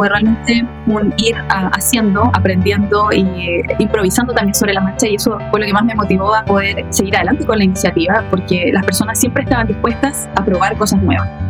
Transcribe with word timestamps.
fue 0.00 0.08
realmente 0.08 0.64
un 0.86 1.12
ir 1.18 1.36
haciendo, 1.50 2.30
aprendiendo 2.32 3.12
y 3.12 3.20
eh, 3.20 3.76
improvisando 3.78 4.32
también 4.32 4.54
sobre 4.54 4.72
la 4.72 4.80
marcha 4.80 5.06
y 5.06 5.16
eso 5.16 5.36
fue 5.50 5.60
lo 5.60 5.66
que 5.66 5.74
más 5.74 5.84
me 5.84 5.94
motivó 5.94 6.34
a 6.34 6.42
poder 6.42 6.86
seguir 6.88 7.14
adelante 7.16 7.44
con 7.44 7.58
la 7.58 7.64
iniciativa 7.64 8.24
porque 8.30 8.70
las 8.72 8.82
personas 8.86 9.20
siempre 9.20 9.42
estaban 9.42 9.66
dispuestas 9.66 10.26
a 10.36 10.42
probar 10.42 10.74
cosas 10.78 11.02
nuevas. 11.02 11.49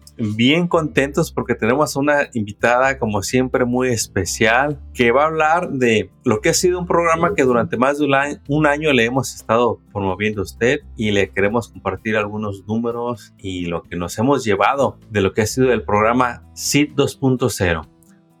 bien 0.21 0.67
contentos 0.67 1.31
porque 1.31 1.55
tenemos 1.55 1.95
una 1.95 2.29
invitada 2.33 2.97
como 2.97 3.21
siempre 3.21 3.65
muy 3.65 3.89
especial 3.89 4.79
que 4.93 5.11
va 5.11 5.23
a 5.23 5.27
hablar 5.27 5.71
de 5.71 6.09
lo 6.23 6.41
que 6.41 6.49
ha 6.49 6.53
sido 6.53 6.79
un 6.79 6.87
programa 6.87 7.33
que 7.35 7.43
durante 7.43 7.77
más 7.77 7.99
de 7.99 8.05
un 8.47 8.65
año, 8.65 8.93
le 8.93 9.05
hemos 9.05 9.35
estado 9.35 9.79
promoviendo 9.91 10.41
a 10.41 10.43
usted 10.43 10.79
y 10.95 11.11
le 11.11 11.29
queremos 11.29 11.69
compartir 11.69 12.15
algunos 12.15 12.65
números 12.67 13.33
y 13.37 13.65
lo 13.65 13.83
que 13.83 13.95
nos 13.95 14.17
hemos 14.17 14.43
llevado 14.43 14.97
de 15.09 15.21
lo 15.21 15.33
que 15.33 15.41
ha 15.41 15.45
sido 15.45 15.71
el 15.71 15.83
programa 15.83 16.43
SID 16.53 16.93
2.0 16.95 17.90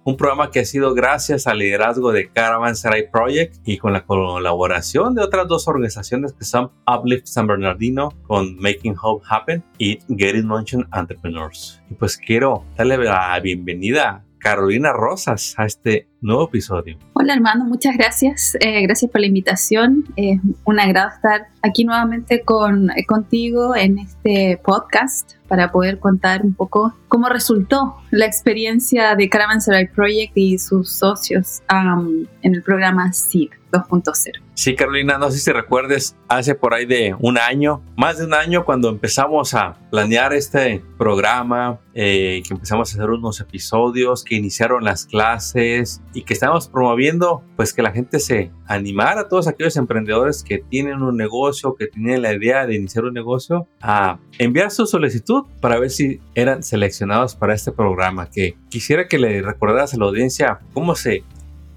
un 0.03 0.17
programa 0.17 0.49
que 0.49 0.61
ha 0.61 0.65
sido 0.65 0.93
gracias 0.93 1.45
al 1.47 1.59
liderazgo 1.59 2.11
de 2.11 2.29
Caravanserai 2.29 3.11
Project 3.11 3.57
y 3.65 3.77
con 3.77 3.93
la 3.93 4.03
colaboración 4.05 5.13
de 5.13 5.21
otras 5.21 5.47
dos 5.47 5.67
organizaciones 5.67 6.33
que 6.33 6.43
son 6.43 6.71
Uplift 6.87 7.27
San 7.27 7.47
Bernardino 7.47 8.09
con 8.23 8.57
Making 8.57 8.95
Hope 9.01 9.25
Happen 9.29 9.63
y 9.77 9.99
Getting 10.09 10.47
Motion 10.47 10.87
Entrepreneurs. 10.93 11.81
Y 11.89 11.93
pues 11.93 12.17
quiero 12.17 12.65
darle 12.75 12.97
la 12.97 13.39
bienvenida 13.39 14.25
Carolina 14.41 14.91
Rosas 14.91 15.53
a 15.57 15.65
este 15.65 16.07
nuevo 16.19 16.45
episodio. 16.47 16.97
Hola 17.13 17.33
hermano, 17.33 17.65
muchas 17.65 17.95
gracias. 17.95 18.55
Eh, 18.59 18.81
gracias 18.81 19.09
por 19.11 19.21
la 19.21 19.27
invitación. 19.27 20.05
Es 20.15 20.39
un 20.65 20.79
agrado 20.79 21.09
estar 21.09 21.47
aquí 21.61 21.83
nuevamente 21.83 22.41
con, 22.41 22.89
eh, 22.91 23.05
contigo 23.05 23.75
en 23.75 23.99
este 23.99 24.59
podcast 24.63 25.33
para 25.47 25.71
poder 25.71 25.99
contar 25.99 26.43
un 26.43 26.53
poco 26.53 26.95
cómo 27.07 27.29
resultó 27.29 27.97
la 28.09 28.25
experiencia 28.25 29.15
de 29.15 29.29
Caravanserai 29.29 29.91
Project 29.91 30.33
y 30.35 30.57
sus 30.57 30.91
socios 30.91 31.61
en 31.69 32.55
el 32.55 32.63
programa 32.63 33.11
SEED 33.13 33.49
2.0. 33.71 34.41
Sí, 34.61 34.75
Carolina, 34.75 35.17
no 35.17 35.31
sé 35.31 35.39
si 35.39 35.51
recuerdes, 35.51 36.15
hace 36.27 36.53
por 36.53 36.75
ahí 36.75 36.85
de 36.85 37.15
un 37.17 37.39
año, 37.39 37.81
más 37.97 38.19
de 38.19 38.25
un 38.25 38.35
año, 38.35 38.63
cuando 38.63 38.89
empezamos 38.89 39.55
a 39.55 39.73
planear 39.89 40.33
este 40.33 40.83
programa, 40.99 41.79
eh, 41.95 42.43
que 42.47 42.53
empezamos 42.53 42.91
a 42.91 42.95
hacer 42.95 43.09
unos 43.09 43.39
episodios, 43.39 44.23
que 44.23 44.35
iniciaron 44.35 44.83
las 44.83 45.07
clases 45.07 46.03
y 46.13 46.21
que 46.21 46.35
estamos 46.35 46.67
promoviendo, 46.67 47.43
pues 47.55 47.73
que 47.73 47.81
la 47.81 47.91
gente 47.91 48.19
se 48.19 48.51
animara, 48.67 49.21
a 49.21 49.27
todos 49.29 49.47
aquellos 49.47 49.77
emprendedores 49.77 50.43
que 50.43 50.59
tienen 50.59 51.01
un 51.01 51.17
negocio, 51.17 51.73
que 51.73 51.87
tienen 51.87 52.21
la 52.21 52.31
idea 52.31 52.67
de 52.67 52.75
iniciar 52.75 53.05
un 53.05 53.15
negocio, 53.15 53.67
a 53.81 54.19
enviar 54.37 54.69
su 54.69 54.85
solicitud 54.85 55.45
para 55.59 55.79
ver 55.79 55.89
si 55.89 56.19
eran 56.35 56.61
seleccionados 56.61 57.35
para 57.35 57.55
este 57.55 57.71
programa. 57.71 58.29
Que 58.29 58.57
quisiera 58.69 59.07
que 59.07 59.17
le 59.17 59.41
recordaras 59.41 59.95
a 59.95 59.97
la 59.97 60.05
audiencia 60.05 60.59
cómo 60.71 60.93
se 60.93 61.23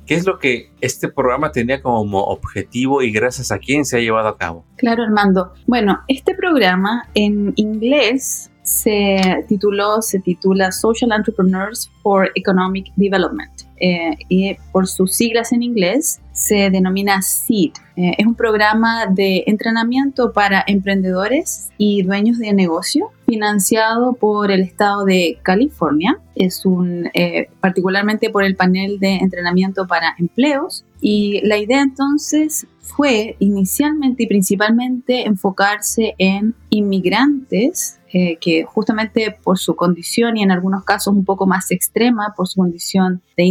¿Qué 0.07 0.15
es 0.15 0.27
lo 0.27 0.39
que 0.39 0.71
este 0.81 1.09
programa 1.09 1.51
tenía 1.51 1.81
como 1.81 2.23
objetivo 2.25 3.03
y 3.03 3.11
gracias 3.11 3.51
a 3.51 3.59
quién 3.59 3.87
se 3.87 3.97
ha 3.97 4.01
llevado 4.01 4.29
a 4.29 4.37
cabo? 4.37 4.65
Claro, 4.77 5.03
Armando. 5.03 5.53
Bueno, 5.67 6.01
este 6.09 6.35
programa 6.35 7.09
en 7.15 7.55
inglés 7.57 8.51
se 8.63 9.45
tituló, 9.49 10.03
se 10.03 10.21
titula 10.21 10.73
Social 10.73 11.13
Entrepreneurs 11.13 11.91
for 12.03 12.31
Economic 12.35 12.93
Development. 12.97 13.54
Eh, 13.81 14.17
y 14.29 14.57
por 14.73 14.87
sus 14.87 15.15
siglas 15.15 15.53
en 15.53 15.63
inglés 15.63 16.21
se 16.33 16.71
denomina 16.71 17.23
SEED. 17.23 17.73
Eh, 17.97 18.15
es 18.19 18.27
un 18.27 18.35
programa 18.35 19.07
de 19.07 19.45
entrenamiento 19.47 20.33
para 20.33 20.65
emprendedores 20.67 21.71
y 21.79 22.03
dueños 22.03 22.39
de 22.39 22.53
negocio 22.53 23.11
financiado 23.27 24.15
por 24.15 24.51
el 24.51 24.63
estado 24.63 25.05
de 25.05 25.39
California. 25.43 26.19
Es 26.35 26.67
un 26.67 27.11
eh, 27.15 27.49
particularmente 27.61 28.31
por 28.31 28.45
el 28.45 28.57
panel 28.57 28.99
de 28.99 29.17
entrenamiento 29.17 29.87
para 29.87 30.15
empleos 30.19 30.85
y 31.01 31.41
la 31.47 31.59
idea 31.59 31.83
entonces 31.83 32.67
fue 32.81 33.37
inicialmente 33.39 34.25
y 34.25 34.27
principalmente 34.27 35.27
enfocarse 35.27 36.15
en 36.19 36.55
inmigrantes 36.71 37.99
eh, 38.17 38.39
que 38.41 38.63
justamente 38.63 39.37
por 39.43 39.59
su 39.59 39.75
condición 39.75 40.37
y 40.37 40.45
en 40.45 40.53
algunos 40.53 40.85
casos 40.85 41.13
un 41.13 41.25
poco 41.25 41.49
más 41.49 41.73
extrema, 41.73 42.33
por 42.37 42.47
su 42.47 42.61
condición 42.61 43.23
de 43.37 43.43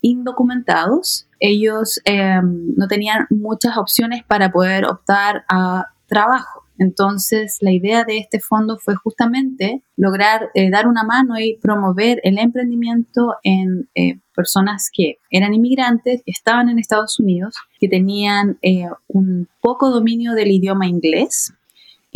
indocumentados, 0.00 1.26
ellos 1.40 2.00
em, 2.04 2.72
no 2.76 2.86
tenían 2.86 3.26
muchas 3.30 3.76
opciones 3.76 4.22
para 4.22 4.52
poder 4.52 4.84
optar 4.84 5.44
a 5.48 5.86
trabajo. 6.06 6.62
Entonces, 6.78 7.58
la 7.60 7.72
idea 7.72 8.04
de 8.04 8.18
este 8.18 8.38
fondo 8.38 8.78
fue 8.78 8.94
justamente 8.94 9.82
lograr 9.96 10.50
eh, 10.54 10.70
dar 10.70 10.86
una 10.86 11.02
mano 11.02 11.36
y 11.40 11.58
promover 11.60 12.20
el 12.22 12.38
emprendimiento 12.38 13.34
en 13.42 13.88
eh, 13.96 14.20
personas 14.36 14.88
que 14.92 15.18
eran 15.32 15.52
inmigrantes, 15.52 16.22
que 16.24 16.30
estaban 16.30 16.68
en 16.68 16.78
Estados 16.78 17.18
Unidos, 17.18 17.56
que 17.80 17.88
tenían 17.88 18.60
un 19.08 19.48
poco 19.60 19.90
dominio 19.90 20.34
del 20.34 20.52
idioma 20.52 20.86
inglés 20.86 21.55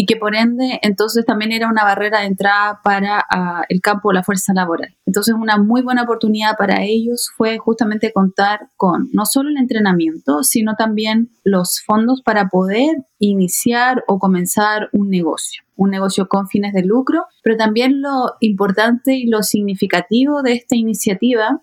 y 0.00 0.06
que 0.06 0.16
por 0.16 0.34
ende 0.34 0.78
entonces 0.81 1.27
también 1.27 1.53
era 1.53 1.69
una 1.69 1.84
barrera 1.84 2.21
de 2.21 2.28
entrada 2.28 2.81
para 2.83 3.22
ah, 3.28 3.65
el 3.69 3.83
campo 3.83 4.09
de 4.09 4.15
la 4.15 4.22
fuerza 4.22 4.55
laboral. 4.55 4.97
Entonces 5.05 5.34
una 5.38 5.59
muy 5.59 5.83
buena 5.83 6.05
oportunidad 6.05 6.56
para 6.56 6.83
ellos 6.84 7.31
fue 7.37 7.59
justamente 7.59 8.10
contar 8.10 8.71
con 8.78 9.10
no 9.12 9.27
solo 9.27 9.50
el 9.50 9.59
entrenamiento, 9.59 10.43
sino 10.43 10.75
también 10.75 11.28
los 11.44 11.83
fondos 11.84 12.22
para 12.22 12.49
poder 12.49 13.05
iniciar 13.19 14.03
o 14.09 14.19
comenzar 14.19 14.89
un 14.94 15.10
negocio 15.10 15.65
un 15.77 15.91
negocio 15.91 16.28
con 16.28 16.49
fines 16.49 16.72
de 16.72 16.83
lucro, 16.83 17.25
pero 17.43 17.56
también 17.56 18.00
lo 18.00 18.34
importante 18.41 19.15
y 19.15 19.27
lo 19.27 19.43
significativo 19.43 20.43
de 20.43 20.53
esta 20.53 20.77
iniciativa 20.77 21.62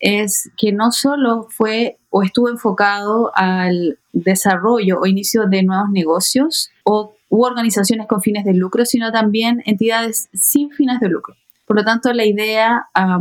es 0.00 0.50
que 0.56 0.72
no 0.72 0.90
solo 0.92 1.46
fue 1.50 1.98
o 2.10 2.22
estuvo 2.22 2.48
enfocado 2.48 3.32
al 3.34 3.98
desarrollo 4.12 5.00
o 5.00 5.06
inicio 5.06 5.46
de 5.46 5.64
nuevos 5.64 5.90
negocios 5.90 6.70
o 6.84 7.14
u 7.28 7.44
organizaciones 7.44 8.06
con 8.06 8.20
fines 8.20 8.44
de 8.44 8.54
lucro, 8.54 8.84
sino 8.84 9.12
también 9.12 9.62
entidades 9.66 10.28
sin 10.32 10.70
fines 10.70 11.00
de 11.00 11.08
lucro. 11.08 11.34
Por 11.66 11.76
lo 11.76 11.84
tanto, 11.84 12.12
la 12.12 12.24
idea, 12.24 12.88
a, 12.94 13.20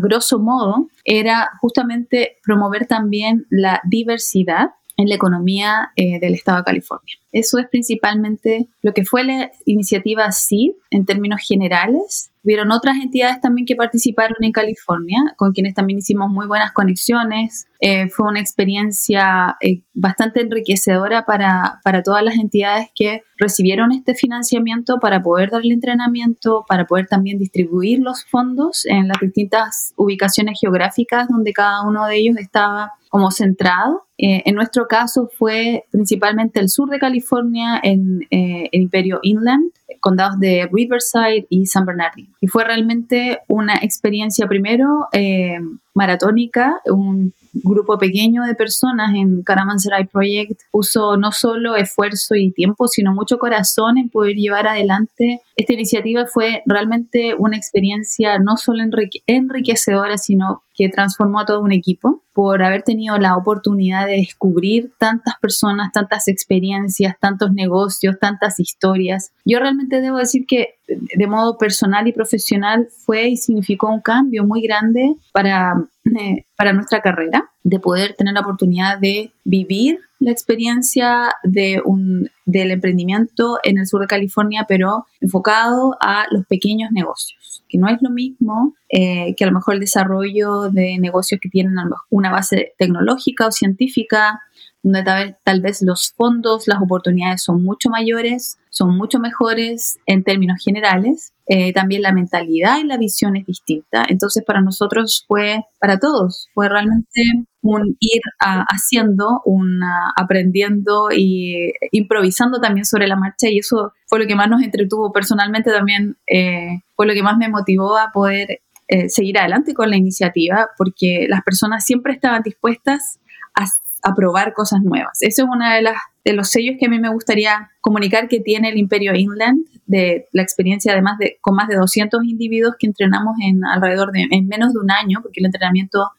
grosso 0.00 0.38
modo, 0.40 0.88
era 1.04 1.50
justamente 1.60 2.38
promover 2.42 2.86
también 2.86 3.46
la 3.50 3.80
diversidad 3.84 4.70
en 4.96 5.08
la 5.08 5.14
economía 5.14 5.92
eh, 5.94 6.18
del 6.18 6.34
Estado 6.34 6.58
de 6.58 6.64
California. 6.64 7.14
Eso 7.30 7.58
es 7.58 7.68
principalmente 7.68 8.68
lo 8.82 8.92
que 8.92 9.04
fue 9.04 9.22
la 9.22 9.50
iniciativa 9.64 10.30
SEED 10.32 10.72
en 10.90 11.06
términos 11.06 11.40
generales. 11.46 12.32
Hubieron 12.44 12.70
otras 12.70 12.96
entidades 12.96 13.40
también 13.40 13.66
que 13.66 13.76
participaron 13.76 14.36
en 14.40 14.52
California, 14.52 15.18
con 15.36 15.52
quienes 15.52 15.74
también 15.74 15.98
hicimos 15.98 16.30
muy 16.30 16.46
buenas 16.46 16.72
conexiones. 16.72 17.66
Eh, 17.80 18.08
fue 18.08 18.28
una 18.28 18.40
experiencia 18.40 19.56
eh, 19.60 19.82
bastante 19.94 20.40
enriquecedora 20.40 21.24
para, 21.24 21.80
para 21.84 22.02
todas 22.02 22.22
las 22.22 22.36
entidades 22.36 22.88
que 22.94 23.22
recibieron 23.36 23.92
este 23.92 24.14
financiamiento 24.14 24.98
para 25.00 25.22
poder 25.22 25.50
darle 25.50 25.74
entrenamiento, 25.74 26.64
para 26.68 26.86
poder 26.86 27.06
también 27.06 27.38
distribuir 27.38 28.00
los 28.00 28.24
fondos 28.24 28.84
en 28.86 29.08
las 29.08 29.18
distintas 29.20 29.92
ubicaciones 29.96 30.58
geográficas 30.60 31.28
donde 31.28 31.52
cada 31.52 31.82
uno 31.86 32.06
de 32.06 32.16
ellos 32.16 32.36
estaba 32.38 32.92
como 33.10 33.30
centrado. 33.30 34.06
Eh, 34.18 34.42
en 34.44 34.54
nuestro 34.54 34.86
caso 34.88 35.30
fue 35.38 35.84
principalmente 35.90 36.60
el 36.60 36.68
sur 36.68 36.90
de 36.90 36.98
California, 36.98 37.80
en 37.82 38.26
el 38.30 38.68
Imperio 38.72 39.20
Inland, 39.22 39.70
condados 40.00 40.38
de 40.38 40.68
Riverside 40.72 41.46
y 41.48 41.66
San 41.66 41.84
Bernardino. 41.84 42.34
Y 42.40 42.46
fue 42.46 42.64
realmente 42.64 43.40
una 43.48 43.76
experiencia 43.76 44.46
primero 44.46 45.08
eh, 45.12 45.58
maratónica, 45.94 46.80
un 46.86 47.32
grupo 47.52 47.98
pequeño 47.98 48.44
de 48.44 48.54
personas 48.54 49.14
en 49.14 49.42
Caravanserai 49.42 50.06
Project 50.06 50.60
puso 50.70 51.16
no 51.16 51.32
solo 51.32 51.76
esfuerzo 51.76 52.34
y 52.34 52.52
tiempo, 52.52 52.88
sino 52.88 53.12
mucho 53.12 53.38
corazón 53.38 53.98
en 53.98 54.10
poder 54.10 54.36
llevar 54.36 54.66
adelante 54.66 55.40
esta 55.56 55.72
iniciativa. 55.72 56.26
Fue 56.26 56.62
realmente 56.66 57.34
una 57.38 57.56
experiencia 57.56 58.38
no 58.38 58.56
solo 58.56 58.82
enriquecedora, 59.26 60.18
sino 60.18 60.62
que 60.74 60.88
transformó 60.88 61.40
a 61.40 61.44
todo 61.44 61.60
un 61.60 61.72
equipo 61.72 62.22
por 62.32 62.62
haber 62.62 62.82
tenido 62.84 63.18
la 63.18 63.36
oportunidad 63.36 64.06
de 64.06 64.12
descubrir 64.12 64.92
tantas 64.96 65.34
personas, 65.40 65.90
tantas 65.92 66.28
experiencias, 66.28 67.16
tantos 67.18 67.52
negocios, 67.52 68.16
tantas 68.20 68.60
historias. 68.60 69.32
Yo 69.44 69.58
realmente 69.58 70.00
debo 70.00 70.18
decir 70.18 70.46
que 70.46 70.77
de 70.88 71.26
modo 71.26 71.58
personal 71.58 72.08
y 72.08 72.12
profesional 72.12 72.88
fue 72.90 73.28
y 73.28 73.36
significó 73.36 73.88
un 73.88 74.00
cambio 74.00 74.44
muy 74.44 74.62
grande 74.62 75.14
para, 75.32 75.74
eh, 76.18 76.46
para 76.56 76.72
nuestra 76.72 77.00
carrera, 77.00 77.50
de 77.62 77.78
poder 77.78 78.14
tener 78.14 78.34
la 78.34 78.40
oportunidad 78.40 78.98
de 78.98 79.32
vivir 79.44 80.00
la 80.20 80.32
experiencia 80.32 81.32
de 81.44 81.80
un, 81.84 82.30
del 82.44 82.70
emprendimiento 82.70 83.58
en 83.62 83.78
el 83.78 83.86
sur 83.86 84.00
de 84.00 84.06
California, 84.06 84.64
pero 84.66 85.06
enfocado 85.20 85.96
a 86.00 86.24
los 86.30 86.46
pequeños 86.46 86.90
negocios, 86.90 87.62
que 87.68 87.78
no 87.78 87.88
es 87.88 87.98
lo 88.00 88.10
mismo 88.10 88.74
eh, 88.88 89.34
que 89.36 89.44
a 89.44 89.46
lo 89.46 89.52
mejor 89.52 89.74
el 89.74 89.80
desarrollo 89.80 90.70
de 90.70 90.98
negocios 90.98 91.40
que 91.40 91.50
tienen 91.50 91.74
una 92.10 92.32
base 92.32 92.72
tecnológica 92.78 93.46
o 93.46 93.52
científica, 93.52 94.40
donde 94.82 95.36
tal, 95.44 95.60
vez 95.60 95.82
los 95.82 96.12
fondos, 96.16 96.68
las 96.68 96.80
oportunidades 96.80 97.42
son 97.42 97.64
mucho 97.64 97.90
mayores, 97.90 98.58
son 98.70 98.96
mucho 98.96 99.18
mejores 99.18 99.98
en 100.06 100.22
términos 100.22 100.62
generales. 100.64 101.32
Eh, 101.46 101.72
también 101.72 102.02
la 102.02 102.12
mentalidad 102.12 102.78
y 102.78 102.84
la 102.84 102.96
visión 102.96 103.36
es 103.36 103.46
distinta. 103.46 104.04
Entonces 104.08 104.44
para 104.46 104.60
nosotros 104.60 105.24
fue, 105.26 105.64
para 105.80 105.98
todos, 105.98 106.48
fue 106.54 106.68
realmente 106.68 107.22
un 107.62 107.96
ir 107.98 108.22
haciendo, 108.38 109.42
un 109.44 109.80
aprendiendo 110.16 111.08
y 111.10 111.72
improvisando 111.90 112.60
también 112.60 112.84
sobre 112.84 113.08
la 113.08 113.16
marcha 113.16 113.48
y 113.48 113.58
eso 113.58 113.92
fue 114.06 114.20
lo 114.20 114.26
que 114.26 114.36
más 114.36 114.48
nos 114.48 114.62
entretuvo 114.62 115.12
personalmente 115.12 115.70
también, 115.70 116.16
eh, 116.26 116.82
fue 116.94 117.06
lo 117.06 117.14
que 117.14 117.22
más 117.22 117.36
me 117.36 117.48
motivó 117.48 117.98
a 117.98 118.10
poder 118.12 118.60
eh, 118.86 119.08
seguir 119.10 119.38
adelante 119.38 119.74
con 119.74 119.90
la 119.90 119.96
iniciativa 119.96 120.70
porque 120.78 121.26
las 121.28 121.42
personas 121.42 121.84
siempre 121.84 122.14
estaban 122.14 122.42
dispuestas 122.42 123.18
a 123.54 123.66
a 124.02 124.14
probar 124.14 124.52
cosas 124.54 124.80
nuevas. 124.82 125.18
Eso 125.20 125.42
es 125.42 125.48
uno 125.48 125.68
de, 125.68 125.82
las, 125.82 125.96
de 126.24 126.32
los 126.32 126.48
sellos 126.48 126.76
que 126.78 126.86
a 126.86 126.88
mí 126.88 126.98
me 126.98 127.10
gustaría 127.10 127.70
comunicar 127.80 128.28
que 128.28 128.40
tiene 128.40 128.70
el 128.70 128.78
Imperio 128.78 129.14
Inland, 129.14 129.64
de 129.86 130.28
la 130.32 130.42
experiencia 130.42 130.92
además 130.92 131.18
de 131.18 131.38
con 131.40 131.54
más 131.54 131.68
de 131.68 131.76
200 131.76 132.22
individuos 132.24 132.74
que 132.78 132.86
entrenamos 132.86 133.36
en 133.42 133.64
alrededor 133.64 134.12
de 134.12 134.26
en 134.30 134.46
menos 134.46 134.72
de 134.72 134.80
un 134.80 134.90
año, 134.90 135.20
porque 135.22 135.40
el 135.40 135.46
entrenamiento 135.46 136.10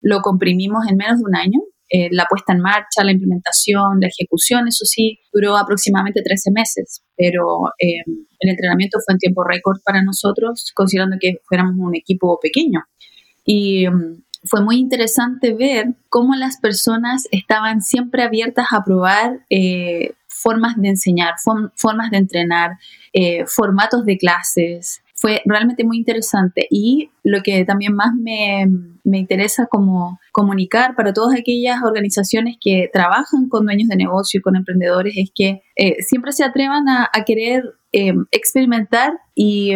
lo 0.00 0.20
comprimimos 0.20 0.86
en 0.88 0.96
menos 0.96 1.18
de 1.18 1.24
un 1.24 1.36
año. 1.36 1.60
Eh, 1.88 2.08
la 2.10 2.26
puesta 2.28 2.52
en 2.52 2.60
marcha, 2.60 3.04
la 3.04 3.12
implementación, 3.12 4.00
la 4.00 4.08
ejecución, 4.08 4.66
eso 4.66 4.84
sí, 4.84 5.20
duró 5.32 5.56
aproximadamente 5.56 6.20
13 6.20 6.50
meses, 6.50 7.04
pero 7.16 7.68
eh, 7.78 8.02
el 8.40 8.50
entrenamiento 8.50 8.98
fue 9.04 9.12
en 9.14 9.18
tiempo 9.18 9.44
récord 9.44 9.78
para 9.84 10.02
nosotros, 10.02 10.72
considerando 10.74 11.16
que 11.20 11.38
fuéramos 11.44 11.74
un 11.78 11.94
equipo 11.94 12.40
pequeño. 12.42 12.80
Y 13.44 13.88
mm, 13.88 14.24
fue 14.48 14.62
muy 14.62 14.76
interesante 14.76 15.54
ver 15.54 15.94
cómo 16.08 16.34
las 16.34 16.58
personas 16.58 17.28
estaban 17.30 17.82
siempre 17.82 18.22
abiertas 18.22 18.66
a 18.70 18.84
probar 18.84 19.40
eh, 19.50 20.12
formas 20.28 20.76
de 20.76 20.88
enseñar, 20.88 21.34
formas 21.74 22.10
de 22.10 22.18
entrenar, 22.18 22.78
eh, 23.12 23.44
formatos 23.46 24.04
de 24.04 24.18
clases. 24.18 25.02
Fue 25.14 25.40
realmente 25.46 25.82
muy 25.84 25.96
interesante 25.96 26.66
y 26.70 27.10
lo 27.22 27.42
que 27.42 27.64
también 27.64 27.94
más 27.94 28.14
me, 28.14 28.66
interesa 29.04 29.66
como 29.66 30.20
comunicar 30.30 30.94
para 30.94 31.14
todas 31.14 31.38
aquellas 31.38 31.82
organizaciones 31.82 32.56
que 32.60 32.90
trabajan 32.92 33.48
con 33.48 33.64
dueños 33.64 33.88
de 33.88 33.96
negocio 33.96 34.38
y 34.38 34.42
con 34.42 34.56
emprendedores 34.56 35.14
es 35.16 35.30
que 35.34 35.62
eh, 35.74 36.02
siempre 36.02 36.32
se 36.32 36.44
atrevan 36.44 36.88
a, 36.88 37.08
a 37.12 37.24
querer 37.24 37.64
experimentar 38.30 39.14
y 39.34 39.74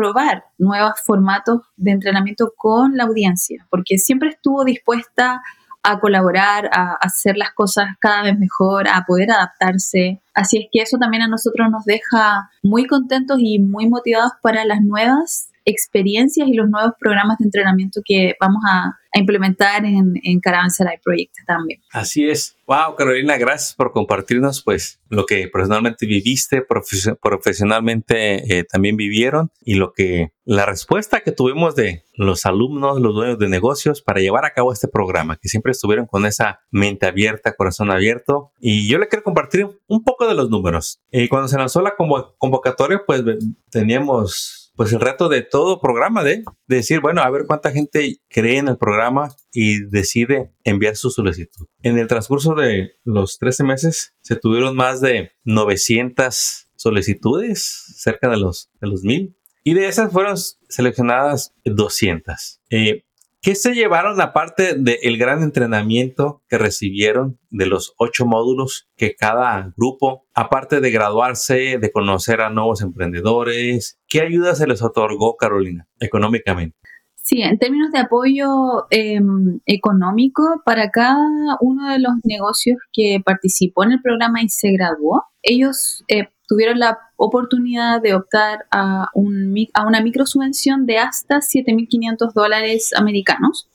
probar 0.00 0.44
nuevos 0.56 0.94
formatos 1.04 1.60
de 1.76 1.90
entrenamiento 1.90 2.54
con 2.56 2.96
la 2.96 3.04
audiencia, 3.04 3.66
porque 3.68 3.98
siempre 3.98 4.30
estuvo 4.30 4.64
dispuesta 4.64 5.42
a 5.82 6.00
colaborar, 6.00 6.70
a 6.72 6.94
hacer 7.02 7.36
las 7.36 7.52
cosas 7.52 7.88
cada 7.98 8.22
vez 8.22 8.38
mejor, 8.38 8.88
a 8.88 9.04
poder 9.06 9.30
adaptarse. 9.30 10.22
Así 10.32 10.56
es 10.56 10.64
que 10.72 10.80
eso 10.82 10.96
también 10.96 11.22
a 11.22 11.28
nosotros 11.28 11.68
nos 11.70 11.84
deja 11.84 12.50
muy 12.62 12.86
contentos 12.86 13.38
y 13.40 13.58
muy 13.58 13.90
motivados 13.90 14.32
para 14.42 14.64
las 14.64 14.80
nuevas 14.80 15.49
experiencias 15.64 16.48
y 16.48 16.54
los 16.54 16.68
nuevos 16.68 16.92
programas 16.98 17.38
de 17.38 17.44
entrenamiento 17.46 18.00
que 18.04 18.34
vamos 18.40 18.62
a, 18.68 18.96
implementar 19.12 19.84
en, 19.84 20.12
en 20.22 20.38
Caravanserai 20.38 21.00
Project 21.02 21.34
también. 21.44 21.80
Así 21.90 22.30
es. 22.30 22.56
Wow, 22.68 22.94
Carolina, 22.96 23.36
gracias 23.38 23.74
por 23.74 23.90
compartirnos 23.90 24.62
pues 24.62 25.00
lo 25.08 25.26
que 25.26 25.48
personalmente 25.48 26.06
viviste, 26.06 26.62
profesionalmente 26.62 28.58
eh, 28.58 28.62
también 28.62 28.96
vivieron 28.96 29.50
y 29.60 29.74
lo 29.74 29.92
que 29.92 30.32
la 30.44 30.66
respuesta 30.66 31.20
que 31.20 31.32
tuvimos 31.32 31.74
de 31.74 32.04
los 32.14 32.46
alumnos, 32.46 33.00
los 33.00 33.14
dueños 33.14 33.38
de 33.38 33.48
negocios 33.48 34.02
para 34.02 34.20
llevar 34.20 34.44
a 34.44 34.52
cabo 34.52 34.72
este 34.72 34.88
programa, 34.88 35.36
que 35.40 35.48
siempre 35.48 35.72
estuvieron 35.72 36.06
con 36.06 36.26
esa 36.26 36.60
mente 36.70 37.06
abierta, 37.06 37.54
corazón 37.54 37.90
abierto. 37.90 38.52
Y 38.60 38.88
yo 38.88 38.98
le 38.98 39.08
quiero 39.08 39.22
compartir 39.22 39.68
un 39.86 40.04
poco 40.04 40.28
de 40.28 40.34
los 40.34 40.50
números. 40.50 41.00
Y 41.10 41.28
cuando 41.28 41.48
se 41.48 41.56
lanzó 41.56 41.82
la 41.82 41.94
convocatoria, 41.96 43.02
pues 43.06 43.22
teníamos 43.70 44.59
pues 44.80 44.94
el 44.94 45.00
reto 45.00 45.28
de 45.28 45.42
todo 45.42 45.78
programa 45.78 46.24
de, 46.24 46.42
decir, 46.66 47.00
bueno, 47.00 47.20
a 47.20 47.28
ver 47.28 47.44
cuánta 47.46 47.70
gente 47.70 48.22
cree 48.30 48.56
en 48.56 48.66
el 48.66 48.78
programa 48.78 49.28
y 49.52 49.84
decide 49.84 50.54
enviar 50.64 50.96
su 50.96 51.10
solicitud. 51.10 51.66
En 51.82 51.98
el 51.98 52.06
transcurso 52.06 52.54
de 52.54 52.92
los 53.04 53.38
13 53.38 53.64
meses 53.64 54.14
se 54.22 54.36
tuvieron 54.36 54.74
más 54.74 55.02
de 55.02 55.32
900 55.44 56.70
solicitudes, 56.76 57.92
cerca 57.98 58.30
de 58.30 58.38
los, 58.38 58.70
de 58.80 58.88
los 58.88 59.02
1000. 59.02 59.36
Y 59.64 59.74
de 59.74 59.86
esas 59.86 60.14
fueron 60.14 60.38
seleccionadas 60.70 61.52
200. 61.66 62.62
Eh, 62.70 63.04
¿Qué 63.42 63.54
se 63.54 63.72
llevaron 63.72 64.20
aparte 64.20 64.74
del 64.74 65.16
gran 65.16 65.42
entrenamiento 65.42 66.42
que 66.46 66.58
recibieron 66.58 67.38
de 67.48 67.64
los 67.64 67.94
ocho 67.96 68.26
módulos 68.26 68.90
que 68.96 69.14
cada 69.14 69.72
grupo, 69.78 70.26
aparte 70.34 70.80
de 70.80 70.90
graduarse, 70.90 71.78
de 71.78 71.90
conocer 71.90 72.42
a 72.42 72.50
nuevos 72.50 72.82
emprendedores, 72.82 73.98
qué 74.08 74.20
ayuda 74.20 74.54
se 74.54 74.66
les 74.66 74.82
otorgó, 74.82 75.36
Carolina, 75.36 75.88
económicamente? 76.00 76.76
Sí, 77.14 77.40
en 77.40 77.58
términos 77.58 77.92
de 77.92 78.00
apoyo 78.00 78.86
em, 78.90 79.60
económico 79.64 80.42
para 80.66 80.90
cada 80.90 81.16
uno 81.60 81.90
de 81.92 81.98
los 81.98 82.12
negocios 82.24 82.76
que 82.92 83.22
participó 83.24 83.84
en 83.84 83.92
el 83.92 84.02
programa 84.02 84.42
y 84.42 84.50
se 84.50 84.70
graduó, 84.72 85.22
ellos 85.42 86.04
eh, 86.08 86.28
tuvieron 86.46 86.78
la 86.78 86.98
oportunidad 87.20 88.00
de 88.00 88.14
optar 88.14 88.66
a, 88.70 89.08
un, 89.14 89.54
a 89.74 89.86
una 89.86 90.00
microsubvención 90.00 90.86
de 90.86 90.98
hasta 90.98 91.40
7.500 91.40 92.32
dólares 92.32 92.92
americanos. 92.96 93.68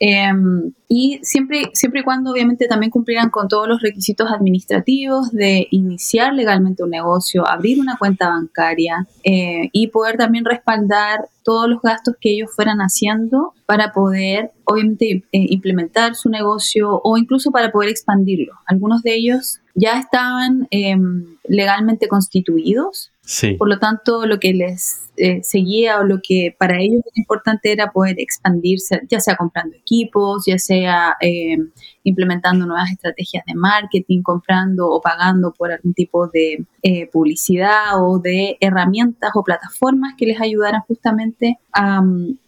Em, 0.00 0.72
y 0.88 1.20
siempre, 1.22 1.70
siempre 1.72 2.00
y 2.00 2.02
cuando 2.02 2.32
obviamente 2.32 2.66
también 2.66 2.90
cumplieran 2.90 3.30
con 3.30 3.48
todos 3.48 3.68
los 3.68 3.80
requisitos 3.80 4.30
administrativos 4.30 5.30
de 5.30 5.68
iniciar 5.70 6.34
legalmente 6.34 6.82
un 6.82 6.90
negocio, 6.90 7.48
abrir 7.48 7.80
una 7.80 7.96
cuenta 7.96 8.28
bancaria 8.28 9.06
eh, 9.22 9.70
y 9.72 9.86
poder 9.88 10.16
también 10.16 10.44
respaldar 10.44 11.28
todos 11.44 11.68
los 11.68 11.80
gastos 11.80 12.16
que 12.20 12.32
ellos 12.32 12.50
fueran 12.54 12.80
haciendo 12.80 13.54
para 13.66 13.92
poder 13.92 14.52
obviamente 14.64 15.24
eh, 15.30 15.46
implementar 15.48 16.16
su 16.16 16.28
negocio 16.28 17.00
o 17.02 17.16
incluso 17.16 17.50
para 17.52 17.70
poder 17.70 17.90
expandirlo. 17.90 18.54
Algunos 18.66 19.02
de 19.02 19.14
ellos 19.14 19.60
ya 19.74 19.98
estaban 19.98 20.68
em, 20.70 21.36
legalmente 21.44 22.08
constituidos. 22.08 23.10
Por 23.58 23.68
lo 23.68 23.78
tanto, 23.78 24.26
lo 24.26 24.38
que 24.38 24.52
les 24.52 25.10
eh, 25.16 25.42
seguía 25.42 25.98
o 25.98 26.04
lo 26.04 26.20
que 26.22 26.54
para 26.58 26.78
ellos 26.78 27.00
era 27.04 27.14
importante 27.16 27.72
era 27.72 27.90
poder 27.90 28.16
expandirse, 28.18 29.00
ya 29.08 29.18
sea 29.18 29.36
comprando 29.36 29.74
equipos, 29.76 30.44
ya 30.46 30.58
sea 30.58 31.16
em, 31.20 31.70
implementando 32.02 32.66
nuevas 32.66 32.90
estrategias 32.90 33.44
de 33.46 33.54
marketing, 33.54 34.22
comprando 34.22 34.90
o 34.90 35.00
pagando 35.00 35.52
por 35.52 35.72
algún 35.72 35.94
tipo 35.94 36.28
de 36.28 36.66
eh, 36.82 37.08
publicidad 37.10 38.02
o 38.02 38.18
de 38.18 38.58
herramientas 38.60 39.30
o 39.34 39.42
plataformas 39.42 40.14
que 40.18 40.26
les 40.26 40.40
ayudaran 40.40 40.82
justamente 40.86 41.58
a, 41.72 42.02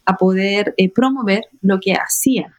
a 0.04 0.16
poder 0.16 0.74
eh, 0.76 0.92
promover 0.92 1.46
lo 1.62 1.80
que 1.80 1.94
hacían. 1.94 2.55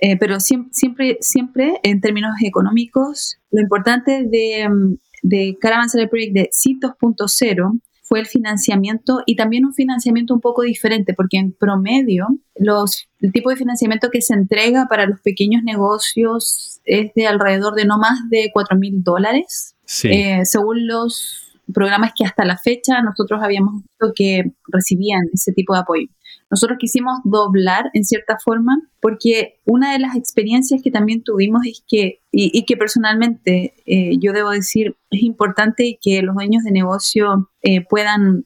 Eh, 0.00 0.16
pero 0.16 0.38
siempre, 0.38 1.18
siempre, 1.20 1.80
en 1.82 2.00
términos 2.00 2.32
económicos, 2.44 3.38
lo 3.50 3.60
importante 3.60 4.24
de, 4.24 4.68
mm, 4.68 4.96
de 5.22 5.56
Caravanserai 5.60 6.08
Project 6.08 6.34
de 6.34 6.50
CIT 6.52 6.80
2.0 6.80 7.80
fue 8.08 8.20
el 8.20 8.26
financiamiento 8.26 9.20
y 9.26 9.36
también 9.36 9.66
un 9.66 9.74
financiamiento 9.74 10.32
un 10.32 10.40
poco 10.40 10.62
diferente, 10.62 11.12
porque 11.12 11.36
en 11.36 11.52
promedio 11.52 12.26
los, 12.56 13.06
el 13.20 13.32
tipo 13.32 13.50
de 13.50 13.56
financiamiento 13.56 14.08
que 14.10 14.22
se 14.22 14.32
entrega 14.34 14.86
para 14.88 15.06
los 15.06 15.20
pequeños 15.20 15.62
negocios 15.62 16.80
es 16.84 17.12
de 17.14 17.26
alrededor 17.26 17.74
de 17.74 17.84
no 17.84 17.98
más 17.98 18.18
de 18.30 18.50
4 18.52 18.78
mil 18.78 19.02
dólares, 19.02 19.76
eh, 20.04 20.40
según 20.44 20.86
los 20.86 21.52
programas 21.74 22.12
que 22.16 22.24
hasta 22.24 22.46
la 22.46 22.56
fecha 22.56 23.02
nosotros 23.02 23.40
habíamos 23.42 23.82
visto 23.82 24.12
que 24.14 24.52
recibían 24.68 25.20
ese 25.34 25.52
tipo 25.52 25.74
de 25.74 25.80
apoyo. 25.80 26.08
Nosotros 26.50 26.78
quisimos 26.80 27.18
doblar 27.24 27.90
en 27.92 28.04
cierta 28.04 28.38
forma 28.42 28.80
porque 29.00 29.60
una 29.66 29.92
de 29.92 29.98
las 29.98 30.16
experiencias 30.16 30.80
que 30.82 30.90
también 30.90 31.22
tuvimos 31.22 31.62
es 31.66 31.82
que, 31.86 32.20
y, 32.32 32.64
que 32.64 32.76
personalmente 32.76 33.74
eh, 33.86 34.16
yo 34.18 34.32
debo 34.32 34.50
decir, 34.50 34.96
es 35.10 35.22
importante 35.22 35.98
que 36.00 36.22
los 36.22 36.34
dueños 36.34 36.64
de 36.64 36.72
negocio 36.72 37.50
eh, 37.62 37.82
puedan 37.82 38.44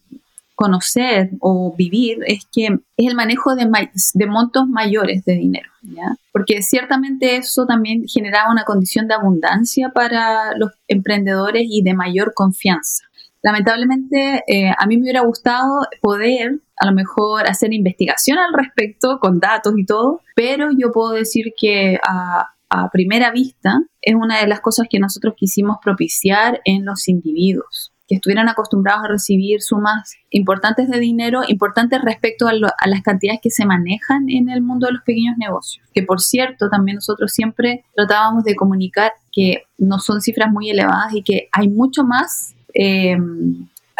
conocer 0.54 1.30
o 1.40 1.74
vivir 1.76 2.18
es 2.26 2.46
que 2.52 2.66
es 2.66 3.08
el 3.08 3.14
manejo 3.14 3.54
de, 3.56 3.68
de 4.14 4.26
montos 4.26 4.68
mayores 4.68 5.24
de 5.24 5.34
dinero, 5.34 5.70
¿ya? 5.82 6.14
Porque 6.30 6.62
ciertamente 6.62 7.36
eso 7.36 7.66
también 7.66 8.04
generaba 8.06 8.52
una 8.52 8.64
condición 8.64 9.08
de 9.08 9.14
abundancia 9.14 9.90
para 9.90 10.56
los 10.56 10.70
emprendedores 10.88 11.64
y 11.68 11.82
de 11.82 11.94
mayor 11.94 12.32
confianza. 12.34 13.04
Lamentablemente, 13.42 14.44
eh, 14.46 14.72
a 14.78 14.86
mí 14.86 14.96
me 14.96 15.02
hubiera 15.02 15.22
gustado 15.22 15.80
poder 16.00 16.60
a 16.82 16.86
lo 16.86 16.92
mejor 16.92 17.48
hacer 17.48 17.72
investigación 17.72 18.38
al 18.38 18.52
respecto 18.52 19.20
con 19.20 19.38
datos 19.38 19.74
y 19.76 19.86
todo, 19.86 20.20
pero 20.34 20.70
yo 20.76 20.90
puedo 20.90 21.12
decir 21.12 21.52
que 21.56 21.96
a, 22.04 22.48
primera 22.90 23.30
vista, 23.30 23.82
es 24.00 24.14
una 24.14 24.40
de 24.40 24.46
las 24.46 24.60
cosas 24.60 24.86
que 24.88 24.98
nosotros 24.98 25.34
quisimos 25.36 25.76
propiciar 25.82 26.62
en 26.64 26.86
los 26.86 27.06
individuos 27.06 27.92
que 28.08 28.14
estuvieran 28.14 28.48
acostumbrados 28.48 29.04
a 29.04 29.08
recibir 29.08 29.60
sumas 29.60 30.14
importantes 30.30 30.88
de 30.88 30.98
dinero, 30.98 31.42
importantes 31.46 32.00
respecto 32.00 32.48
a, 32.48 32.54
las 32.54 33.02
cantidades 33.02 33.40
que 33.42 33.50
se 33.50 33.66
manejan 33.66 34.30
en 34.30 34.48
el 34.48 34.62
mundo 34.62 34.86
de 34.86 34.94
los 34.94 35.02
pequeños 35.02 35.36
negocios. 35.36 35.86
Que 35.92 36.02
por 36.02 36.22
cierto, 36.22 36.70
también 36.70 36.94
nosotros 36.96 37.30
siempre 37.30 37.84
tratábamos 37.94 38.42
de 38.44 38.56
comunicar 38.56 39.12
que 39.30 39.64
no 39.76 39.98
son 39.98 40.22
cifras 40.22 40.50
muy 40.50 40.70
elevadas 40.70 41.14
y 41.14 41.22
que 41.22 41.48
hay 41.52 41.68
mucho 41.68 42.04
más 42.04 42.54
eh, 42.72 43.18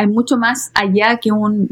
hay 0.03 0.09
mucho 0.09 0.37
más 0.37 0.71
allá 0.75 1.19
que, 1.19 1.33
un, 1.33 1.69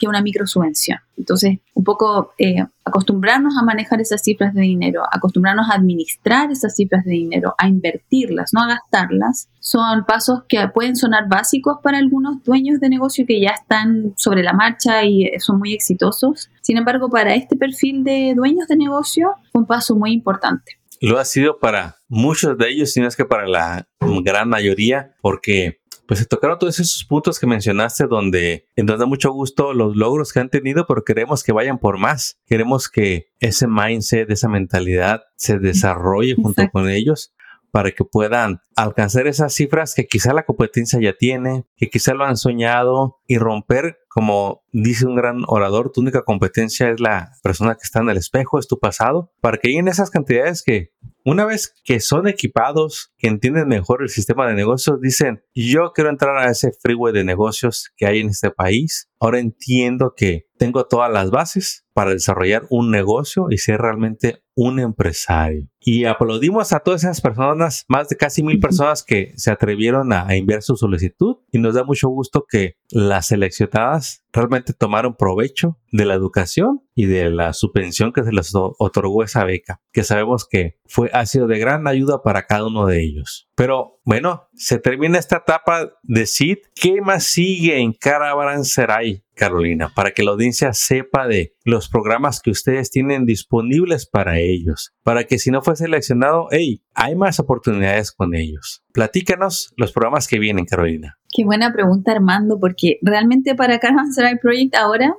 que 0.00 0.08
una 0.08 0.22
microsubvención. 0.22 0.98
Entonces, 1.16 1.58
un 1.74 1.84
poco 1.84 2.32
eh, 2.38 2.64
acostumbrarnos 2.84 3.56
a 3.56 3.64
manejar 3.64 4.00
esas 4.00 4.22
cifras 4.22 4.52
de 4.54 4.62
dinero, 4.62 5.02
acostumbrarnos 5.10 5.70
a 5.70 5.74
administrar 5.74 6.50
esas 6.50 6.74
cifras 6.74 7.04
de 7.04 7.12
dinero, 7.12 7.54
a 7.58 7.68
invertirlas, 7.68 8.50
no 8.52 8.62
a 8.62 8.68
gastarlas, 8.68 9.48
son 9.60 10.04
pasos 10.04 10.42
que 10.48 10.68
pueden 10.68 10.96
sonar 10.96 11.28
básicos 11.28 11.78
para 11.82 11.98
algunos 11.98 12.42
dueños 12.44 12.80
de 12.80 12.88
negocio 12.88 13.24
que 13.26 13.40
ya 13.40 13.50
están 13.50 14.12
sobre 14.16 14.42
la 14.42 14.52
marcha 14.52 15.04
y 15.04 15.30
son 15.38 15.58
muy 15.58 15.72
exitosos. 15.72 16.50
Sin 16.60 16.76
embargo, 16.76 17.08
para 17.08 17.34
este 17.34 17.56
perfil 17.56 18.04
de 18.04 18.34
dueños 18.36 18.68
de 18.68 18.76
negocio, 18.76 19.34
un 19.52 19.66
paso 19.66 19.96
muy 19.96 20.12
importante. 20.12 20.78
Lo 21.00 21.18
ha 21.18 21.24
sido 21.24 21.58
para 21.58 21.96
muchos 22.08 22.56
de 22.56 22.70
ellos, 22.70 22.92
sino 22.92 23.06
es 23.06 23.16
que 23.16 23.24
para 23.24 23.46
la 23.46 23.86
gran 24.00 24.48
mayoría, 24.48 25.14
porque 25.20 25.80
pues 26.06 26.20
se 26.20 26.26
tocaron 26.26 26.58
todos 26.58 26.78
esos 26.78 27.04
puntos 27.04 27.38
que 27.38 27.46
mencionaste 27.46 28.06
donde 28.06 28.66
nos 28.76 28.98
da 28.98 29.06
mucho 29.06 29.32
gusto 29.32 29.72
los 29.72 29.96
logros 29.96 30.32
que 30.32 30.40
han 30.40 30.50
tenido, 30.50 30.86
pero 30.86 31.04
queremos 31.04 31.42
que 31.42 31.52
vayan 31.52 31.78
por 31.78 31.98
más. 31.98 32.38
Queremos 32.46 32.88
que 32.88 33.28
ese 33.40 33.66
mindset, 33.66 34.30
esa 34.30 34.48
mentalidad 34.48 35.22
se 35.36 35.58
desarrolle 35.58 36.34
junto 36.34 36.68
con 36.70 36.88
ellos 36.88 37.32
para 37.70 37.90
que 37.90 38.04
puedan 38.04 38.60
alcanzar 38.74 39.26
esas 39.26 39.52
cifras 39.52 39.94
que 39.94 40.06
quizá 40.06 40.32
la 40.32 40.44
competencia 40.44 40.98
ya 41.00 41.12
tiene, 41.12 41.66
que 41.76 41.90
quizá 41.90 42.14
lo 42.14 42.24
han 42.24 42.36
soñado 42.36 43.18
y 43.26 43.36
romper, 43.38 43.98
como 44.16 44.62
dice 44.72 45.06
un 45.06 45.14
gran 45.14 45.42
orador, 45.46 45.92
tu 45.92 46.00
única 46.00 46.22
competencia 46.22 46.88
es 46.88 47.00
la 47.00 47.32
persona 47.42 47.74
que 47.74 47.82
está 47.82 48.00
en 48.00 48.08
el 48.08 48.16
espejo, 48.16 48.58
es 48.58 48.66
tu 48.66 48.78
pasado, 48.78 49.30
para 49.42 49.58
que 49.58 49.68
lleguen 49.68 49.88
esas 49.88 50.08
cantidades 50.08 50.62
que 50.62 50.94
una 51.22 51.44
vez 51.44 51.74
que 51.84 52.00
son 52.00 52.26
equipados, 52.26 53.12
que 53.18 53.26
entienden 53.26 53.68
mejor 53.68 54.02
el 54.02 54.08
sistema 54.08 54.46
de 54.46 54.54
negocios, 54.54 55.00
dicen, 55.02 55.42
yo 55.54 55.92
quiero 55.92 56.08
entrar 56.08 56.38
a 56.38 56.50
ese 56.50 56.70
freeway 56.80 57.12
de 57.12 57.24
negocios 57.24 57.90
que 57.96 58.06
hay 58.06 58.20
en 58.20 58.28
este 58.28 58.50
país. 58.52 59.10
Ahora 59.18 59.40
entiendo 59.40 60.14
que 60.16 60.46
tengo 60.56 60.86
todas 60.86 61.12
las 61.12 61.30
bases 61.30 61.84
para 61.92 62.12
desarrollar 62.12 62.66
un 62.70 62.90
negocio 62.90 63.46
y 63.50 63.58
ser 63.58 63.80
realmente 63.80 64.44
un 64.54 64.78
empresario. 64.78 65.68
Y 65.80 66.04
aplaudimos 66.04 66.72
a 66.72 66.80
todas 66.80 67.02
esas 67.02 67.20
personas, 67.20 67.84
más 67.88 68.08
de 68.08 68.16
casi 68.16 68.42
mil 68.42 68.60
personas 68.60 69.02
que 69.02 69.32
se 69.36 69.50
atrevieron 69.50 70.12
a, 70.12 70.34
enviar 70.36 70.62
su 70.62 70.76
solicitud 70.76 71.38
y 71.50 71.58
nos 71.58 71.74
da 71.74 71.84
mucho 71.84 72.08
gusto 72.08 72.44
que 72.48 72.76
las 72.90 73.26
seleccionadas 73.26 74.05
us 74.06 74.20
realmente 74.36 74.74
tomaron 74.74 75.16
provecho 75.16 75.78
de 75.90 76.04
la 76.04 76.14
educación 76.14 76.82
y 76.94 77.06
de 77.06 77.30
la 77.30 77.52
subvención 77.54 78.12
que 78.12 78.22
se 78.22 78.32
les 78.32 78.52
otorgó 78.54 79.22
esa 79.22 79.44
beca, 79.44 79.80
que 79.92 80.04
sabemos 80.04 80.46
que 80.48 80.76
fue, 80.86 81.10
ha 81.12 81.24
sido 81.26 81.46
de 81.46 81.58
gran 81.58 81.88
ayuda 81.88 82.22
para 82.22 82.46
cada 82.46 82.66
uno 82.66 82.86
de 82.86 83.02
ellos. 83.02 83.48
Pero 83.54 84.00
bueno, 84.04 84.48
se 84.54 84.78
termina 84.78 85.18
esta 85.18 85.38
etapa 85.38 85.90
de 86.02 86.26
SID. 86.26 86.58
¿Qué 86.74 87.00
más 87.00 87.24
sigue 87.24 87.80
en 87.80 87.94
Caravanserai, 87.94 89.24
Carolina? 89.34 89.90
Para 89.94 90.10
que 90.10 90.22
la 90.22 90.32
audiencia 90.32 90.74
sepa 90.74 91.26
de 91.26 91.54
los 91.64 91.88
programas 91.88 92.40
que 92.40 92.50
ustedes 92.50 92.90
tienen 92.90 93.24
disponibles 93.24 94.06
para 94.06 94.38
ellos. 94.38 94.92
Para 95.02 95.24
que 95.24 95.38
si 95.38 95.50
no 95.50 95.62
fue 95.62 95.76
seleccionado, 95.76 96.48
hey, 96.50 96.82
hay 96.94 97.16
más 97.16 97.40
oportunidades 97.40 98.12
con 98.12 98.34
ellos. 98.34 98.84
Platícanos 98.92 99.72
los 99.76 99.92
programas 99.92 100.28
que 100.28 100.38
vienen, 100.38 100.66
Carolina. 100.66 101.18
Qué 101.36 101.44
buena 101.44 101.72
pregunta, 101.72 102.12
Armando, 102.12 102.58
porque 102.58 102.98
realmente 103.02 103.54
para 103.54 103.78
Caravanserai 103.78 104.25
Project 104.34 104.74
ahora 104.74 105.14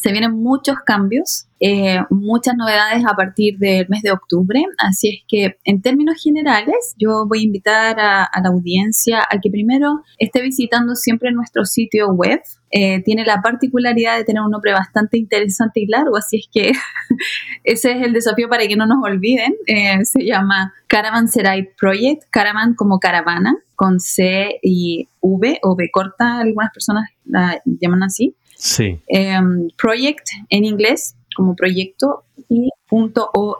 se 0.00 0.12
vienen 0.12 0.32
muchos 0.32 0.76
cambios, 0.86 1.46
eh, 1.60 2.00
muchas 2.08 2.56
novedades 2.56 3.04
a 3.06 3.14
partir 3.14 3.58
del 3.58 3.86
mes 3.90 4.00
de 4.00 4.12
octubre, 4.12 4.64
así 4.78 5.08
es 5.08 5.24
que 5.28 5.58
en 5.64 5.82
términos 5.82 6.16
generales 6.22 6.94
yo 6.96 7.26
voy 7.28 7.40
a 7.40 7.42
invitar 7.42 8.00
a, 8.00 8.30
la 8.42 8.48
audiencia 8.48 9.20
a 9.20 9.38
que 9.42 9.50
primero 9.50 10.00
esté 10.16 10.40
visitando 10.40 10.94
siempre 10.94 11.32
nuestro 11.32 11.66
sitio 11.66 12.08
web. 12.14 12.40
Eh, 12.70 13.02
tiene 13.02 13.26
la 13.26 13.42
particularidad 13.42 14.16
de 14.16 14.24
tener 14.24 14.40
un 14.40 14.50
nombre 14.50 14.72
bastante 14.72 15.18
interesante 15.18 15.80
y 15.80 15.86
largo, 15.86 16.16
así 16.16 16.38
es 16.38 16.48
que 16.50 16.72
ese 17.64 17.92
es 17.92 18.02
el 18.02 18.14
desafío 18.14 18.48
para 18.48 18.66
que 18.66 18.76
no 18.76 18.86
nos 18.86 19.04
olviden. 19.04 19.54
Eh, 19.66 20.02
se 20.04 20.24
llama 20.24 20.72
Caravanserai 20.86 21.74
Project, 21.78 22.22
Caravan 22.30 22.74
como 22.74 23.00
caravana, 23.00 23.54
con 23.74 24.00
C 24.00 24.60
y 24.62 25.08
V 25.20 25.58
o 25.62 25.74
V 25.74 25.90
corta, 25.92 26.38
algunas 26.38 26.70
personas 26.72 27.10
la 27.26 27.60
llaman 27.66 28.02
así. 28.02 28.34
Sí. 28.60 29.00
Em, 29.08 29.70
project 29.78 30.28
en 30.50 30.66
inglés 30.66 31.16
como 31.34 31.56
proyecto 31.56 32.24
y 32.50 32.68
.org. 32.90 33.56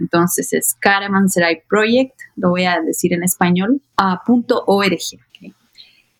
Entonces 0.00 0.52
es 0.52 0.74
Caravanserai 0.74 1.62
Project, 1.66 2.14
lo 2.36 2.50
voy 2.50 2.64
a 2.64 2.80
decir 2.80 3.14
en 3.14 3.22
español, 3.22 3.80
a 3.96 4.20
.org. 4.66 4.98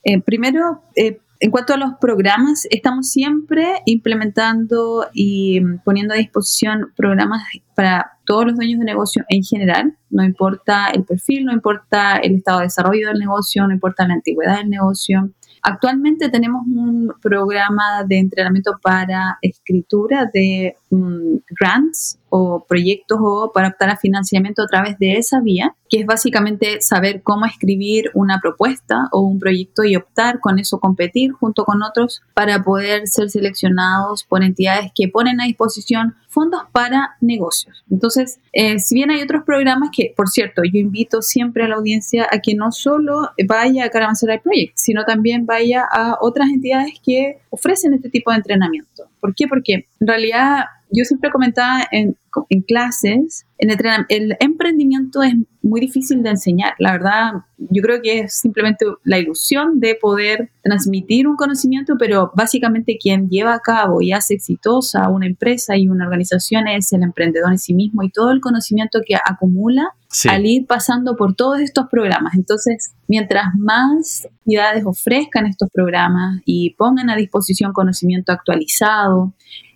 Eh, 0.05 0.21
primero, 0.23 0.83
eh, 0.97 1.19
en 1.41 1.51
cuanto 1.51 1.75
a 1.75 1.77
los 1.77 1.95
programas, 2.01 2.67
estamos 2.71 3.11
siempre 3.11 3.83
implementando 3.85 5.07
y 5.13 5.61
poniendo 5.85 6.15
a 6.15 6.17
disposición 6.17 6.93
programas 6.97 7.43
para 7.75 8.13
todos 8.25 8.47
los 8.47 8.57
dueños 8.57 8.79
de 8.79 8.87
negocio 8.87 9.25
en 9.29 9.43
general, 9.43 9.99
no 10.09 10.25
importa 10.25 10.89
el 10.89 11.05
perfil, 11.05 11.45
no 11.45 11.53
importa 11.53 12.17
el 12.17 12.37
estado 12.37 12.61
de 12.61 12.67
desarrollo 12.67 13.09
del 13.09 13.19
negocio, 13.19 13.67
no 13.67 13.75
importa 13.75 14.09
la 14.09 14.15
antigüedad 14.15 14.59
del 14.59 14.71
negocio, 14.71 15.31
Actualmente 15.67 16.29
tenemos 16.29 16.67
un 16.67 17.11
programa 17.23 18.05
de 18.07 18.19
entrenamiento 18.19 18.79
para 18.83 19.39
escritura 19.41 20.31
de 20.31 20.77
mm, 20.91 21.37
grants 21.59 22.19
o 22.37 22.67
proyectos 22.69 23.19
o 23.23 23.53
para 23.55 23.69
optar 23.69 23.91
a 23.91 23.97
financiamiento 23.97 24.61
a 24.61 24.67
través 24.67 24.99
de 24.99 25.19
esa 25.19 25.41
vía, 25.41 25.77
que 25.89 26.01
es 26.01 26.07
básicamente 26.07 26.81
saber 26.81 27.23
cómo 27.23 27.47
escribir 27.47 28.11
una 28.13 28.41
propuesta 28.41 29.09
o 29.13 29.21
un 29.21 29.39
proyecto 29.39 29.85
y 29.85 29.95
optar 29.95 30.41
con 30.41 30.59
eso, 30.59 30.81
competir 30.81 31.31
junto 31.31 31.65
con 31.65 31.85
otros 31.85 32.23
para 32.35 32.61
poder 32.65 33.07
ser 33.07 33.31
seleccionados 33.31 34.25
por 34.25 34.43
entidades 34.43 34.91
que 34.97 35.07
ponen 35.07 35.41
a 35.41 35.45
disposición 35.45 36.17
fondos 36.27 36.63
para 36.73 37.15
negocios. 37.21 37.85
Entonces, 37.89 38.41
eh, 38.53 38.81
si 38.81 38.97
bien 38.97 39.13
hay 39.13 39.23
otros 39.23 39.45
programas 39.45 39.91
que, 39.97 40.13
por 40.17 40.29
cierto, 40.29 40.63
yo 40.65 40.81
invito 40.81 41.23
siempre 41.23 41.63
a 41.63 41.69
la 41.69 41.77
audiencia 41.77 42.27
a 42.29 42.41
que 42.41 42.57
no 42.57 42.73
solo 42.73 43.31
vaya 43.47 43.85
a 43.85 43.91
Caravanserai 43.91 44.43
Project, 44.43 44.73
sino 44.75 45.05
también 45.05 45.47
vaya 45.47 45.85
a 45.89 46.19
otras 46.21 46.49
entidades 46.49 46.95
que 47.01 47.39
ofrecen 47.51 47.95
este 47.95 48.11
tipo 48.11 48.33
de 48.33 48.39
entrenamiento. 48.39 49.05
¿Por 49.21 49.37
qué? 49.37 49.47
Porque 49.47 49.87
en 50.01 50.07
realidad 50.09 50.65
yo 50.91 51.05
siempre 51.05 51.31
comentaba 51.31 51.87
en, 51.91 52.17
en 52.49 52.63
clases, 52.63 53.47
en 53.59 53.71
el, 53.71 53.79
el, 54.09 54.37
emprendimiento 54.41 55.23
es 55.23 55.35
muy 55.63 55.81
difícil 55.81 56.23
de 56.23 56.31
enseñar. 56.31 56.75
La 56.79 56.93
verdad, 56.93 57.33
yo 57.57 57.83
creo 57.83 58.03
que 58.03 58.21
es 58.21 58.39
simplemente 58.39 58.85
la 59.05 59.19
ilusión 59.19 59.81
de 59.81 59.97
poder 60.01 60.51
transmitir 60.63 61.27
un 61.27 61.37
conocimiento, 61.37 61.95
pero 61.99 62.33
básicamente 62.35 62.99
quien 63.01 63.29
lleva 63.29 63.55
a 63.55 63.61
cabo 63.61 64.03
y 64.03 64.13
hace 64.13 64.35
exitosa 64.35 65.09
una 65.09 65.27
empresa 65.27 65.77
y 65.77 65.89
una 65.89 66.05
organización 66.05 66.69
es 66.69 66.93
el 66.93 67.03
emprendedor 67.03 67.53
en 67.53 67.59
sí 67.59 67.75
mismo 67.75 68.03
y 68.03 68.11
todo 68.11 68.31
el 68.33 68.41
conocimiento 68.41 69.01
que 69.07 69.15
acumula 69.15 69.95
al 70.29 70.47
ir 70.47 70.67
pasando 70.67 71.17
por 71.17 71.35
todos 71.35 71.61
estos 71.61 71.87
programas. 71.91 72.35
Entonces, 72.37 72.95
mientras 73.09 73.47
más 73.59 74.29
entidades 74.45 74.85
ofrezcan 74.85 75.47
estos 75.47 75.69
programas 75.73 76.41
y 76.45 76.75
pongan 76.75 77.11
a 77.11 77.17
disposición 77.17 77.73
conocimiento 77.73 78.33
actualizado, 78.33 79.35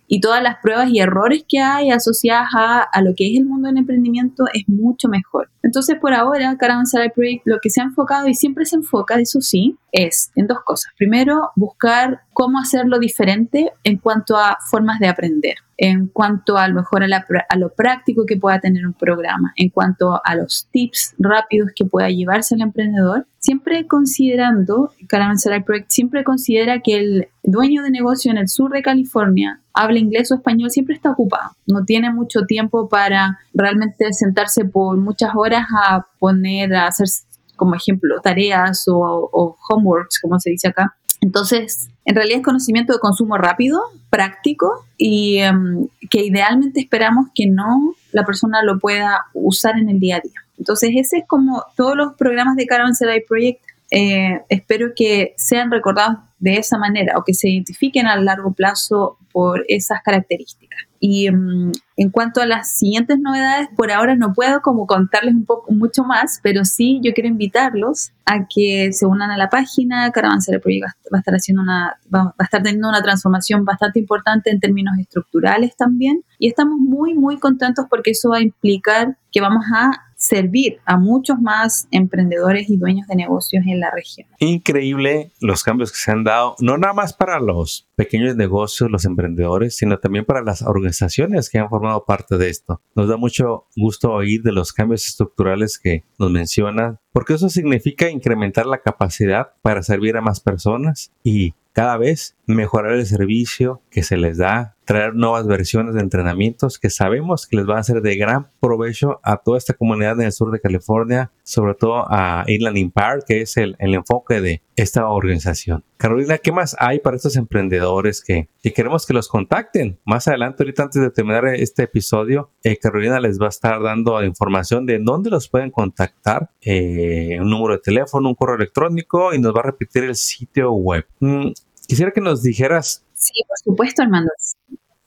y 0.09 0.19
todas 0.19 0.41
las 0.41 0.57
pruebas 0.57 0.89
y 0.89 0.99
errores 0.99 1.45
que 1.47 1.59
hay 1.59 1.91
asociadas 1.91 2.49
a, 2.53 3.01
lo 3.01 3.13
que 3.15 3.31
es 3.31 3.39
el 3.39 3.45
mundo 3.45 3.67
del 3.67 3.77
emprendimiento 3.77 4.45
es 4.53 4.67
mucho 4.67 5.07
mejor. 5.07 5.49
Entonces, 5.61 5.97
por 6.01 6.13
ahora, 6.13 6.57
Caravanserai 6.57 7.13
Project 7.13 7.43
lo 7.45 7.59
que 7.61 7.69
se 7.69 7.79
ha 7.79 7.83
enfocado 7.85 8.27
y 8.27 8.33
siempre 8.33 8.65
se 8.65 8.75
enfoca, 8.75 9.19
eso 9.19 9.39
sí, 9.39 9.77
es 9.91 10.31
en 10.35 10.47
dos 10.47 10.59
cosas. 10.65 10.91
Primero, 10.97 11.51
buscar 11.55 12.21
cómo 12.33 12.59
hacerlo 12.59 12.97
diferente 12.97 13.71
en 13.83 13.97
cuanto 13.97 14.35
a 14.35 14.57
formas 14.69 14.99
de 14.99 15.07
aprender 15.07 15.55
en 15.81 16.07
cuanto 16.07 16.57
a 16.57 16.67
lo 16.67 16.75
mejor 16.75 17.03
a, 17.03 17.55
lo 17.55 17.69
práctico 17.69 18.25
que 18.25 18.35
pueda 18.35 18.59
tener 18.59 18.85
un 18.85 18.91
programa, 18.91 19.53
en 19.55 19.69
cuanto 19.69 20.19
a 20.25 20.35
los 20.35 20.67
tips 20.71 21.15
rápidos 21.17 21.71
que 21.73 21.85
pueda 21.85 22.09
llevarse 22.09 22.55
el 22.55 22.61
emprendedor, 22.61 23.25
siempre 23.37 23.87
considerando, 23.87 24.91
Caravanserai 25.07 25.63
Project 25.63 25.89
siempre 25.89 26.25
considera 26.25 26.81
que 26.81 26.97
el 26.97 27.27
dueño 27.43 27.81
de 27.81 27.91
negocio 27.91 28.29
en 28.29 28.37
el 28.37 28.49
sur 28.49 28.71
de 28.71 28.81
California 28.81 29.61
habla 29.73 29.99
inglés 29.99 30.29
o 30.33 30.35
español, 30.35 30.69
siempre 30.69 30.95
está 30.95 31.11
ocupado, 31.11 31.51
no 31.65 31.85
tiene 31.85 32.11
mucho 32.11 32.41
tiempo 32.41 32.89
para 32.89 33.39
realmente 33.53 34.11
sentarse 34.11 34.65
por 34.65 34.97
muchas 34.97 35.31
horas 35.33 35.65
a 35.81 36.05
poner, 36.19 36.75
a 36.75 36.87
hacer 36.87 37.07
como 37.55 37.75
ejemplo 37.75 38.19
tareas 38.21 38.85
o, 38.89 39.29
o 39.31 39.57
homeworks, 39.69 40.19
como 40.19 40.41
se 40.41 40.49
dice 40.49 40.67
acá. 40.67 40.97
Entonces, 41.21 41.89
en 42.03 42.15
realidad 42.15 42.39
es 42.39 42.45
conocimiento 42.45 42.91
de 42.91 42.99
consumo 42.99 43.37
rápido, 43.37 43.79
práctico 44.09 44.85
y 44.97 45.37
em, 45.37 45.87
que 46.09 46.25
idealmente 46.25 46.79
esperamos 46.79 47.27
que 47.33 47.47
no 47.47 47.95
la 48.11 48.25
persona 48.25 48.63
lo 48.63 48.79
pueda 48.79 49.25
usar 49.33 49.77
en 49.77 49.89
el 49.89 49.99
día 49.99 50.17
a 50.17 50.21
día. 50.21 50.41
Entonces, 50.57 50.91
ese 50.95 51.19
es 51.19 51.23
como 51.27 51.63
todos 51.75 51.95
los 51.95 52.13
programas 52.15 52.55
de 52.55 52.65
Caravan 52.65 52.93
Project. 53.27 53.61
Eh, 53.91 54.41
espero 54.49 54.93
que 54.95 55.33
sean 55.37 55.71
recordados 55.71 56.17
de 56.37 56.55
esa 56.55 56.77
manera 56.77 57.17
o 57.17 57.23
que 57.23 57.33
se 57.33 57.49
identifiquen 57.49 58.07
a 58.07 58.15
largo 58.15 58.53
plazo 58.53 59.17
por 59.31 59.63
esas 59.67 60.01
características. 60.03 60.79
Y 60.99 61.31
mm, 61.31 61.71
en 61.97 62.09
cuanto 62.09 62.41
a 62.41 62.45
las 62.45 62.77
siguientes 62.77 63.19
novedades, 63.19 63.69
por 63.75 63.91
ahora 63.91 64.15
no 64.15 64.33
puedo 64.33 64.61
como 64.61 64.85
contarles 64.85 65.33
un 65.33 65.45
poco 65.45 65.71
mucho 65.71 66.03
más, 66.03 66.39
pero 66.43 66.65
sí 66.65 66.99
yo 67.03 67.13
quiero 67.13 67.29
invitarlos 67.29 68.11
a 68.25 68.47
que 68.47 68.91
se 68.91 69.05
unan 69.05 69.31
a 69.31 69.37
la 69.37 69.49
página. 69.49 70.11
Caravanserai 70.11 70.59
Project 70.59 70.97
va 71.13 71.17
a 71.17 71.19
estar 71.19 71.33
haciendo 71.33 71.61
una, 71.61 71.97
va 72.13 72.33
a 72.37 72.43
estar 72.43 72.61
teniendo 72.61 72.89
una 72.89 73.01
transformación 73.01 73.65
bastante 73.65 73.99
importante 73.99 74.49
en 74.49 74.59
términos 74.59 74.97
estructurales 74.99 75.75
también. 75.75 76.23
Y 76.37 76.47
estamos 76.47 76.79
muy, 76.79 77.13
muy 77.13 77.37
contentos 77.37 77.85
porque 77.89 78.11
eso 78.11 78.29
va 78.29 78.37
a 78.37 78.41
implicar 78.41 79.17
que 79.31 79.41
vamos 79.41 79.65
a 79.73 80.08
servir 80.29 80.77
a 80.85 80.97
muchos 80.97 81.39
más 81.41 81.87
emprendedores 81.89 82.69
y 82.69 82.77
dueños 82.77 83.07
de 83.07 83.15
negocios 83.15 83.63
en 83.65 83.79
la 83.79 83.89
región. 83.91 84.27
Increíble 84.39 85.31
los 85.41 85.63
cambios 85.63 85.91
que 85.91 85.97
se 85.97 86.11
han 86.11 86.23
dado, 86.23 86.55
no 86.59 86.77
nada 86.77 86.93
más 86.93 87.13
para 87.13 87.39
los 87.39 87.89
pequeños 87.95 88.35
negocios, 88.35 88.91
los 88.91 89.05
emprendedores, 89.05 89.75
sino 89.75 89.97
también 89.97 90.25
para 90.25 90.43
las 90.43 90.61
organizaciones 90.61 91.49
que 91.49 91.57
han 91.57 91.69
formado 91.69 92.05
parte 92.05 92.37
de 92.37 92.49
esto. 92.49 92.81
Nos 92.95 93.07
da 93.07 93.17
mucho 93.17 93.65
gusto 93.75 94.11
oír 94.11 94.43
de 94.43 94.51
los 94.51 94.71
cambios 94.71 95.07
estructurales 95.07 95.79
que 95.79 96.03
nos 96.19 96.29
mencionan, 96.29 96.99
porque 97.11 97.33
eso 97.33 97.49
significa 97.49 98.09
incrementar 98.09 98.67
la 98.67 98.81
capacidad 98.81 99.53
para 99.63 99.81
servir 99.81 100.15
a 100.15 100.21
más 100.21 100.39
personas 100.39 101.11
y 101.23 101.55
cada 101.73 101.97
vez 101.97 102.35
mejorar 102.45 102.93
el 102.93 103.05
servicio 103.05 103.81
que 103.89 104.03
se 104.03 104.17
les 104.17 104.37
da, 104.37 104.75
traer 104.89 105.13
nuevas 105.13 105.45
versiones 105.45 105.93
de 105.93 106.01
entrenamientos 106.01 106.79
que 106.79 106.89
sabemos 106.89 107.45
que 107.45 107.57
les 107.57 107.67
van 107.67 107.77
a 107.77 107.83
ser 107.83 108.01
de 108.01 108.15
gran 108.15 108.49
provecho 108.59 109.19
a 109.21 109.37
toda 109.37 109.59
esta 109.59 109.75
comunidad 109.75 110.19
en 110.19 110.25
el 110.25 110.31
sur 110.31 110.51
de 110.51 110.59
California, 110.59 111.31
sobre 111.43 111.75
todo 111.75 112.07
a 112.09 112.43
Inland 112.47 112.77
Empire, 112.77 113.19
que 113.27 113.41
es 113.41 113.55
el, 113.57 113.75
enfoque 113.77 114.41
de 114.41 114.63
esta 114.75 115.07
organización. 115.07 115.83
Carolina, 115.97 116.39
¿qué 116.39 116.51
más 116.51 116.75
hay 116.79 116.97
para 116.97 117.17
estos 117.17 117.35
emprendedores 117.35 118.23
que, 118.23 118.49
queremos 118.73 119.05
que 119.05 119.13
los 119.13 119.27
contacten? 119.27 119.99
Más 120.05 120.27
adelante, 120.27 120.63
ahorita 120.63 120.81
antes 120.81 120.99
de 121.03 121.11
terminar 121.11 121.45
este 121.45 121.83
episodio, 121.83 122.49
eh, 122.63 122.75
Carolina 122.77 123.19
les 123.19 123.39
va 123.39 123.45
a 123.45 123.49
estar 123.49 123.79
dando 123.83 124.23
información 124.23 124.87
de 124.87 124.97
dónde 124.97 125.29
los 125.29 125.49
pueden 125.49 125.69
contactar, 125.69 126.49
eh, 126.61 127.37
un 127.39 127.51
número 127.51 127.75
de 127.75 127.81
teléfono, 127.81 128.27
un 128.27 128.33
correo 128.33 128.55
electrónico 128.55 129.35
y 129.35 129.39
nos 129.39 129.53
va 129.53 129.59
a 129.59 129.65
repetir 129.65 130.05
el 130.05 130.15
sitio 130.15 130.71
web. 130.71 131.05
Mm, 131.19 131.49
quisiera 131.87 132.09
que 132.09 132.21
nos 132.21 132.41
dijeras. 132.41 133.05
Sí, 133.19 133.43
por 133.47 133.57
supuesto, 133.63 134.01
Armando. 134.01 134.31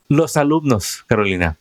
Los 0.09 0.37
alumnos, 0.37 1.02
Carolina, 1.07 1.57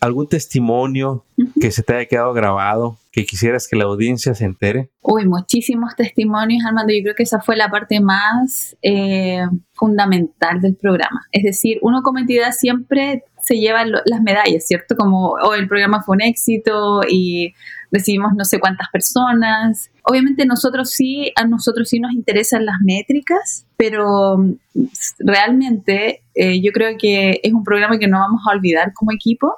¿algún 0.00 0.28
testimonio 0.28 1.24
que 1.60 1.70
se 1.70 1.82
te 1.82 1.94
haya 1.94 2.08
quedado 2.08 2.32
grabado 2.32 2.98
que 3.12 3.24
quisieras 3.24 3.66
que 3.66 3.76
la 3.76 3.84
audiencia 3.84 4.34
se 4.34 4.44
entere? 4.44 4.90
Uy, 5.00 5.24
muchísimos 5.24 5.96
testimonios, 5.96 6.64
Armando. 6.66 6.92
Yo 6.92 7.02
creo 7.02 7.14
que 7.14 7.22
esa 7.22 7.40
fue 7.40 7.56
la 7.56 7.70
parte 7.70 8.00
más 8.00 8.76
eh, 8.82 9.40
fundamental 9.72 10.60
del 10.60 10.74
programa. 10.74 11.26
Es 11.32 11.44
decir, 11.44 11.78
uno 11.80 12.02
como 12.02 12.18
entidad 12.18 12.52
siempre 12.52 13.24
se 13.40 13.54
lleva 13.54 13.84
las 13.86 14.20
medallas, 14.20 14.66
¿cierto? 14.66 14.96
Como, 14.96 15.36
oh, 15.42 15.54
el 15.54 15.68
programa 15.68 16.02
fue 16.02 16.16
un 16.16 16.22
éxito 16.22 17.02
y 17.08 17.54
recibimos 17.96 18.32
no 18.36 18.44
sé 18.44 18.58
cuántas 18.60 18.88
personas. 18.92 19.90
Obviamente 20.02 20.46
nosotros 20.46 20.90
sí, 20.90 21.32
a 21.34 21.46
nosotros 21.46 21.88
sí 21.88 21.98
nos 21.98 22.12
interesan 22.12 22.64
las 22.64 22.76
métricas, 22.84 23.66
pero 23.76 24.38
mm, 24.38 24.54
realmente 25.18 26.22
eh, 26.34 26.60
yo 26.60 26.72
creo 26.72 26.96
que 26.98 27.40
es 27.42 27.52
un 27.52 27.64
programa 27.64 27.98
que 27.98 28.08
no 28.08 28.18
vamos 28.18 28.42
a 28.46 28.54
olvidar 28.54 28.92
como 28.94 29.12
equipo 29.12 29.54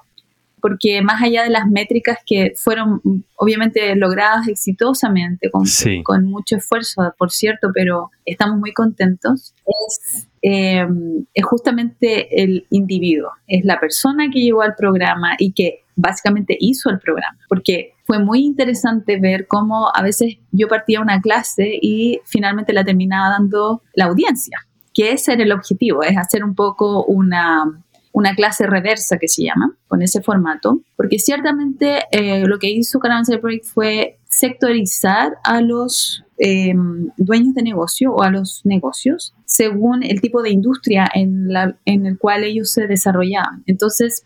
porque 0.61 1.03
más 1.03 1.23
allá 1.23 1.45
de 1.45 1.51
las 1.51 1.69
métricas 1.69 2.19
que 2.25 2.53
fueron 2.57 3.01
mm, 3.03 3.23
obviamente 3.37 3.95
logradas 3.97 4.49
exitosamente, 4.49 5.51
con, 5.51 5.65
con 6.05 6.25
mucho 6.25 6.57
esfuerzo, 6.57 7.15
por 7.17 7.31
cierto, 7.31 7.69
pero 7.73 8.11
estamos 8.25 8.59
muy 8.59 8.73
contentos, 8.73 9.55
es, 9.67 10.29
em, 10.43 11.25
es, 11.35 11.45
justamente 11.45 12.43
el 12.43 12.67
individuo, 12.71 13.31
es 13.47 13.65
la 13.65 13.79
persona 13.79 14.29
que 14.33 14.41
llegó 14.41 14.63
al 14.63 14.75
programa 14.75 15.35
y 15.39 15.53
que 15.53 15.85
básicamente 15.97 16.57
hizo 16.59 16.91
el 16.91 16.99
programa, 16.99 17.39
porque 17.49 17.95
fue 18.09 18.19
muy 18.19 18.41
interesante 18.41 19.21
ver 19.21 19.47
cómo 19.47 19.95
a 19.95 20.03
veces 20.03 20.39
yo 20.51 20.67
partía 20.67 21.03
una 21.03 21.21
clase 21.21 21.79
y 21.83 22.21
finalmente 22.25 22.73
la 22.73 22.83
terminaba 22.83 23.29
dando 23.29 23.83
la 23.95 24.07
audiencia, 24.07 24.67
que 24.95 25.13
ese 25.13 25.35
era 25.35 25.43
el 25.43 25.53
objetivo, 25.53 26.03
es 26.03 26.17
hacer 26.17 26.43
un 26.43 26.55
poco 26.55 27.05
una 27.05 27.85
una 28.13 28.35
clase 28.35 28.67
reversa 28.67 29.19
que 29.19 29.29
se 29.29 29.45
llama, 29.45 29.77
con 29.87 30.03
ese 30.03 30.23
formato, 30.23 30.81
porque 30.97 31.19
ciertamente 31.19 32.01
eh, 32.11 32.47
lo 32.47 32.59
que 32.59 32.69
hizo 32.69 32.99
Caravanserai 32.99 33.41
Project 33.41 33.67
fue 33.67 34.19
sectorizar 34.29 35.37
a 35.45 35.61
los 35.61 36.25
em, 36.39 37.11
dueños 37.17 37.55
de 37.55 37.63
negocio 37.63 38.13
o 38.13 38.23
a 38.23 38.31
los 38.31 38.63
negocios 38.65 39.35
según 39.45 40.03
el 40.03 40.21
tipo 40.21 40.43
de 40.43 40.51
industria 40.51 41.09
en, 41.15 41.53
la, 41.53 41.77
en 41.85 42.07
el 42.07 42.19
cual 42.19 42.43
ellos 42.43 42.73
se 42.73 42.87
desarrollaban. 42.87 43.63
Entonces, 43.67 44.25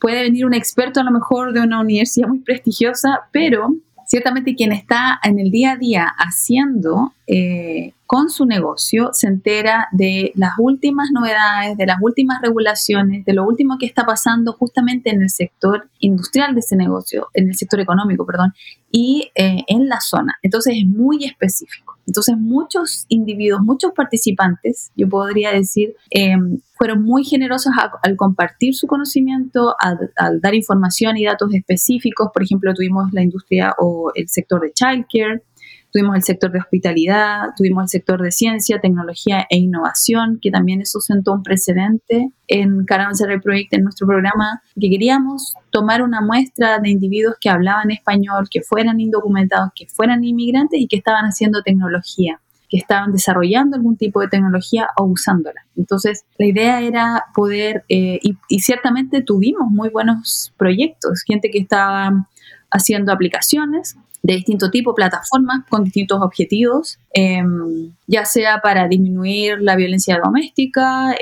puede 0.00 0.22
venir 0.22 0.46
un 0.46 0.54
experto 0.54 1.00
a 1.00 1.04
lo 1.04 1.10
mejor 1.10 1.52
de 1.52 1.60
una 1.60 1.80
universidad 1.80 2.28
muy 2.28 2.40
prestigiosa, 2.40 3.28
pero 3.32 3.74
ciertamente 4.06 4.56
quien 4.56 4.72
está 4.72 5.20
en 5.22 5.38
el 5.38 5.50
día 5.50 5.72
a 5.72 5.76
día 5.76 6.06
haciendo 6.18 7.12
eh, 7.28 7.92
con 8.06 8.28
su 8.28 8.44
negocio 8.44 9.10
se 9.12 9.28
entera 9.28 9.86
de 9.92 10.32
las 10.34 10.54
últimas 10.58 11.10
novedades, 11.12 11.76
de 11.76 11.86
las 11.86 11.98
últimas 12.00 12.42
regulaciones, 12.42 13.24
de 13.24 13.34
lo 13.34 13.44
último 13.44 13.78
que 13.78 13.86
está 13.86 14.04
pasando 14.04 14.52
justamente 14.52 15.10
en 15.10 15.22
el 15.22 15.30
sector 15.30 15.88
industrial 16.00 16.54
de 16.54 16.60
ese 16.60 16.74
negocio, 16.74 17.28
en 17.34 17.48
el 17.48 17.54
sector 17.54 17.78
económico, 17.78 18.26
perdón, 18.26 18.52
y 18.90 19.30
eh, 19.36 19.62
en 19.68 19.88
la 19.88 20.00
zona. 20.00 20.36
Entonces 20.42 20.74
es 20.76 20.86
muy 20.86 21.24
específico. 21.24 21.89
Entonces 22.06 22.36
muchos 22.36 23.06
individuos, 23.08 23.60
muchos 23.62 23.92
participantes, 23.92 24.90
yo 24.96 25.08
podría 25.08 25.52
decir, 25.52 25.94
eh, 26.10 26.36
fueron 26.80 27.02
muy 27.02 27.24
generosos 27.24 27.74
al 28.02 28.16
compartir 28.16 28.74
su 28.74 28.86
conocimiento, 28.86 29.76
al, 29.78 30.40
dar 30.40 30.54
información 30.54 31.16
y 31.18 31.24
datos 31.24 31.52
específicos. 31.52 32.30
Por 32.32 32.42
ejemplo, 32.42 32.72
tuvimos 32.72 33.12
la 33.12 33.22
industria 33.22 33.74
o 33.78 34.10
el 34.14 34.28
sector 34.28 34.62
de 34.62 34.72
childcare, 34.72 35.42
Tuvimos 35.92 36.16
el 36.16 36.22
sector 36.22 36.52
de 36.52 36.60
hospitalidad, 36.60 37.48
tuvimos 37.56 37.84
el 37.84 37.88
sector 37.88 38.22
de 38.22 38.30
ciencia, 38.30 38.80
tecnología 38.80 39.46
e 39.50 39.58
innovación, 39.58 40.38
que 40.40 40.50
también 40.50 40.80
eso 40.80 41.00
sentó 41.00 41.32
un 41.32 41.42
precedente 41.42 42.30
en 42.46 42.84
Caravanserai 42.84 43.40
Project, 43.40 43.74
en 43.74 43.84
nuestro 43.84 44.06
programa, 44.06 44.62
que 44.78 44.88
queríamos 44.88 45.54
tomar 45.70 46.02
una 46.02 46.20
muestra 46.20 46.78
de 46.78 46.90
individuos 46.90 47.36
que 47.40 47.50
hablaban 47.50 47.90
español, 47.90 48.48
que 48.50 48.62
fueran 48.62 49.00
indocumentados, 49.00 49.70
que 49.74 49.86
fueran 49.86 50.22
inmigrantes 50.22 50.80
y 50.80 50.86
que 50.86 50.96
estaban 50.96 51.24
haciendo 51.24 51.62
tecnología 51.62 52.40
que 52.70 52.76
estaban 52.76 53.10
desarrollando 53.10 53.76
algún 53.76 53.96
tipo 53.96 54.20
de 54.20 54.28
tecnología 54.28 54.86
o 54.96 55.04
usándola. 55.04 55.66
Entonces, 55.76 56.24
la 56.38 56.46
idea 56.46 56.80
era 56.80 57.24
poder, 57.34 57.84
eh, 57.88 58.20
y, 58.22 58.38
y, 58.48 58.60
ciertamente 58.60 59.22
tuvimos 59.22 59.68
muy 59.68 59.88
buenos 59.88 60.54
proyectos, 60.56 61.24
gente 61.26 61.50
que 61.50 61.58
estaba 61.58 62.28
haciendo 62.70 63.12
aplicaciones 63.12 63.96
de 64.22 64.34
distinto 64.34 64.70
tipo, 64.70 64.94
plataformas 64.94 65.64
con 65.68 65.84
distintos 65.84 66.20
objetivos, 66.20 66.98
em, 67.12 67.92
ya 68.06 68.24
sea 68.24 68.60
para 68.60 68.86
disminuir 68.88 69.60
la 69.60 69.76
violencia 69.76 70.20
doméstica 70.22 71.14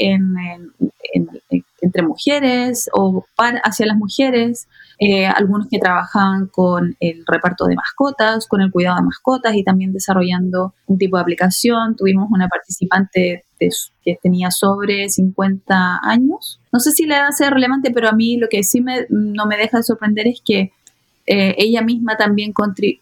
entre 1.81 2.03
mujeres 2.03 2.91
o 2.93 3.25
para, 3.37 3.61
hacia 3.61 3.87
las 3.87 3.97
mujeres, 3.97 4.69
eh, 4.99 5.27
algunos 5.27 5.69
que 5.69 5.79
trabajan 5.79 6.49
con 6.49 6.97
el 6.99 7.25
reparto 7.27 7.67
de 7.67 7.77
mascotas, 7.77 8.47
con 8.49 8.61
el 8.61 8.73
cuidado 8.73 8.97
de 8.97 9.03
mascotas 9.05 9.55
y 9.55 9.63
también 9.63 9.93
desarrollando 9.93 10.75
un 10.87 10.99
tipo 10.99 11.17
de 11.17 11.23
aplicación. 11.23 11.95
Tuvimos 11.97 12.29
una 12.31 12.49
participante 12.49 13.45
que 14.05 14.19
tenía 14.23 14.51
sobre 14.51 15.09
50 15.09 16.01
años. 16.03 16.61
No 16.73 16.81
sé 16.81 16.93
si 16.93 17.07
le 17.07 17.17
edad 17.17 17.31
ser 17.31 17.53
relevante, 17.53 17.91
pero 17.91 18.09
a 18.09 18.13
mí 18.13 18.37
lo 18.37 18.49
que 18.49 18.63
sí 18.63 18.81
me, 18.81 19.07
no 19.09 19.47
me 19.47 19.57
deja 19.57 19.79
de 19.79 19.83
sorprender 19.83 20.29
es 20.29 20.41
que 20.45 20.73
eh, 21.31 21.55
ella 21.59 21.83
misma 21.83 22.17
también 22.17 22.55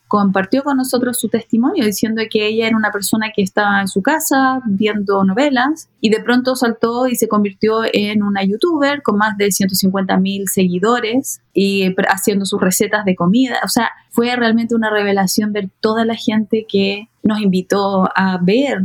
compartió 0.09 0.65
con 0.65 0.77
nosotros 0.77 1.17
su 1.17 1.29
testimonio 1.29 1.85
diciendo 1.85 2.23
que 2.29 2.49
ella 2.49 2.67
era 2.67 2.77
una 2.77 2.91
persona 2.91 3.31
que 3.33 3.41
estaba 3.41 3.81
en 3.81 3.87
su 3.87 4.03
casa 4.03 4.61
viendo 4.67 5.23
novelas 5.23 5.89
y 6.01 6.11
de 6.11 6.21
pronto 6.21 6.57
saltó 6.57 7.07
y 7.07 7.15
se 7.15 7.29
convirtió 7.29 7.83
en 7.93 8.25
una 8.25 8.43
youtuber 8.43 9.03
con 9.03 9.17
más 9.17 9.37
de 9.37 9.53
150 9.53 10.17
mil 10.17 10.49
seguidores 10.49 11.41
y 11.55 11.95
haciendo 12.09 12.47
sus 12.47 12.61
recetas 12.61 13.05
de 13.05 13.15
comida. 13.15 13.61
O 13.63 13.69
sea, 13.69 13.91
fue 14.11 14.35
realmente 14.35 14.75
una 14.75 14.91
revelación 14.91 15.53
ver 15.53 15.69
toda 15.79 16.05
la 16.05 16.17
gente 16.17 16.67
que 16.69 17.09
nos 17.23 17.41
invitó 17.41 18.09
a 18.17 18.39
ver 18.43 18.81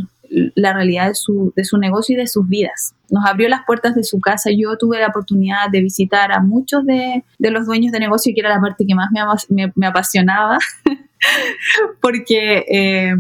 la 0.56 0.74
realidad 0.74 1.08
de 1.10 1.16
su, 1.16 1.54
de 1.56 1.64
su 1.64 1.78
negocio 1.78 2.16
y 2.16 2.18
de 2.18 2.28
sus 2.28 2.48
vidas. 2.48 2.96
Nos 3.10 3.26
abrió 3.26 3.50
las 3.50 3.62
puertas 3.66 3.96
de 3.96 4.04
su 4.04 4.20
casa. 4.20 4.50
Yo 4.56 4.78
tuve 4.78 5.00
la 5.00 5.08
oportunidad 5.08 5.70
de 5.72 5.82
visitar 5.82 6.32
a 6.32 6.40
muchos 6.40 6.86
de, 6.86 7.24
de 7.38 7.52
los 7.52 7.66
dueños 7.66 7.92
de 7.92 8.00
negocio, 8.00 8.32
que 8.34 8.40
era 8.40 8.50
la 8.50 8.62
parte 8.62 8.86
que 8.88 8.96
más 8.96 9.10
me, 9.50 9.72
me, 9.76 9.88
apasionaba, 9.88 10.58
porque 12.02 12.66
eh, 12.70 13.16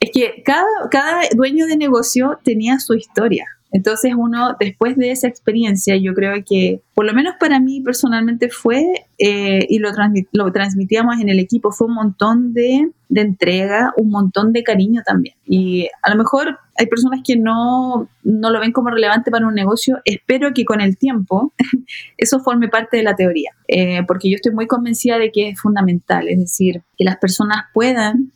es 0.00 0.10
que 0.12 0.42
cada, 0.44 0.66
cada 0.90 1.22
dueño 1.34 1.66
de 1.66 1.76
negocio 1.76 2.38
tenía 2.44 2.78
su 2.78 2.94
historia. 2.94 3.46
Entonces 3.72 4.12
uno, 4.16 4.54
después 4.60 4.96
de 4.96 5.10
esa 5.10 5.28
experiencia, 5.28 5.96
yo 5.96 6.12
creo 6.12 6.34
que, 6.46 6.82
por 6.94 7.06
lo 7.06 7.14
menos 7.14 7.34
para 7.40 7.58
mí 7.58 7.80
personalmente 7.80 8.50
fue, 8.50 8.84
eh, 9.18 9.66
y 9.68 9.78
lo, 9.78 9.88
lo, 10.32 10.52
transmitíamos 10.52 11.20
en 11.20 11.30
el 11.30 11.38
equipo, 11.38 11.72
fue 11.72 11.86
un 11.86 11.94
montón 11.94 12.52
de, 12.52 12.90
de, 13.08 13.20
entrega, 13.22 13.94
un 13.96 14.10
montón 14.10 14.52
de 14.52 14.62
cariño 14.62 15.00
también. 15.06 15.36
Y 15.46 15.88
a 16.02 16.10
lo 16.10 16.16
mejor 16.16 16.58
hay 16.76 16.86
personas 16.86 17.20
que 17.24 17.36
no, 17.36 18.08
no 18.22 18.50
lo 18.50 18.60
ven 18.60 18.72
como 18.72 18.90
relevante 18.90 19.30
para 19.30 19.46
un 19.46 19.54
negocio. 19.54 20.00
Espero 20.04 20.52
que 20.52 20.66
con 20.66 20.82
el 20.82 20.98
tiempo 20.98 21.54
eso 22.18 22.40
forme 22.40 22.68
parte 22.68 22.98
de 22.98 23.02
la 23.04 23.16
teoría, 23.16 23.52
eh, 23.68 24.02
porque 24.06 24.28
yo 24.28 24.36
estoy 24.36 24.52
muy 24.52 24.66
convencida 24.66 25.18
de 25.18 25.32
que 25.32 25.48
es 25.48 25.60
fundamental, 25.60 26.28
es 26.28 26.38
decir, 26.38 26.82
que 26.98 27.04
las 27.04 27.16
personas 27.16 27.64
puedan 27.72 28.32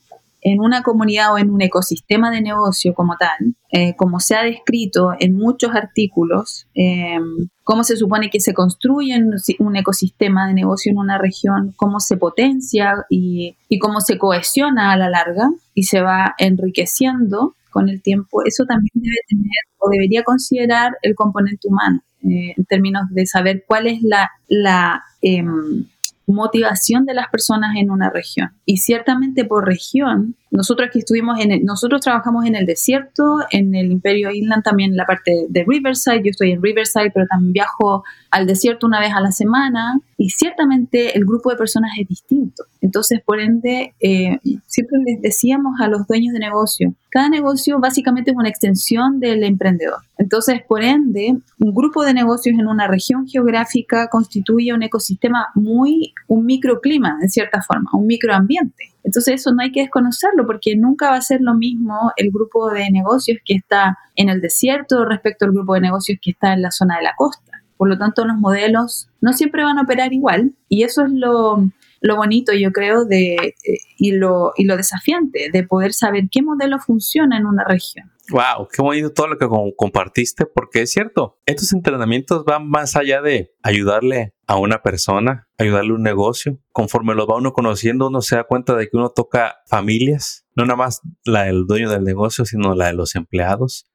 en 0.48 0.61
una 0.61 0.82
comunidad 0.85 1.35
o 1.35 1.38
en 1.38 1.50
un 1.50 1.61
ecosistema 1.61 2.30
de 2.30 2.40
negocio 2.40 2.94
como 2.94 3.16
tal, 3.18 3.56
eh, 3.72 3.96
como 3.96 4.20
se 4.20 4.37
ha 4.37 4.44
descrito 4.44 5.11
en 5.18 5.35
muchos 5.35 5.74
artículos, 5.74 6.68
eh, 6.76 7.18
cómo 7.64 7.82
se 7.82 7.96
supone 7.96 8.30
que 8.30 8.38
se 8.38 8.54
construye 8.54 9.20
un 9.59 9.76
ecosistema 9.76 10.46
de 10.46 10.54
negocio 10.54 10.92
en 10.92 10.98
una 10.98 11.18
región, 11.18 11.74
cómo 11.74 11.98
se 11.98 12.16
potencia 12.16 12.94
y, 13.11 13.56
cómo 13.80 14.00
se 14.00 14.18
cohesiona 14.18 14.92
a 14.92 14.96
la 14.96 15.11
larga 15.11 15.50
y 15.74 15.82
se 15.82 16.00
va 16.00 16.37
enriqueciendo 16.38 17.56
con 17.70 17.88
el 17.88 18.00
tiempo, 18.00 18.44
eso 18.44 18.64
también 18.66 18.92
debe 18.94 19.16
tener 19.28 19.64
o 19.78 19.90
debería 19.90 20.22
considerar 20.22 20.96
el 21.02 21.16
componente 21.16 21.66
humano 21.66 22.02
eh, 22.22 22.54
en 22.56 22.64
términos 22.66 23.02
de 23.11 23.26
saber 23.26 23.64
cuál 23.66 23.88
es 23.88 24.00
la, 24.00 24.30
la 24.46 25.02
em, 25.22 25.87
motivación 26.34 27.04
de 27.04 27.14
las 27.14 27.28
personas 27.28 27.76
en 27.76 27.90
una 27.90 28.10
región. 28.10 28.56
Y 28.64 28.78
ciertamente 28.78 29.44
por 29.44 29.66
región, 29.66 30.36
nosotros 30.50 30.88
aquí 30.88 31.00
estuvimos 31.00 31.38
en 31.40 31.64
nosotros 31.64 32.00
trabajamos 32.00 32.46
en 32.46 32.54
el 32.54 32.66
desierto, 32.66 33.38
en 33.50 33.74
el 33.74 33.90
Imperio 33.90 34.30
Inland 34.30 34.62
también 34.62 34.96
la 34.96 35.04
parte 35.04 35.46
de 35.48 35.64
Riverside, 35.66 36.22
yo 36.22 36.30
estoy 36.30 36.52
en 36.52 36.62
Riverside, 36.62 37.11
pero 37.12 37.26
también 37.26 37.52
viajo 37.52 38.04
al 38.30 38.46
desierto 38.46 38.87
una 38.87 39.00
vez 39.00 39.12
a 39.12 39.20
la 39.20 39.32
semana 39.32 40.00
y 40.16 40.30
ciertamente 40.30 41.16
el 41.16 41.24
grupo 41.24 41.50
de 41.50 41.56
personas 41.56 41.90
es 42.00 42.09
distinto. 42.09 42.64
Entonces, 42.80 43.20
por 43.24 43.40
ende, 43.40 43.94
eh, 44.00 44.38
siempre 44.66 44.98
les 45.04 45.20
decíamos 45.20 45.80
a 45.80 45.88
los 45.88 46.06
dueños 46.06 46.32
de 46.32 46.38
negocio, 46.38 46.94
cada 47.11 47.28
negocio 47.28 47.80
básicamente 47.80 48.30
es 48.30 48.37
una 48.37 48.48
extensión 48.48 49.20
del 49.20 49.42
emprendedor. 49.42 50.00
Entonces, 50.18 50.61
por 50.68 50.82
ende, 50.82 51.35
un 51.59 51.74
grupo 51.74 52.04
de 52.04 52.12
negocios 52.12 52.59
en 52.59 52.66
una 52.66 52.88
región 52.88 53.26
geográfica 53.26 54.09
constituye 54.09 54.74
un 54.74 54.82
ecosistema 54.82 55.48
muy, 55.54 56.12
un 56.28 56.44
microclima, 56.44 57.18
en 57.22 57.30
cierta 57.30 57.62
forma, 57.62 57.90
un 57.94 58.06
microambiente. 58.06 58.92
Entonces 59.06 59.34
eso 59.40 59.52
no 59.52 59.62
hay 59.62 59.70
que 59.70 59.82
desconocerlo 59.82 60.46
porque 60.46 60.74
nunca 60.76 61.10
va 61.10 61.16
a 61.16 61.22
ser 61.22 61.40
lo 61.40 61.54
mismo 61.54 62.12
el 62.16 62.32
grupo 62.32 62.70
de 62.70 62.90
negocios 62.90 63.38
que 63.44 63.54
está 63.54 63.96
en 64.16 64.28
el 64.28 64.40
desierto 64.40 65.04
respecto 65.04 65.44
al 65.44 65.52
grupo 65.52 65.74
de 65.74 65.80
negocios 65.80 66.18
que 66.20 66.32
está 66.32 66.52
en 66.52 66.62
la 66.62 66.72
zona 66.72 66.96
de 66.96 67.04
la 67.04 67.14
costa. 67.16 67.52
Por 67.76 67.88
lo 67.88 67.96
tanto, 67.98 68.24
los 68.24 68.36
modelos 68.36 69.08
no 69.20 69.32
siempre 69.32 69.62
van 69.62 69.78
a 69.78 69.82
operar 69.82 70.12
igual 70.12 70.54
y 70.68 70.82
eso 70.82 71.04
es 71.04 71.12
lo, 71.12 71.70
lo 72.00 72.16
bonito, 72.16 72.52
yo 72.52 72.72
creo, 72.72 73.04
de, 73.04 73.35
eh, 73.35 73.54
y, 73.96 74.12
lo, 74.12 74.52
y 74.56 74.64
lo 74.64 74.76
desafiante 74.76 75.50
de 75.52 75.62
poder 75.66 75.92
saber 75.92 76.24
qué 76.30 76.42
modelo 76.42 76.78
funciona 76.78 77.38
en 77.38 77.46
una 77.46 77.64
región. 77.64 78.11
Wow, 78.30 78.66
qué 78.72 78.82
bonito 78.82 79.12
todo 79.12 79.28
lo 79.28 79.38
que 79.38 79.46
compartiste, 79.76 80.46
porque 80.46 80.82
es 80.82 80.90
cierto, 80.90 81.38
estos 81.46 81.72
entrenamientos 81.72 82.44
van 82.44 82.68
más 82.68 82.96
allá 82.96 83.22
de 83.22 83.54
ayudarle 83.62 84.35
a 84.48 84.56
una 84.56 84.82
persona, 84.82 85.48
ayudarle 85.59 85.92
a 85.92 85.94
un 85.94 86.02
negocio. 86.02 86.59
Conforme 86.72 87.14
lo 87.14 87.26
va 87.26 87.37
uno 87.37 87.52
conociendo, 87.52 88.09
uno 88.09 88.22
se 88.22 88.37
da 88.37 88.44
cuenta 88.44 88.74
de 88.74 88.88
que 88.88 88.96
uno 88.96 89.11
toca 89.11 89.56
familias, 89.66 90.44
no 90.56 90.64
nada 90.64 90.76
más 90.76 91.02
la 91.24 91.44
del 91.44 91.66
dueño 91.66 91.88
del 91.88 92.02
negocio, 92.02 92.44
sino 92.44 92.74
la 92.74 92.87
de 92.87 92.94
los 92.94 93.14
empleados, 93.14 93.87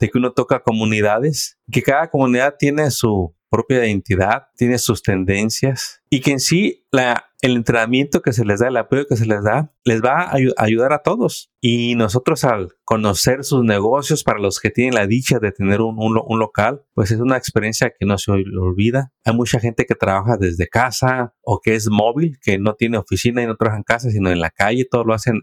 de 0.00 0.08
que 0.08 0.18
uno 0.18 0.32
toca 0.32 0.64
comunidades, 0.64 1.58
que 1.70 1.82
cada 1.82 2.10
comunidad 2.10 2.56
tiene 2.58 2.90
su 2.90 3.36
propia 3.56 3.86
identidad, 3.86 4.48
tiene 4.54 4.76
sus 4.76 5.02
tendencias 5.02 6.02
y 6.10 6.20
que 6.20 6.32
en 6.32 6.40
sí 6.40 6.86
la, 6.92 7.24
el 7.40 7.56
entrenamiento 7.56 8.20
que 8.20 8.34
se 8.34 8.44
les 8.44 8.60
da, 8.60 8.68
el 8.68 8.76
apoyo 8.76 9.06
que 9.06 9.16
se 9.16 9.24
les 9.24 9.42
da, 9.42 9.72
les 9.82 10.02
va 10.02 10.24
a 10.24 10.36
ayudar 10.58 10.92
a 10.92 10.98
todos. 11.02 11.50
Y 11.62 11.94
nosotros 11.94 12.44
al 12.44 12.74
conocer 12.84 13.44
sus 13.44 13.64
negocios, 13.64 14.24
para 14.24 14.40
los 14.40 14.60
que 14.60 14.68
tienen 14.68 14.94
la 14.94 15.06
dicha 15.06 15.38
de 15.38 15.52
tener 15.52 15.80
un, 15.80 15.96
un, 15.98 16.38
local, 16.38 16.82
pues 16.92 17.10
es 17.12 17.18
una 17.18 17.38
experiencia 17.38 17.94
que 17.98 18.04
no 18.04 18.18
se 18.18 18.30
olvida. 18.30 19.14
Hay 19.24 19.34
mucha 19.34 19.58
gente 19.58 19.86
que 19.86 19.94
trabaja 19.94 20.36
desde 20.38 20.68
casa 20.68 21.34
o 21.40 21.60
que 21.60 21.76
es 21.76 21.88
móvil, 21.88 22.36
que 22.42 22.58
no 22.58 22.74
tiene 22.74 22.98
oficina 22.98 23.42
y 23.42 23.46
no 23.46 23.56
trabaja 23.56 23.78
en 23.78 23.84
casa, 23.84 24.10
sino 24.10 24.30
en 24.30 24.40
la 24.40 24.50
calle, 24.50 24.86
todo 24.90 25.04
lo 25.04 25.14
hacen 25.14 25.40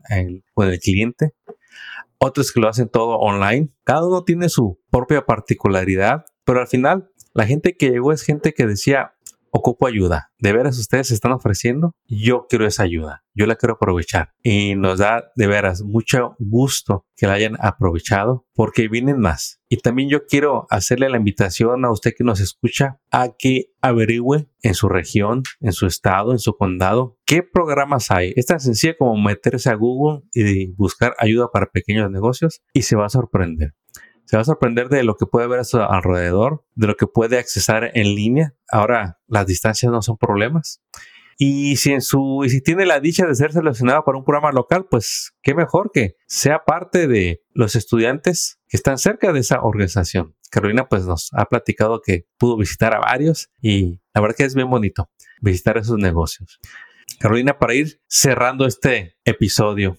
con 0.54 0.68
el 0.68 0.80
cliente 0.80 1.34
otros 2.24 2.54
que 2.54 2.60
lo 2.60 2.70
hacen 2.70 2.90
todo 2.90 3.18
online. 3.18 3.70
Cada 3.84 4.08
uno 4.08 4.24
tiene 4.24 4.50
su 4.50 4.80
propia 4.90 5.26
particularidad, 5.26 6.26
pero 6.46 6.62
al 6.62 6.68
final 6.68 7.10
la 7.34 7.46
gente 7.46 7.76
que 7.76 7.90
llegó 7.90 8.12
es 8.12 8.24
gente 8.24 8.54
que 8.54 8.66
decía, 8.66 9.14
ocupo 9.54 9.86
ayuda. 9.86 10.32
De 10.40 10.52
veras 10.52 10.80
ustedes 10.80 11.08
se 11.08 11.14
están 11.14 11.32
ofreciendo, 11.32 11.96
yo 12.08 12.48
quiero 12.50 12.66
esa 12.66 12.84
ayuda, 12.84 13.24
yo 13.36 13.46
la 13.46 13.56
quiero 13.56 13.76
aprovechar. 13.76 14.34
Y 14.42 14.74
nos 14.76 14.98
da 14.98 15.32
de 15.36 15.48
veras 15.48 15.84
mucho 15.84 16.36
gusto 16.40 17.06
que 17.16 17.28
la 17.28 17.34
hayan 17.34 17.56
aprovechado 17.60 18.48
porque 18.56 18.88
vienen 18.88 19.20
más. 19.20 19.62
Y 19.70 19.78
también 19.78 20.10
yo 20.10 20.26
quiero 20.26 20.66
hacerle 20.72 21.08
la 21.10 21.18
invitación 21.18 21.86
a 21.86 21.92
usted 21.92 22.14
que 22.18 22.24
nos 22.24 22.40
escucha 22.40 23.00
a 23.12 23.30
que 23.38 23.68
averigüe 23.80 24.50
en 24.64 24.74
su 24.74 24.90
región, 24.90 25.44
en 25.60 25.74
su 25.74 25.86
estado, 25.86 26.32
en 26.32 26.40
su 26.40 26.58
condado, 26.58 27.20
qué 27.26 27.44
programas 27.44 28.10
hay. 28.10 28.34
Es 28.36 28.48
tan 28.48 28.60
sencillo 28.60 28.96
como 28.98 29.22
meterse 29.22 29.70
a 29.70 29.76
Google 29.76 30.24
y 30.34 30.72
buscar 30.74 31.14
ayuda 31.20 31.50
para 31.52 31.68
pequeños 31.68 32.10
negocios 32.10 32.64
y 32.74 32.82
se 32.82 32.96
va 32.96 33.06
a 33.06 33.10
sorprender 33.10 33.76
se 34.26 34.38
va 34.38 34.42
a 34.42 34.46
sorprender 34.46 34.90
de 34.90 35.04
lo 35.04 35.16
que 35.16 35.26
puede 35.26 35.48
ver 35.48 35.60
a 35.60 35.64
su 35.64 35.80
alrededor, 35.80 36.66
de 36.76 36.88
lo 36.88 36.96
que 36.96 37.08
puede 37.08 37.38
accesar 37.38 37.92
en 37.94 38.16
línea. 38.16 38.56
Ahora, 38.70 39.20
las 39.28 39.46
distancias 39.48 39.92
no 39.92 40.02
son 40.02 40.18
problemas. 40.18 40.82
Y 41.38 41.78
si 41.78 41.94
y 41.94 42.50
si 42.50 42.62
tiene 42.62 42.86
la 42.86 43.00
dicha 43.00 43.26
de 43.26 43.36
ser 43.36 43.52
seleccionado 43.52 44.04
para 44.06 44.18
un 44.18 44.24
programa 44.24 44.52
local, 44.52 44.86
pues 44.90 45.34
qué 45.42 45.56
mejor 45.56 45.92
que 45.92 46.16
sea 46.28 46.64
parte 46.64 47.08
de 47.08 47.44
los 47.54 47.76
estudiantes 47.76 48.60
que 48.68 48.78
están 48.78 48.98
cerca 48.98 49.34
de 49.34 49.40
esa 49.40 49.62
organización. 49.62 50.36
Carolina 50.52 50.88
pues 50.88 51.06
nos 51.06 51.30
ha 51.34 51.46
platicado 51.46 52.02
que 52.02 52.28
pudo 52.38 52.58
visitar 52.58 52.94
a 52.94 53.00
varios 53.00 53.50
y 53.62 54.00
la 54.14 54.22
verdad 54.22 54.36
que 54.38 54.44
es 54.44 54.54
bien 54.54 54.70
bonito 54.70 55.10
visitar 55.42 55.78
esos 55.78 55.98
negocios. 55.98 56.60
Carolina, 57.20 57.58
para 57.58 57.74
ir 57.74 58.02
cerrando 58.08 58.66
este 58.66 59.18
episodio, 59.26 59.98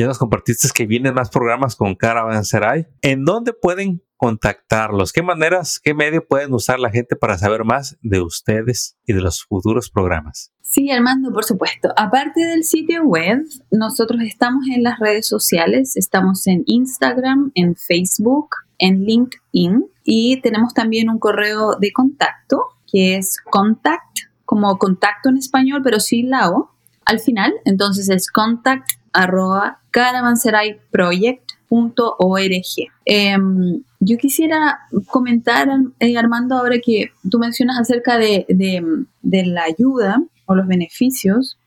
ya 0.00 0.06
nos 0.06 0.18
compartiste 0.18 0.68
que 0.74 0.86
vienen 0.86 1.12
más 1.12 1.28
programas 1.28 1.76
con 1.76 1.94
Caravanserai. 1.94 2.88
¿En 3.02 3.26
dónde 3.26 3.52
pueden 3.52 4.02
contactarlos? 4.16 5.12
¿Qué 5.12 5.22
maneras, 5.22 5.78
qué 5.78 5.92
medio 5.92 6.26
pueden 6.26 6.54
usar 6.54 6.80
la 6.80 6.88
gente 6.90 7.16
para 7.16 7.36
saber 7.36 7.64
más 7.64 7.98
de 8.00 8.22
ustedes 8.22 8.96
y 9.04 9.12
de 9.12 9.20
los 9.20 9.44
futuros 9.44 9.90
programas? 9.90 10.52
Sí, 10.62 10.90
Armando, 10.90 11.30
por 11.32 11.44
supuesto. 11.44 11.90
Aparte 11.98 12.46
del 12.46 12.64
sitio 12.64 13.02
web, 13.02 13.42
nosotros 13.70 14.22
estamos 14.22 14.64
en 14.74 14.84
las 14.84 14.98
redes 14.98 15.28
sociales, 15.28 15.96
estamos 15.96 16.46
en 16.46 16.62
Instagram, 16.64 17.52
en 17.54 17.76
Facebook, 17.76 18.48
en 18.78 19.04
LinkedIn 19.04 19.84
y 20.02 20.40
tenemos 20.40 20.72
también 20.72 21.10
un 21.10 21.18
correo 21.18 21.76
de 21.78 21.92
contacto 21.92 22.62
que 22.90 23.16
es 23.16 23.38
contact, 23.50 24.20
como 24.46 24.78
contacto 24.78 25.28
en 25.28 25.36
español, 25.36 25.82
pero 25.84 26.00
sin 26.00 26.30
la 26.30 26.48
O 26.50 26.70
al 27.04 27.20
final. 27.20 27.52
Entonces 27.64 28.08
es 28.08 28.30
contact 28.30 28.99
arroba 29.12 29.80
caravanseraiproject.org. 29.90 32.90
Em, 33.04 33.82
yo 34.00 34.16
quisiera 34.16 34.80
comentar, 35.06 35.68
eh, 35.98 36.16
Armando, 36.16 36.56
ahora 36.56 36.78
que 36.84 37.12
tú 37.30 37.38
mencionas 37.38 37.78
acerca 37.78 38.18
de, 38.18 38.46
la 39.22 39.64
ayuda 39.64 40.22
o 40.46 40.54
los 40.54 40.66
beneficios, 40.66 41.58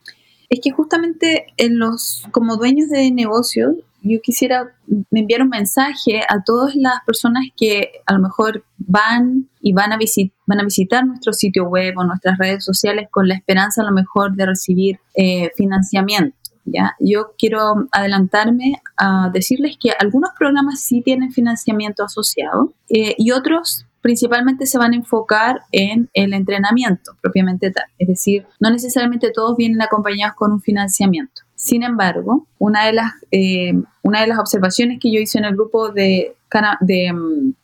es 0.48 0.60
que 0.60 0.70
justamente 0.70 1.46
en 1.56 1.78
los, 1.78 2.24
como 2.30 2.56
dueños 2.56 2.88
de 2.88 3.10
negocios, 3.10 3.74
yo 4.02 4.20
quisiera 4.20 4.74
enviar 5.10 5.40
un 5.40 5.48
mensaje 5.48 6.20
a 6.28 6.44
todas 6.44 6.76
las 6.76 7.02
personas 7.06 7.44
que 7.56 8.02
a 8.04 8.12
lo 8.12 8.20
mejor 8.20 8.62
van 8.76 9.48
y 9.62 9.72
van 9.72 9.92
a, 9.92 9.98
van 10.46 10.60
a 10.60 10.64
visitar 10.64 11.06
nuestro 11.06 11.32
sitio 11.32 11.64
web 11.64 11.94
o 11.96 12.04
nuestras 12.04 12.36
redes 12.36 12.64
sociales 12.64 13.08
con 13.10 13.28
la 13.28 13.34
esperanza 13.34 13.80
a 13.80 13.86
lo 13.86 13.92
mejor 13.92 14.36
de 14.36 14.44
recibir 14.44 15.00
eh, 15.14 15.50
financiamiento. 15.56 16.36
¿Ya? 16.64 16.94
Yo 17.00 17.34
quiero 17.38 17.86
adelantarme 17.92 18.82
a 18.96 19.30
decirles 19.32 19.76
que 19.78 19.92
algunos 19.98 20.30
programas 20.38 20.80
sí 20.80 21.02
tienen 21.02 21.32
financiamiento 21.32 22.04
asociado 22.04 22.72
eh, 22.88 23.14
y 23.18 23.30
otros 23.30 23.86
principalmente 24.00 24.66
se 24.66 24.76
van 24.76 24.92
a 24.92 24.96
enfocar 24.96 25.62
en 25.72 26.10
el 26.12 26.34
entrenamiento 26.34 27.16
propiamente 27.22 27.70
tal. 27.70 27.86
Es 27.98 28.06
decir, 28.06 28.46
no 28.60 28.70
necesariamente 28.70 29.30
todos 29.34 29.56
vienen 29.56 29.80
acompañados 29.80 30.36
con 30.36 30.52
un 30.52 30.60
financiamiento. 30.60 31.40
Sin 31.54 31.82
embargo, 31.82 32.46
una 32.58 32.84
de 32.84 32.92
las, 32.92 33.12
eh, 33.30 33.72
una 34.02 34.20
de 34.20 34.26
las 34.26 34.38
observaciones 34.38 34.98
que 35.00 35.10
yo 35.10 35.20
hice 35.20 35.38
en 35.38 35.46
el 35.46 35.54
grupo 35.54 35.88
de, 35.88 36.36
de, 36.80 37.12
mm, 37.14 37.54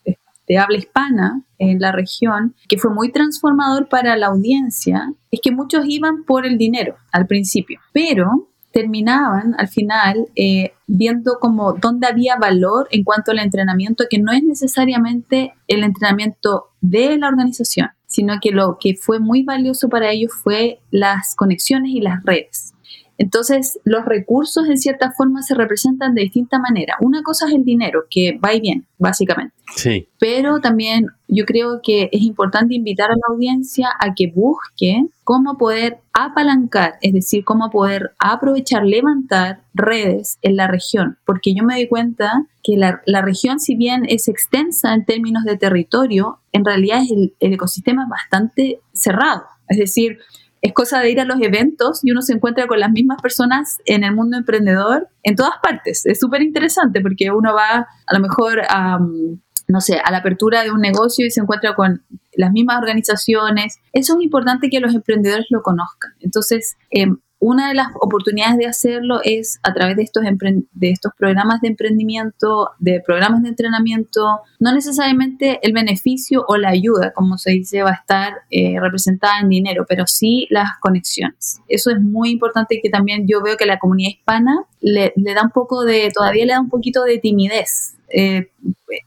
de 0.48 0.58
habla 0.58 0.78
hispana 0.78 1.42
en 1.58 1.78
la 1.78 1.92
región, 1.92 2.54
que 2.68 2.78
fue 2.78 2.90
muy 2.90 3.12
transformador 3.12 3.88
para 3.88 4.16
la 4.16 4.28
audiencia, 4.28 5.12
es 5.30 5.40
que 5.42 5.52
muchos 5.52 5.84
iban 5.86 6.24
por 6.24 6.46
el 6.46 6.56
dinero 6.56 6.96
al 7.12 7.26
principio, 7.26 7.78
pero 7.92 8.48
terminaban 8.72 9.54
al 9.58 9.68
final 9.68 10.26
eh, 10.36 10.72
viendo 10.86 11.38
como 11.40 11.72
dónde 11.72 12.06
había 12.06 12.36
valor 12.36 12.88
en 12.90 13.04
cuanto 13.04 13.32
al 13.32 13.38
entrenamiento, 13.38 14.04
que 14.08 14.18
no 14.18 14.32
es 14.32 14.42
necesariamente 14.42 15.54
el 15.68 15.82
entrenamiento 15.84 16.70
de 16.80 17.16
la 17.18 17.28
organización, 17.28 17.88
sino 18.06 18.34
que 18.40 18.50
lo 18.50 18.78
que 18.80 18.94
fue 18.94 19.18
muy 19.18 19.42
valioso 19.42 19.88
para 19.88 20.10
ellos 20.10 20.32
fue 20.42 20.80
las 20.90 21.34
conexiones 21.36 21.90
y 21.92 22.00
las 22.00 22.22
redes. 22.24 22.74
Entonces, 23.20 23.78
los 23.84 24.06
recursos 24.06 24.66
en 24.66 24.78
cierta 24.78 25.12
forma 25.12 25.42
se 25.42 25.54
representan 25.54 26.14
de 26.14 26.22
distinta 26.22 26.58
manera. 26.58 26.96
Una 27.02 27.22
cosa 27.22 27.46
es 27.46 27.52
el 27.52 27.64
dinero, 27.64 28.04
que 28.08 28.40
va 28.42 28.54
y 28.54 28.62
viene, 28.62 28.84
básicamente. 28.96 29.54
Sí. 29.76 30.08
Pero 30.18 30.60
también 30.60 31.08
yo 31.28 31.44
creo 31.44 31.80
que 31.82 32.08
es 32.12 32.22
importante 32.22 32.74
invitar 32.74 33.10
a 33.10 33.16
la 33.16 33.34
audiencia 33.34 33.90
a 34.00 34.14
que 34.14 34.32
busque 34.34 35.04
cómo 35.22 35.58
poder 35.58 35.98
apalancar, 36.14 36.94
es 37.02 37.12
decir, 37.12 37.44
cómo 37.44 37.68
poder 37.68 38.12
aprovechar, 38.18 38.86
levantar 38.86 39.64
redes 39.74 40.38
en 40.40 40.56
la 40.56 40.66
región, 40.66 41.18
porque 41.26 41.54
yo 41.54 41.62
me 41.62 41.74
doy 41.74 41.88
cuenta 41.88 42.46
que 42.62 42.78
la, 42.78 43.02
región, 43.20 43.60
si 43.60 43.76
bien 43.76 44.06
es 44.08 44.28
extensa 44.28 44.94
en 44.94 45.04
términos 45.04 45.44
de 45.44 45.58
territorio, 45.58 46.38
en 46.52 46.64
realidad 46.64 47.02
el, 47.10 47.34
el 47.38 47.52
ecosistema 47.52 48.04
es 48.04 48.08
bastante 48.08 48.80
cerrado. 48.94 49.42
Es 49.68 49.78
decir, 49.78 50.18
es 50.62 50.72
cosa 50.72 51.00
de 51.00 51.10
ir 51.10 51.20
a 51.20 51.24
los 51.24 51.40
eventos 51.40 52.00
y 52.02 52.10
uno 52.10 52.22
se 52.22 52.34
encuentra 52.34 52.66
con 52.66 52.80
las 52.80 52.90
mismas 52.90 53.20
personas 53.22 53.78
en 53.86 54.04
el 54.04 54.14
mundo 54.14 54.36
emprendedor 54.36 55.08
en 55.22 55.36
todas 55.36 55.54
partes. 55.62 56.04
Es 56.06 56.20
súper 56.20 56.42
interesante 56.42 57.00
porque 57.00 57.30
uno 57.30 57.54
va 57.54 57.86
a 58.06 58.14
lo 58.14 58.20
mejor 58.20 58.62
a, 58.68 58.98
mm, 58.98 59.40
no 59.68 59.80
sé, 59.80 59.98
a 59.98 60.10
la 60.10 60.18
apertura 60.18 60.62
de 60.62 60.70
un 60.70 60.80
negocio 60.80 61.24
y 61.24 61.30
se 61.30 61.40
encuentra 61.40 61.74
con 61.74 62.04
las 62.34 62.52
mismas 62.52 62.78
organizaciones. 62.78 63.78
Eso 63.92 64.16
es 64.18 64.24
importante 64.24 64.68
que 64.68 64.80
los 64.80 64.94
emprendedores 64.94 65.46
lo 65.50 65.62
conozcan. 65.62 66.12
Entonces, 66.20 66.76
eh, 66.90 67.06
una 67.40 67.68
de 67.68 67.74
las 67.74 67.88
oportunidades 68.00 68.58
de 68.58 68.66
hacerlo 68.66 69.20
es 69.24 69.58
a 69.62 69.72
través 69.72 69.96
de 69.96 70.02
estos, 70.02 71.12
programas 71.16 71.60
de 71.62 71.68
emprendimiento, 71.68 72.70
de 72.78 73.02
programas 73.04 73.42
de 73.42 73.48
entrenamiento. 73.48 74.40
No 74.58 74.72
necesariamente 74.72 75.58
el 75.62 75.72
beneficio 75.72 76.44
o 76.46 76.56
la 76.56 76.68
ayuda, 76.68 77.12
como 77.14 77.38
se 77.38 77.50
dice, 77.52 77.82
va 77.82 77.90
a 77.90 77.94
estar 77.94 78.34
eh, 78.50 78.78
representada 78.78 79.40
en 79.40 79.48
dinero, 79.48 79.86
pero 79.88 80.06
sí 80.06 80.46
las 80.50 80.68
conexiones. 80.80 81.60
Eso 81.66 81.90
es 81.90 82.00
muy 82.00 82.30
importante 82.30 82.78
que 82.82 82.90
también 82.90 83.26
yo 83.26 83.42
veo 83.42 83.56
que 83.56 83.66
la 83.66 83.78
comunidad 83.78 84.10
hispana 84.10 84.64
le, 84.80 85.12
le 85.16 85.34
da 85.34 85.42
un 85.42 85.50
poco 85.50 85.84
de, 85.84 86.10
todavía 86.14 86.44
le 86.44 86.52
da 86.52 86.60
un 86.60 86.68
poquito 86.68 87.04
de 87.04 87.18
timidez 87.18 87.96
eh, 88.12 88.50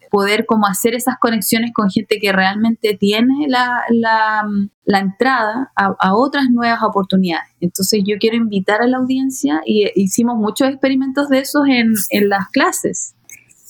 poder 0.10 0.46
como 0.46 0.66
hacer 0.66 0.96
esas 0.96 1.16
conexiones 1.20 1.72
con 1.74 1.89
gente 1.89 2.20
que 2.20 2.32
realmente 2.32 2.96
tiene 2.98 3.48
la, 3.48 3.84
la, 3.89 5.00
entrada 5.00 5.72
a, 5.76 6.16
otras 6.16 6.46
nuevas 6.50 6.82
oportunidades. 6.84 7.50
Entonces 7.60 8.02
yo 8.06 8.18
quiero 8.20 8.38
invitar 8.38 8.82
a 8.82 8.88
la 8.88 8.98
audiencia 8.98 9.62
y 9.66 9.89
hicimos 9.96 10.38
muchos 10.38 10.70
experimentos 10.70 11.30
de 11.30 11.39
esos 11.39 11.68
en, 11.68 11.94
en 12.12 12.30
las 12.30 12.50
clases. 12.50 13.16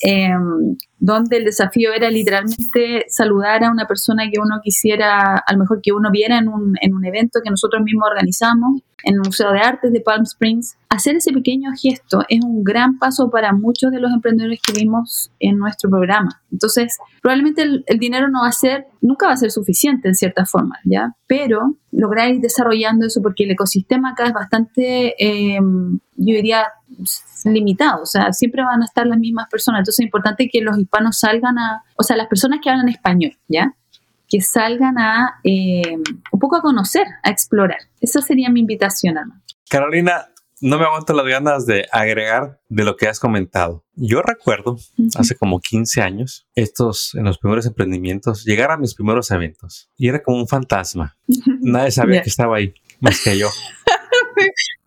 Em, 0.06 0.76
donde 1.00 1.38
el 1.38 1.46
desafío 1.46 1.94
era 1.94 2.10
literalmente 2.10 3.06
saludar 3.08 3.64
a 3.64 3.72
una 3.72 3.88
persona 3.88 4.24
que 4.30 4.40
uno 4.42 4.60
quisiera, 4.62 5.38
a 5.38 5.54
lo 5.54 5.60
mejor 5.60 5.80
que 5.82 5.94
uno 5.94 6.12
viera 6.12 6.38
en 6.40 6.50
un, 6.50 6.76
en 6.82 6.94
un 6.94 7.06
evento 7.06 7.40
que 7.42 7.50
nosotros 7.50 7.82
mismos 7.84 8.10
organizamos 8.10 8.82
en 9.04 9.16
el 9.16 9.22
Museo 9.22 9.52
de 9.52 9.60
Artes 9.60 9.92
de 9.92 10.02
Palm 10.02 10.24
Springs. 10.24 10.78
Hacer 10.90 11.16
ese 11.16 11.32
pequeño 11.32 11.72
gesto 11.80 12.24
es 12.30 12.44
un 12.44 12.64
gran 12.64 12.98
paso 13.00 13.30
para 13.30 13.54
muchos 13.54 13.92
de 13.92 14.00
los 14.00 14.12
emprendedores 14.12 14.60
que 14.62 14.74
vimos 14.74 15.32
en 15.40 15.58
nuestro 15.58 15.90
programa. 15.90 16.42
Entonces, 16.52 16.98
probablemente 17.22 17.64
el, 17.64 18.00
dinero 18.00 18.28
no 18.30 18.42
va 18.42 18.50
a 18.50 18.52
ser, 18.52 18.88
nunca 19.02 19.28
va 19.28 19.34
a 19.34 19.38
ser 19.38 19.52
suficiente 19.52 20.08
en 20.08 20.16
cierta 20.16 20.46
forma, 20.46 20.78
¿ya? 20.86 21.16
Pero 21.28 21.76
lograr 21.92 22.30
ir 22.30 22.42
desarrollando 22.42 23.06
eso 23.06 23.22
porque 23.22 23.44
el 23.44 23.52
ecosistema 23.52 24.12
acá 24.12 24.26
es 24.26 24.34
bastante, 24.34 25.16
em, 25.18 26.00
yo 26.16 26.36
diría, 26.36 26.66
limitado, 27.46 28.04
o 28.04 28.06
sea, 28.06 28.32
siempre 28.32 28.64
van 28.64 28.82
a 28.82 28.86
estar 28.86 29.06
las 29.08 29.20
mismas 29.20 29.48
personas. 29.50 29.80
Entonces 29.80 30.00
es 30.00 30.06
importante 30.06 30.50
que 30.52 30.62
los 30.62 30.78
hispanos 30.78 31.20
salgan 31.20 31.58
a, 31.58 31.84
o 31.98 32.04
sea, 32.04 32.16
las 32.16 32.28
personas 32.28 32.60
que 32.64 32.70
hablan 32.70 32.90
español, 32.90 33.38
¿ya? 33.48 33.76
Que 34.34 34.42
salgan 34.42 34.98
a 34.98 35.40
eh, 35.44 35.96
un 36.32 36.40
poco 36.40 36.56
a 36.56 36.62
conocer, 36.64 37.06
a 37.22 37.30
explorar. 37.30 37.78
Esa 38.02 38.20
sería 38.20 38.50
mi 38.50 38.62
invitación, 38.62 39.16
hermano. 39.16 39.44
Carolina, 39.70 40.26
no 40.60 40.80
me 40.80 40.86
aguanto 40.86 41.14
las 41.14 41.28
ganas 41.28 41.68
de 41.68 41.86
agregar 41.92 42.60
de 42.68 42.84
lo 42.84 42.98
que 42.98 43.08
has 43.08 43.20
comentado. 43.20 43.86
Yo 43.94 44.24
recuerdo 44.24 44.80
hace 45.16 45.36
como 45.36 45.60
15 45.60 46.02
años, 46.02 46.48
estos 46.56 47.14
en 47.14 47.26
los 47.26 47.38
primeros 47.38 47.68
emprendimientos, 47.68 48.44
llegar 48.44 48.72
a 48.72 48.78
mis 48.78 48.96
primeros 48.96 49.30
eventos 49.30 49.92
y 49.98 50.08
era 50.08 50.24
como 50.24 50.38
un 50.38 50.48
fantasma. 50.48 51.16
Nadie 51.62 51.92
sabía 51.92 52.24
que 52.24 52.30
estaba 52.30 52.58
ahí, 52.58 52.74
más 53.02 53.22
que 53.24 53.38
yo. 53.38 53.50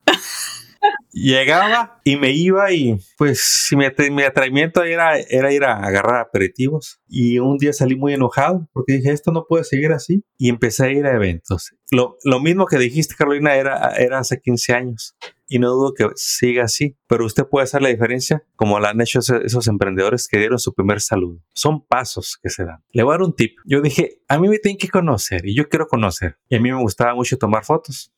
Llegaba 1.18 1.98
y 2.04 2.16
me 2.16 2.32
iba 2.32 2.70
y 2.72 2.98
pues 3.16 3.70
mi, 3.72 4.10
mi 4.10 4.22
atrevimiento 4.22 4.82
era, 4.82 5.18
era 5.18 5.50
ir 5.50 5.64
a 5.64 5.78
agarrar 5.78 6.20
aperitivos 6.20 7.00
y 7.08 7.38
un 7.38 7.56
día 7.56 7.72
salí 7.72 7.96
muy 7.96 8.12
enojado 8.12 8.68
porque 8.74 8.92
dije 8.92 9.12
esto 9.12 9.32
no 9.32 9.46
puede 9.48 9.64
seguir 9.64 9.92
así 9.92 10.24
y 10.36 10.50
empecé 10.50 10.84
a 10.84 10.90
ir 10.90 11.06
a 11.06 11.14
eventos. 11.14 11.72
Lo, 11.90 12.18
lo 12.22 12.38
mismo 12.40 12.66
que 12.66 12.76
dijiste 12.76 13.14
Carolina 13.14 13.54
era, 13.54 13.94
era 13.96 14.18
hace 14.18 14.42
15 14.42 14.74
años 14.74 15.16
y 15.48 15.58
no 15.58 15.70
dudo 15.70 15.94
que 15.94 16.08
siga 16.16 16.64
así, 16.64 16.98
pero 17.06 17.24
usted 17.24 17.46
puede 17.46 17.64
hacer 17.64 17.80
la 17.80 17.88
diferencia 17.88 18.44
como 18.56 18.78
la 18.78 18.90
han 18.90 19.00
hecho 19.00 19.20
esos 19.20 19.68
emprendedores 19.68 20.28
que 20.28 20.38
dieron 20.38 20.58
su 20.58 20.74
primer 20.74 21.00
saludo. 21.00 21.40
Son 21.54 21.86
pasos 21.86 22.38
que 22.42 22.50
se 22.50 22.64
dan. 22.64 22.82
Le 22.90 23.04
voy 23.04 23.12
a 23.12 23.18
dar 23.18 23.26
un 23.26 23.34
tip. 23.34 23.56
Yo 23.64 23.80
dije, 23.80 24.20
a 24.28 24.38
mí 24.38 24.48
me 24.48 24.58
tienen 24.58 24.78
que 24.78 24.88
conocer 24.88 25.46
y 25.46 25.56
yo 25.56 25.68
quiero 25.68 25.86
conocer. 25.86 26.36
Y 26.48 26.56
a 26.56 26.60
mí 26.60 26.70
me 26.70 26.80
gustaba 26.80 27.14
mucho 27.14 27.38
tomar 27.38 27.64
fotos 27.64 28.12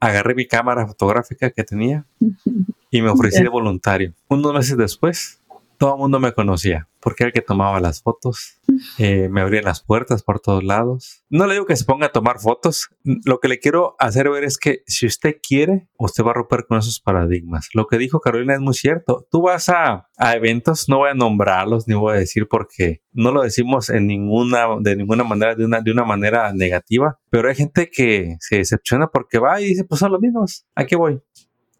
agarré 0.00 0.34
mi 0.34 0.46
cámara 0.46 0.86
fotográfica 0.86 1.50
que 1.50 1.62
tenía 1.62 2.06
y 2.90 3.02
me 3.02 3.10
ofrecí 3.10 3.42
de 3.42 3.48
voluntario. 3.48 4.14
Unos 4.28 4.52
meses 4.52 4.76
después, 4.76 5.39
todo 5.80 5.94
el 5.94 5.98
mundo 5.98 6.20
me 6.20 6.34
conocía 6.34 6.90
porque 7.00 7.24
era 7.24 7.28
el 7.28 7.32
que 7.32 7.40
tomaba 7.40 7.80
las 7.80 8.02
fotos, 8.02 8.60
eh, 8.98 9.30
me 9.30 9.40
abría 9.40 9.62
las 9.62 9.82
puertas 9.82 10.22
por 10.22 10.38
todos 10.38 10.62
lados. 10.62 11.24
No 11.30 11.46
le 11.46 11.54
digo 11.54 11.64
que 11.64 11.74
se 11.74 11.86
ponga 11.86 12.08
a 12.08 12.12
tomar 12.12 12.38
fotos, 12.38 12.90
lo 13.02 13.40
que 13.40 13.48
le 13.48 13.58
quiero 13.58 13.96
hacer 13.98 14.28
ver 14.28 14.44
es 14.44 14.58
que 14.58 14.82
si 14.86 15.06
usted 15.06 15.36
quiere, 15.42 15.88
usted 15.98 16.22
va 16.22 16.32
a 16.32 16.34
romper 16.34 16.66
con 16.66 16.78
esos 16.78 17.00
paradigmas. 17.00 17.70
Lo 17.72 17.86
que 17.86 17.96
dijo 17.96 18.20
Carolina 18.20 18.52
es 18.52 18.60
muy 18.60 18.74
cierto. 18.74 19.26
Tú 19.30 19.40
vas 19.40 19.70
a, 19.70 20.10
a 20.18 20.36
eventos, 20.36 20.90
no 20.90 20.98
voy 20.98 21.08
a 21.08 21.14
nombrarlos 21.14 21.88
ni 21.88 21.94
voy 21.94 22.16
a 22.16 22.18
decir 22.18 22.46
porque 22.46 23.02
no 23.12 23.32
lo 23.32 23.40
decimos 23.40 23.88
en 23.88 24.06
ninguna, 24.06 24.66
de 24.80 24.96
ninguna 24.96 25.24
manera, 25.24 25.54
de 25.54 25.64
una, 25.64 25.80
de 25.80 25.92
una 25.92 26.04
manera 26.04 26.52
negativa, 26.52 27.18
pero 27.30 27.48
hay 27.48 27.54
gente 27.54 27.88
que 27.90 28.36
se 28.40 28.56
decepciona 28.56 29.06
porque 29.06 29.38
va 29.38 29.58
y 29.62 29.64
dice, 29.64 29.84
pues 29.84 30.00
son 30.00 30.12
los 30.12 30.20
mismos, 30.20 30.66
aquí 30.74 30.94
voy. 30.94 31.22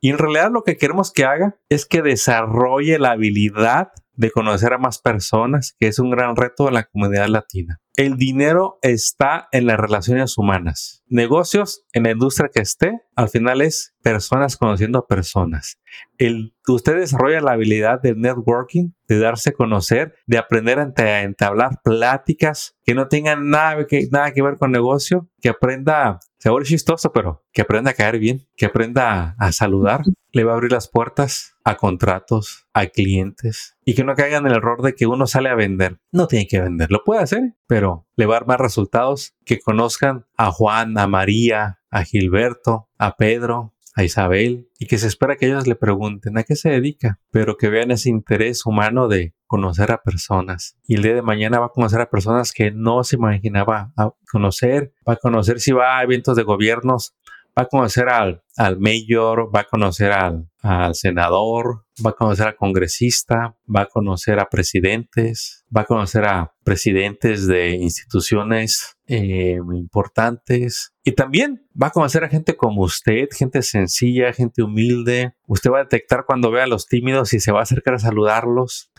Y 0.00 0.10
en 0.10 0.18
realidad 0.18 0.50
lo 0.50 0.62
que 0.62 0.76
queremos 0.76 1.12
que 1.12 1.24
haga 1.24 1.56
es 1.68 1.84
que 1.84 2.02
desarrolle 2.02 2.98
la 2.98 3.12
habilidad 3.12 3.88
de 4.14 4.30
conocer 4.30 4.72
a 4.72 4.78
más 4.78 4.98
personas, 4.98 5.74
que 5.78 5.88
es 5.88 5.98
un 5.98 6.10
gran 6.10 6.36
reto 6.36 6.66
de 6.66 6.72
la 6.72 6.84
comunidad 6.84 7.28
latina. 7.28 7.80
El 8.00 8.16
dinero 8.16 8.78
está 8.80 9.50
en 9.52 9.66
las 9.66 9.78
relaciones 9.78 10.38
humanas. 10.38 11.04
Negocios 11.06 11.84
en 11.92 12.04
la 12.04 12.12
industria 12.12 12.48
que 12.48 12.62
esté, 12.62 13.02
al 13.14 13.28
final 13.28 13.60
es 13.60 13.94
personas 14.02 14.56
conociendo 14.56 15.00
a 15.00 15.06
personas. 15.06 15.78
El, 16.16 16.54
usted 16.66 16.96
desarrolla 16.96 17.42
la 17.42 17.52
habilidad 17.52 18.00
del 18.00 18.18
networking, 18.18 18.92
de 19.06 19.18
darse 19.18 19.50
a 19.50 19.52
conocer, 19.52 20.14
de 20.26 20.38
aprender 20.38 20.78
a 20.78 21.20
entablar 21.20 21.72
pláticas 21.84 22.74
que 22.84 22.94
no 22.94 23.06
tengan 23.08 23.50
nada 23.50 23.86
que, 23.86 24.08
nada 24.10 24.32
que 24.32 24.40
ver 24.40 24.56
con 24.56 24.72
negocio, 24.72 25.28
que 25.42 25.50
aprenda, 25.50 26.20
seguro 26.38 26.64
chistoso, 26.64 27.12
pero 27.12 27.44
que 27.52 27.60
aprenda 27.60 27.90
a 27.90 27.94
caer 27.94 28.18
bien, 28.18 28.48
que 28.56 28.64
aprenda 28.64 29.36
a 29.38 29.52
saludar, 29.52 30.04
le 30.32 30.44
va 30.44 30.52
a 30.52 30.54
abrir 30.54 30.72
las 30.72 30.88
puertas 30.88 31.56
a 31.64 31.76
contratos, 31.76 32.66
a 32.72 32.86
clientes 32.86 33.76
y 33.84 33.94
que 33.94 34.04
no 34.04 34.14
caigan 34.14 34.46
en 34.46 34.52
el 34.52 34.58
error 34.58 34.82
de 34.82 34.94
que 34.94 35.06
uno 35.06 35.26
sale 35.26 35.48
a 35.48 35.54
vender. 35.54 35.98
No 36.12 36.26
tiene 36.26 36.46
que 36.46 36.60
vender, 36.60 36.90
lo 36.90 37.04
puede 37.04 37.22
hacer, 37.22 37.54
pero 37.66 38.06
le 38.16 38.26
va 38.26 38.36
a 38.36 38.40
dar 38.40 38.48
más 38.48 38.58
resultados 38.58 39.34
que 39.44 39.60
conozcan 39.60 40.26
a 40.36 40.50
Juan, 40.50 40.98
a 40.98 41.06
María, 41.06 41.80
a 41.90 42.04
Gilberto, 42.04 42.88
a 42.98 43.16
Pedro, 43.16 43.74
a 43.94 44.04
Isabel 44.04 44.68
y 44.78 44.86
que 44.86 44.98
se 44.98 45.06
espera 45.06 45.36
que 45.36 45.46
ellos 45.46 45.66
le 45.66 45.74
pregunten 45.74 46.38
a 46.38 46.44
qué 46.44 46.56
se 46.56 46.70
dedica, 46.70 47.20
pero 47.30 47.56
que 47.56 47.68
vean 47.68 47.90
ese 47.90 48.08
interés 48.08 48.64
humano 48.66 49.08
de 49.08 49.34
conocer 49.46 49.90
a 49.90 50.02
personas. 50.02 50.78
Y 50.86 50.94
el 50.94 51.02
día 51.02 51.14
de 51.14 51.22
mañana 51.22 51.58
va 51.58 51.66
a 51.66 51.70
conocer 51.70 52.00
a 52.00 52.10
personas 52.10 52.52
que 52.52 52.70
no 52.70 53.02
se 53.04 53.16
imaginaba 53.16 53.92
conocer, 54.30 54.92
va 55.08 55.14
a 55.14 55.16
conocer 55.16 55.60
si 55.60 55.72
va 55.72 55.98
a 55.98 56.02
eventos 56.02 56.36
de 56.36 56.44
gobiernos, 56.44 57.16
va 57.60 57.64
a 57.64 57.68
conocer 57.68 58.08
al, 58.08 58.42
al 58.56 58.80
mayor, 58.80 59.54
va 59.54 59.60
a 59.60 59.64
conocer 59.64 60.12
al, 60.12 60.48
al 60.62 60.94
senador, 60.94 61.84
va 62.04 62.10
a 62.10 62.14
conocer 62.14 62.46
al 62.46 62.56
congresista, 62.56 63.54
va 63.68 63.82
a 63.82 63.86
conocer 63.86 64.40
a 64.40 64.48
presidentes, 64.48 65.66
va 65.74 65.82
a 65.82 65.84
conocer 65.84 66.24
a 66.24 66.54
presidentes 66.64 67.46
de 67.46 67.72
instituciones 67.72 68.96
eh, 69.06 69.58
importantes 69.74 70.94
y 71.04 71.12
también 71.12 71.66
va 71.80 71.88
a 71.88 71.90
conocer 71.90 72.24
a 72.24 72.28
gente 72.28 72.56
como 72.56 72.82
usted, 72.82 73.28
gente 73.30 73.60
sencilla, 73.60 74.32
gente 74.32 74.62
humilde. 74.62 75.34
Usted 75.46 75.70
va 75.70 75.80
a 75.80 75.82
detectar 75.82 76.24
cuando 76.24 76.50
ve 76.50 76.62
a 76.62 76.66
los 76.66 76.86
tímidos 76.86 77.34
y 77.34 77.40
se 77.40 77.52
va 77.52 77.60
a 77.60 77.64
acercar 77.64 77.94
a 77.94 77.98
saludarlos 77.98 78.90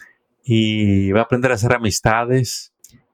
y 0.44 1.12
va 1.12 1.22
a 1.22 1.24
aprender 1.24 1.52
a 1.52 1.56
hacer 1.56 1.74
amistades. 1.74 2.74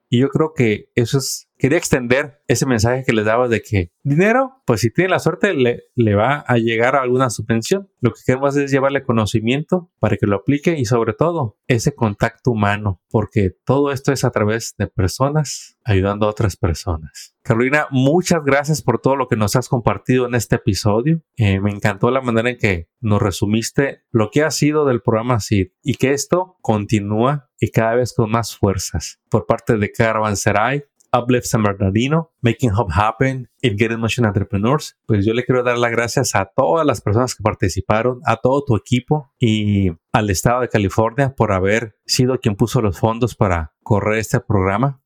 Y 0.10 0.20
yo 0.20 0.28
creo 0.28 0.54
que 0.54 0.90
eso 0.96 1.18
es 1.20 1.47
quería 1.58 1.78
extender 1.78 2.42
ese 2.48 2.66
mensaje 2.66 3.04
que 3.06 3.14
les 3.14 3.26
daba 3.26 3.48
de 3.48 3.62
que 3.62 3.92
dinero, 4.04 4.62
pues 4.66 4.82
si 4.82 4.92
tiene 4.92 5.10
la 5.10 5.20
suerte, 5.20 5.54
le, 5.54 6.16
va 6.16 6.40
a 6.48 6.58
llegar 6.58 6.96
a 6.96 7.02
alguna 7.02 7.30
subvención. 7.30 7.90
Lo 8.00 8.12
que 8.12 8.22
queremos 8.26 8.56
es 8.56 8.72
llevarle 8.72 9.04
conocimiento 9.04 9.92
para 10.00 10.18
que 10.18 10.28
lo 10.28 10.38
aplique 10.38 10.78
y 10.78 10.86
sobre 10.86 11.14
todo 11.14 11.58
ese 11.68 11.94
contacto 11.94 12.52
humano, 12.52 13.02
porque 13.10 13.56
todo 13.66 13.92
esto 13.92 14.12
es 14.12 14.24
a 14.24 14.32
través 14.32 14.76
de 14.78 14.88
personas 14.88 15.78
ayudando 15.84 16.26
a 16.26 16.30
otras 16.30 16.56
personas. 16.56 17.36
Carolina, 17.42 17.88
muchas 17.92 18.44
gracias 18.44 18.82
por 18.82 19.00
todo 19.00 19.16
lo 19.16 19.28
que 19.28 19.38
nos 19.38 19.56
has 19.56 19.70
compartido 19.70 20.28
en 20.28 20.36
este 20.36 20.58
episodio. 20.58 21.22
Eh, 21.38 21.60
me 21.62 21.72
encantó 21.72 22.12
la 22.12 22.22
manera 22.22 22.50
en 22.50 22.58
que 22.58 22.90
nos 23.00 23.22
resumiste 23.22 24.04
lo 24.12 24.30
que 24.32 24.44
ha 24.44 24.52
sido 24.52 24.86
del 24.86 25.02
programa 25.02 25.40
SID 25.40 25.70
y 25.82 25.96
que 25.96 26.12
esto 26.12 26.58
continúa 26.62 27.50
y 27.60 27.72
cada 27.72 27.96
vez 27.96 28.14
con 28.14 28.30
más 28.30 28.56
fuerzas 28.56 29.20
por 29.30 29.46
parte 29.46 29.78
de 29.78 29.92
Caravanserai 29.92 30.86
Uplift 31.14 31.46
San 31.46 31.64
Bernardino, 31.64 32.32
Making 32.42 32.72
Hub 32.72 32.88
Happen 32.94 33.50
y 33.62 33.70
Getting 33.78 34.00
Motion 34.00 34.26
Entrepreneurs. 34.26 34.98
Pues 35.06 35.26
yo 35.26 35.34
le 35.34 35.44
quiero 35.44 35.64
dar 35.64 35.78
las 35.78 35.92
gracias 35.92 36.36
a 36.36 36.46
todas 36.46 36.86
las 36.86 37.02
personas 37.02 37.36
que 37.36 37.44
participaron, 37.44 38.22
a 38.26 38.38
todo 38.38 38.64
tu 38.64 38.76
equipo 38.76 39.34
y 39.40 39.92
al 40.12 40.30
Estado 40.30 40.62
de 40.62 40.70
California 40.70 41.34
por 41.36 41.52
haber 41.52 41.98
sido 42.06 42.40
quien 42.40 42.56
puso 42.56 42.82
los 42.82 43.00
fondos 43.00 43.36
para 43.36 43.74
correr 43.84 44.20
este 44.20 44.40
programa. 44.40 45.02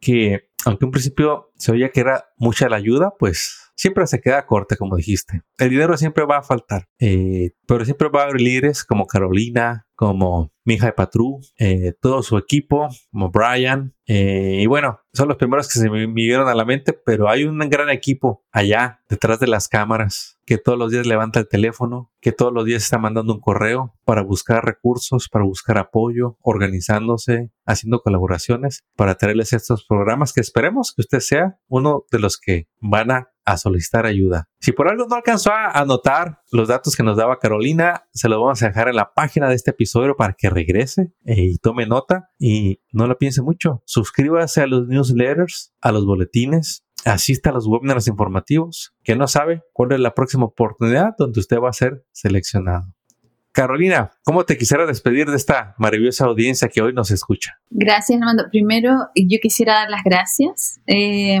Que 0.00 0.50
aunque 0.64 0.84
en 0.84 0.90
principio 0.90 1.52
se 1.56 1.72
oía 1.72 1.90
que 1.90 2.00
era 2.00 2.32
mucha 2.36 2.68
la 2.68 2.76
ayuda, 2.76 3.14
pues 3.18 3.61
siempre 3.74 4.06
se 4.06 4.20
queda 4.20 4.46
corta, 4.46 4.76
como 4.76 4.96
dijiste. 4.96 5.42
El 5.58 5.70
dinero 5.70 5.96
siempre 5.96 6.24
va 6.24 6.38
a 6.38 6.42
faltar, 6.42 6.88
eh, 6.98 7.52
pero 7.66 7.84
siempre 7.84 8.08
va 8.08 8.20
a 8.20 8.24
haber 8.24 8.40
líderes 8.40 8.84
como 8.84 9.06
Carolina, 9.06 9.86
como 9.94 10.52
Mija 10.64 10.86
de 10.86 10.92
Patrú, 10.92 11.40
eh, 11.58 11.92
todo 12.00 12.22
su 12.22 12.36
equipo, 12.36 12.88
como 13.10 13.30
Brian. 13.30 13.94
Eh, 14.06 14.58
y 14.60 14.66
bueno, 14.66 15.00
son 15.12 15.28
los 15.28 15.36
primeros 15.36 15.68
que 15.68 15.78
se 15.78 15.88
me 15.88 16.06
vinieron 16.06 16.48
a 16.48 16.54
la 16.54 16.64
mente, 16.64 16.92
pero 16.92 17.28
hay 17.28 17.44
un 17.44 17.58
gran 17.68 17.88
equipo 17.88 18.44
allá 18.50 19.00
detrás 19.08 19.38
de 19.38 19.46
las 19.46 19.68
cámaras 19.68 20.40
que 20.44 20.58
todos 20.58 20.78
los 20.78 20.90
días 20.90 21.06
levanta 21.06 21.38
el 21.38 21.48
teléfono, 21.48 22.10
que 22.20 22.32
todos 22.32 22.52
los 22.52 22.64
días 22.64 22.82
está 22.82 22.98
mandando 22.98 23.32
un 23.32 23.40
correo 23.40 23.94
para 24.04 24.22
buscar 24.22 24.64
recursos, 24.64 25.28
para 25.28 25.44
buscar 25.44 25.78
apoyo, 25.78 26.36
organizándose, 26.40 27.52
haciendo 27.64 28.02
colaboraciones 28.02 28.82
para 28.96 29.14
traerles 29.14 29.52
estos 29.52 29.84
programas 29.86 30.32
que 30.32 30.40
esperemos 30.40 30.92
que 30.94 31.02
usted 31.02 31.20
sea 31.20 31.58
uno 31.68 32.04
de 32.10 32.18
los 32.18 32.38
que 32.38 32.68
van 32.80 33.10
a 33.10 33.31
a 33.44 33.56
solicitar 33.56 34.06
ayuda. 34.06 34.48
Si 34.60 34.72
por 34.72 34.88
algo 34.88 35.06
no 35.08 35.16
alcanzó 35.16 35.50
a 35.52 35.70
anotar 35.70 36.40
los 36.50 36.68
datos 36.68 36.96
que 36.96 37.02
nos 37.02 37.16
daba 37.16 37.38
Carolina, 37.38 38.04
se 38.12 38.28
los 38.28 38.38
vamos 38.38 38.62
a 38.62 38.68
dejar 38.68 38.88
en 38.88 38.96
la 38.96 39.12
página 39.14 39.48
de 39.48 39.54
este 39.54 39.72
episodio 39.72 40.16
para 40.16 40.34
que 40.34 40.50
regrese 40.50 41.12
eh, 41.24 41.42
y 41.42 41.58
tome 41.58 41.86
nota 41.86 42.30
y 42.38 42.80
no 42.92 43.06
lo 43.06 43.18
piense 43.18 43.42
mucho. 43.42 43.82
Suscríbase 43.86 44.62
a 44.62 44.66
los 44.66 44.86
newsletters, 44.86 45.74
a 45.80 45.92
los 45.92 46.06
boletines, 46.06 46.84
asista 47.04 47.50
a 47.50 47.52
los 47.52 47.66
webinars 47.66 48.06
informativos, 48.08 48.94
que 49.02 49.16
no 49.16 49.26
sabe 49.26 49.62
cuál 49.72 49.92
es 49.92 50.00
la 50.00 50.14
próxima 50.14 50.44
oportunidad 50.44 51.14
donde 51.18 51.40
usted 51.40 51.58
va 51.58 51.70
a 51.70 51.74
ser 51.74 52.04
seleccionado. 52.12 52.92
Carolina, 53.52 54.10
¿cómo 54.24 54.44
te 54.44 54.56
quisiera 54.56 54.86
despedir 54.86 55.28
de 55.28 55.36
esta 55.36 55.74
maravillosa 55.76 56.24
audiencia 56.24 56.68
que 56.68 56.80
hoy 56.80 56.94
nos 56.94 57.10
escucha? 57.10 57.60
Gracias, 57.68 58.18
Armando. 58.18 58.44
Primero, 58.50 59.10
yo 59.14 59.38
quisiera 59.42 59.74
dar 59.74 59.90
las 59.90 60.02
gracias. 60.04 60.80
Eh, 60.86 61.38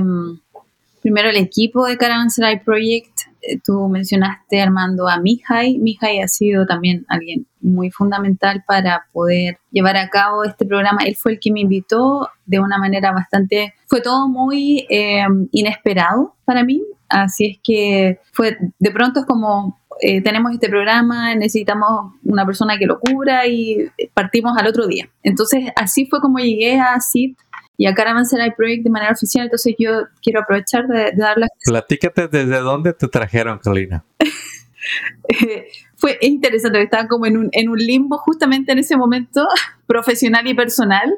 primero 1.02 1.28
el 1.28 1.36
equipo 1.36 1.86
de 1.86 1.98
Caravanserai 1.98 2.64
Project. 2.64 3.12
Eh, 3.42 3.58
tú 3.62 3.88
mencionaste, 3.88 4.60
Armando, 4.60 5.08
a 5.08 5.18
Mihai. 5.18 5.78
Mihai 5.78 6.20
ha 6.20 6.28
sido 6.28 6.64
también 6.64 7.04
alguien 7.08 7.46
muy 7.60 7.90
fundamental 7.90 8.64
para 8.66 9.06
poder 9.12 9.58
llevar 9.70 9.96
a 9.96 10.08
cabo 10.08 10.44
este 10.44 10.64
programa. 10.64 11.02
Él 11.04 11.16
fue 11.16 11.32
el 11.32 11.40
que 11.40 11.52
me 11.52 11.60
invitó 11.60 12.28
de 12.46 12.60
una 12.60 12.78
manera 12.78 13.12
bastante... 13.12 13.74
Fue 13.88 14.00
todo 14.00 14.28
muy 14.28 14.86
eh, 14.88 15.24
inesperado 15.50 16.36
para 16.44 16.64
mí. 16.64 16.82
Así 17.08 17.46
es 17.46 17.58
que 17.62 18.20
fue, 18.32 18.56
de 18.78 18.90
pronto 18.90 19.20
es 19.20 19.26
como 19.26 19.82
eh, 20.00 20.22
tenemos 20.22 20.52
este 20.52 20.68
programa, 20.68 21.34
necesitamos 21.34 22.14
una 22.24 22.46
persona 22.46 22.78
que 22.78 22.86
lo 22.86 22.98
cubra 22.98 23.46
y 23.46 23.90
partimos 24.14 24.56
al 24.56 24.66
otro 24.66 24.86
día. 24.86 25.08
Entonces, 25.22 25.70
así 25.76 26.06
fue 26.06 26.20
como 26.20 26.38
llegué 26.38 26.80
a 26.80 26.98
CIT 27.00 27.38
y 27.82 27.86
a 27.88 27.94
Caravanserai 27.94 28.54
Project 28.54 28.84
de 28.84 28.90
manera 28.90 29.10
oficial. 29.10 29.46
Entonces 29.46 29.74
yo 29.76 30.04
quiero 30.22 30.42
aprovechar 30.42 30.86
de, 30.86 31.10
de 31.10 31.16
darles... 31.16 31.48
Platícate 31.64 32.28
desde 32.28 32.60
dónde 32.60 32.92
te 32.92 33.08
trajeron, 33.08 33.58
Carolina. 33.58 34.04
fue 35.96 36.16
interesante, 36.20 36.80
estaban 36.80 37.08
como 37.08 37.26
en 37.26 37.36
un, 37.36 37.48
en 37.50 37.68
un 37.68 37.78
limbo 37.78 38.18
justamente 38.18 38.70
en 38.70 38.78
ese 38.78 38.96
momento, 38.96 39.48
profesional 39.88 40.46
y 40.46 40.54
personal. 40.54 41.12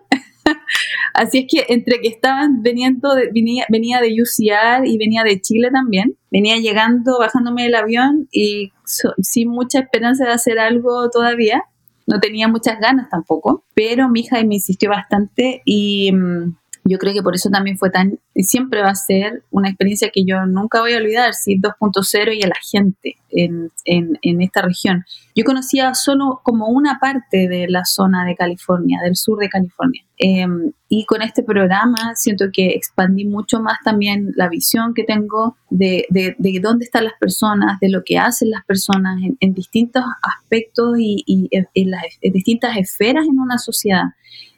Así 1.12 1.40
es 1.40 1.44
que 1.50 1.66
entre 1.68 2.00
que 2.00 2.08
estaban 2.08 2.62
veniendo, 2.62 3.14
venía, 3.34 3.66
venía 3.68 4.00
de 4.00 4.14
UCR 4.22 4.86
y 4.86 4.96
venía 4.96 5.22
de 5.22 5.42
Chile 5.42 5.68
también, 5.70 6.16
venía 6.30 6.56
llegando, 6.56 7.18
bajándome 7.18 7.64
del 7.64 7.74
avión 7.74 8.26
y 8.32 8.72
sin 8.84 9.50
mucha 9.50 9.80
esperanza 9.80 10.24
de 10.24 10.32
hacer 10.32 10.58
algo 10.58 11.10
todavía 11.10 11.62
no 12.06 12.20
tenía 12.20 12.48
muchas 12.48 12.78
ganas 12.80 13.08
tampoco, 13.08 13.64
pero 13.74 14.08
mi 14.08 14.20
hija 14.20 14.42
me 14.44 14.56
insistió 14.56 14.90
bastante 14.90 15.62
y 15.64 16.12
mm, 16.12 16.56
yo 16.84 16.98
creo 16.98 17.14
que 17.14 17.22
por 17.22 17.34
eso 17.34 17.48
también 17.48 17.78
fue 17.78 17.90
tan, 17.90 18.18
siempre 18.36 18.82
va 18.82 18.90
a 18.90 18.94
ser 18.94 19.42
una 19.50 19.70
experiencia 19.70 20.10
que 20.12 20.24
yo 20.24 20.44
nunca 20.44 20.80
voy 20.80 20.92
a 20.92 20.98
olvidar, 20.98 21.32
sí, 21.32 21.58
2.0 21.58 22.36
y 22.36 22.42
a 22.42 22.48
la 22.48 22.58
gente 22.62 23.16
en, 23.30 23.70
en, 23.86 24.42
esta 24.42 24.60
región. 24.60 25.04
Yo 25.34 25.44
conocía 25.44 25.94
solo 25.94 26.40
como 26.42 26.68
una 26.68 26.98
parte 27.00 27.48
de 27.48 27.68
la 27.68 27.86
zona 27.86 28.26
de 28.26 28.36
California, 28.36 29.00
del 29.02 29.16
sur 29.16 29.38
de 29.38 29.48
California. 29.48 30.02
Em, 30.18 30.72
y 30.88 31.06
con 31.06 31.22
este 31.22 31.42
programa 31.42 32.14
siento 32.14 32.46
que 32.52 32.68
expandí 32.68 33.24
mucho 33.24 33.60
más 33.60 33.78
también 33.82 34.32
la 34.36 34.48
visión 34.48 34.92
que 34.94 35.04
tengo 35.04 35.56
de, 35.70 36.06
de, 36.10 36.36
de 36.38 36.60
dónde 36.60 36.84
están 36.84 37.04
las 37.04 37.14
personas, 37.18 37.80
de 37.80 37.88
lo 37.88 38.04
que 38.04 38.18
hacen 38.18 38.50
las 38.50 38.64
personas 38.64 39.18
en, 39.40 39.54
distintos 39.54 40.04
aspectos 40.22 40.98
y, 40.98 41.24
y 41.26 41.48
en 41.50 41.90
las 41.90 42.02
distintas 42.20 42.76
esferas 42.76 43.26
en 43.26 43.38
una 43.38 43.56
sociedad. 43.56 44.04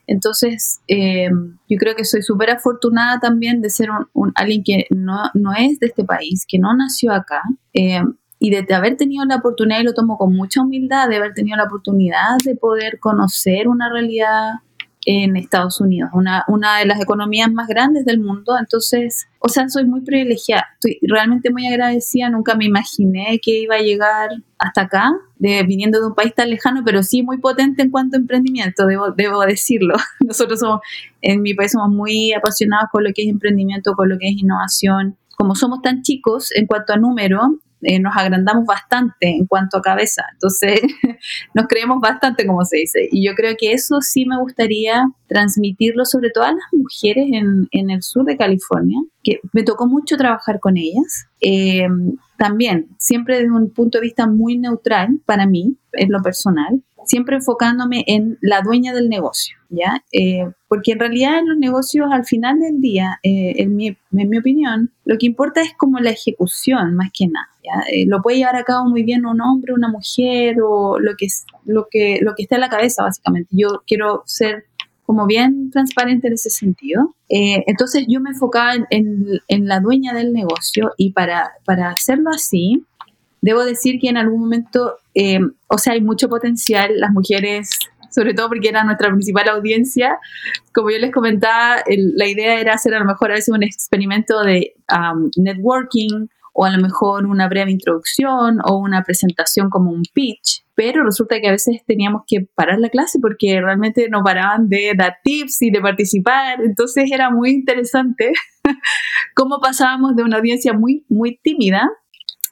Entonces, 0.07 0.81
eh, 0.89 1.29
yo 1.69 1.79
creo 1.79 1.97
que 1.97 2.05
soy 2.05 2.23
súper 2.23 2.51
afortunada 2.51 3.19
también 3.19 3.61
de 3.61 3.71
ser 3.71 3.89
un, 4.13 4.33
alguien 4.35 4.63
que 4.65 4.87
no, 4.91 5.31
no, 5.35 5.53
es 5.53 5.79
de 5.81 5.87
este 5.87 6.05
país, 6.05 6.45
que 6.47 6.59
no 6.59 6.75
nació 6.77 7.13
acá, 7.13 7.43
eh, 7.75 8.03
y 8.39 8.51
de, 8.51 8.75
haber 8.75 8.97
tenido 8.97 9.25
la 9.25 9.37
oportunidad, 9.37 9.81
y 9.81 9.85
lo 9.85 9.95
tomo 9.95 10.19
con 10.19 10.35
mucha 10.35 10.63
humildad, 10.63 11.09
de 11.09 11.17
haber 11.17 11.35
tenido 11.35 11.57
la 11.57 11.65
oportunidad 11.65 12.37
de 12.45 12.55
poder 12.55 13.01
conocer 13.01 13.69
una 13.69 13.91
realidad 13.91 14.55
en 15.07 15.37
Estados 15.37 15.81
Unidos, 15.81 16.11
una, 16.13 16.45
una 16.49 16.79
de 16.79 16.85
las 16.85 17.01
economías 17.01 17.51
más 17.53 17.69
grandes 17.69 18.05
del 18.05 18.19
mundo. 18.19 18.57
Entonces, 18.59 19.29
o 19.39 19.49
sea, 19.49 19.69
soy 19.69 19.85
muy 19.85 20.01
privilegiada, 20.01 20.67
estoy 20.75 20.99
realmente 21.03 21.51
muy 21.51 21.65
agradecida, 21.69 22.29
nunca 22.29 22.57
me 22.57 22.65
imaginé 22.65 23.39
que 23.41 23.61
iba 23.61 23.77
a 23.77 23.81
llegar 23.81 24.31
hasta 24.59 24.83
acá, 24.83 25.13
de, 25.39 25.63
viniendo 25.63 26.01
de 26.01 26.09
un 26.09 26.15
país 26.15 26.35
tan 26.35 26.51
lejano, 26.51 26.83
pero 26.85 27.05
sí 27.05 27.23
muy 27.23 27.39
potente 27.39 27.83
en 27.83 27.91
cuanto 27.91 28.17
a 28.17 28.21
emprendimiento, 28.21 28.85
debo, 28.85 29.13
debo 29.13 29.43
decirlo. 29.43 29.95
Nosotros 30.21 30.59
somos, 30.59 30.81
en 31.23 31.41
mi 31.41 31.55
país 31.55 31.71
somos 31.71 31.91
muy 31.91 32.33
apasionados 32.33 32.89
con 32.91 33.05
lo 33.05 33.11
que 33.15 33.23
es 33.23 33.29
emprendimiento, 33.29 33.95
con 33.95 34.09
lo 34.09 34.19
que 34.19 34.29
es 34.29 34.37
innovación. 34.37 35.17
Como 35.37 35.55
somos 35.55 35.83
tan 35.83 36.03
chicos 36.03 36.51
en 36.57 36.67
cuanto 36.67 36.95
a 36.95 36.97
número, 36.97 37.61
eh, 37.87 38.01
nos 38.01 38.17
agrandamos 38.17 38.67
bastante 38.67 39.29
en 39.29 39.47
cuanto 39.47 39.79
a 39.79 39.83
cabeza. 39.83 40.25
Entonces, 40.33 40.81
nos 41.55 41.67
creemos 41.69 42.01
bastante, 42.01 42.45
como 42.47 42.65
se 42.65 42.79
dice. 42.79 43.09
Y 43.11 43.25
yo 43.25 43.35
creo 43.35 43.55
que 43.57 43.73
eso 43.73 44.01
sí 44.01 44.27
me 44.27 44.39
gustaría 44.39 45.05
transmitirlo, 45.29 46.05
sobre 46.05 46.31
todo 46.31 46.45
a 46.45 46.53
las 46.53 46.65
mujeres 46.73 47.27
en, 47.33 47.91
el 47.91 48.03
sur 48.03 48.25
de 48.25 48.37
California, 48.37 48.99
que 49.23 49.39
me 49.53 49.63
tocó 49.63 49.87
mucho 49.87 50.17
trabajar 50.17 50.59
con 50.59 50.77
ellas. 50.77 51.27
Eh, 51.41 51.87
también, 52.37 52.89
siempre 52.99 53.37
desde 53.37 53.53
un 53.53 53.71
punto 53.71 53.99
de 53.99 54.03
vista 54.03 54.27
muy 54.27 54.59
neutral 54.59 55.21
para 55.25 55.47
mí, 55.47 55.77
en 55.93 56.11
lo 56.11 56.21
personal, 56.23 56.83
siempre 57.07 57.37
enfocándome 57.37 58.05
en 58.07 58.39
la 58.41 58.61
dueña 58.61 58.93
del 58.93 59.09
negocio, 59.09 59.57
¿ya? 59.71 60.05
Eh, 60.13 60.49
porque 60.69 60.93
en 60.93 60.99
realidad 60.99 61.39
en 61.39 61.49
los 61.49 61.59
negocios 61.59 62.09
al 62.11 62.25
final 62.25 62.59
del 62.61 62.81
día, 62.81 63.19
eh, 63.23 63.55
en, 63.57 63.77
mi, 63.77 63.89
en, 63.89 64.29
mi, 64.29 64.39
opinión, 64.39 64.91
lo 65.05 65.17
que 65.19 65.27
importa 65.27 65.63
es 65.63 65.73
como 65.77 65.99
la 65.99 66.11
ejecución 66.11 66.95
más 66.95 67.11
que 67.17 67.27
nada, 67.29 67.49
¿ya? 67.65 67.81
Eh, 67.93 68.05
lo 68.07 68.21
puede 68.23 68.39
llevar 68.39 68.57
a 68.57 68.65
cabo 68.65 68.89
muy 68.89 69.03
bien 69.03 69.27
un 69.27 69.41
hombre, 69.41 69.73
una 69.73 69.89
mujer 69.89 70.57
o 70.63 70.99
lo 70.99 71.15
que, 71.17 71.29
lo 71.65 71.89
que, 71.91 72.19
lo 72.21 72.35
que 72.35 72.43
está 72.43 72.57
en 72.57 72.63
la 72.63 72.69
cabeza 72.69 73.03
básicamente. 73.03 73.51
Yo 73.57 73.83
quiero 73.87 74.23
ser 74.27 74.65
como 75.05 75.27
bien 75.27 75.71
transparente 75.71 76.27
en 76.27 76.35
ese 76.35 76.51
sentido. 76.51 77.15
entonces 77.29 78.07
yo 78.09 78.21
me 78.21 78.31
enfocaba 78.31 78.75
en, 78.91 79.41
en, 79.47 79.69
la 79.69 79.79
dueña 79.79 80.13
del 80.13 80.33
negocio 80.33 80.95
y 80.97 81.13
para, 81.13 81.53
para 81.65 81.91
hacerlo 81.91 82.31
así, 82.31 82.85
debo 83.47 83.65
decir 83.65 84.01
que 84.01 84.09
en 84.09 84.17
algún 84.17 84.41
momento, 84.41 84.99
eh, 85.15 85.39
o 85.69 85.79
sea, 85.79 85.93
hay 85.93 86.01
mucho 86.01 86.29
potencial, 86.29 86.91
las 86.99 87.13
mujeres, 87.13 87.71
sobre 88.11 88.35
todo 88.35 88.49
porque 88.49 88.69
era 88.69 88.83
nuestra 88.83 89.09
principal 89.09 89.49
audiencia, 89.49 90.19
como 90.75 90.91
yo 90.91 90.99
les 90.99 91.13
comentaba, 91.13 91.77
la 91.87 92.27
idea 92.27 92.59
era 92.61 92.75
hacer 92.75 92.93
a 92.95 92.99
lo 92.99 93.05
mejor 93.05 93.31
a 93.31 93.35
veces 93.35 93.55
un 93.55 93.63
experimento 93.63 94.43
de 94.43 94.75
um, 94.91 95.31
networking 95.37 96.27
o 96.53 96.65
a 96.65 96.71
lo 96.71 96.83
mejor 96.83 97.27
una 97.27 97.49
breve 97.49 97.71
introducción 97.71 98.59
o 98.65 98.79
una 98.79 99.05
presentación 99.05 99.71
como 99.71 99.93
un 99.93 100.03
pitch. 100.13 100.65
Pero 100.75 101.05
resulta 101.05 101.39
que 101.39 101.49
a 101.49 101.53
veces 101.53 101.83
teníamos 101.87 102.23
que 102.27 102.49
parar 102.55 102.81
la 102.81 102.89
clase 102.89 103.19
porque 103.21 103.61
realmente 103.61 104.09
no 104.11 104.25
paraban 104.25 104.69
de 104.69 104.93
dar 104.97 105.19
tips 105.23 105.63
y 105.63 105.71
de 105.71 105.81
participar, 105.81 106.63
entonces 106.63 107.13
era 107.13 107.31
muy 107.31 107.51
interesante 107.51 108.33
cómo 109.37 109.61
pasábamos 109.61 110.17
de 110.17 110.25
una 110.25 110.39
audiencia 110.39 110.73
muy, 110.73 111.05
muy 111.09 111.39
tímida 111.43 111.89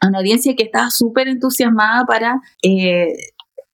a 0.01 0.09
una 0.09 0.19
audiencia 0.19 0.55
que 0.57 0.65
estaba 0.65 0.91
súper 0.91 1.29
entusiasmada 1.29 2.05
para 2.07 2.41
eh, 2.63 3.13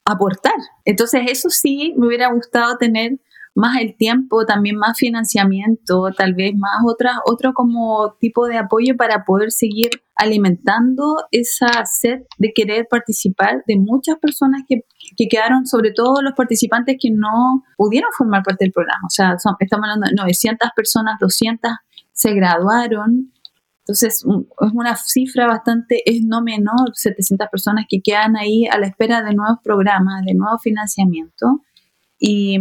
aportar. 0.05 0.55
Entonces 0.85 1.23
eso 1.29 1.51
sí 1.51 1.95
me 1.97 2.07
hubiera 2.07 2.33
gustado 2.33 2.77
tener 2.79 3.19
más 3.55 3.79
el 3.81 3.97
tiempo, 3.97 4.47
también 4.47 4.77
más 4.77 4.97
financiamiento, 4.97 6.11
tal 6.17 6.35
vez 6.35 6.55
más 6.57 6.83
otra, 6.87 7.21
otro 7.27 7.53
como 7.53 8.15
tipo 8.21 8.47
de 8.47 8.59
apoyo 8.59 8.97
para 8.97 9.25
poder 9.25 9.51
seguir 9.51 9.91
alimentando 10.15 11.17
esa 11.31 11.85
sed 11.85 12.21
de 12.39 12.53
querer 12.55 12.87
participar 12.89 13.63
de 13.67 13.77
muchas 13.77 14.17
personas 14.19 14.63
que, 14.69 14.83
que 15.17 15.27
quedaron, 15.29 15.67
sobre 15.67 15.93
todo 15.93 16.23
los 16.23 16.35
participantes 16.35 16.97
que 17.01 17.11
no 17.11 17.65
pudieron 17.77 18.11
formar 18.17 18.43
parte 18.43 18.65
del 18.65 18.73
programa. 18.73 19.03
O 19.07 19.11
sea, 19.11 19.35
estamos 19.35 19.89
hablando 19.89 20.09
de 20.09 20.15
900 20.15 20.71
personas, 20.77 21.19
200 21.21 21.73
se 22.13 22.35
graduaron. 22.35 23.33
Entonces, 23.91 24.25
es 24.25 24.73
una 24.73 24.95
cifra 24.95 25.49
bastante, 25.49 26.09
es 26.09 26.23
no 26.23 26.43
menor, 26.43 26.93
700 26.95 27.49
personas 27.49 27.87
que 27.89 28.01
quedan 28.01 28.37
ahí 28.37 28.67
a 28.67 28.79
la 28.79 28.87
espera 28.87 29.21
de 29.23 29.35
nuevos 29.35 29.59
programas, 29.65 30.25
de 30.25 30.35
nuevo 30.35 30.59
financiamiento. 30.59 31.63
Y, 32.17 32.61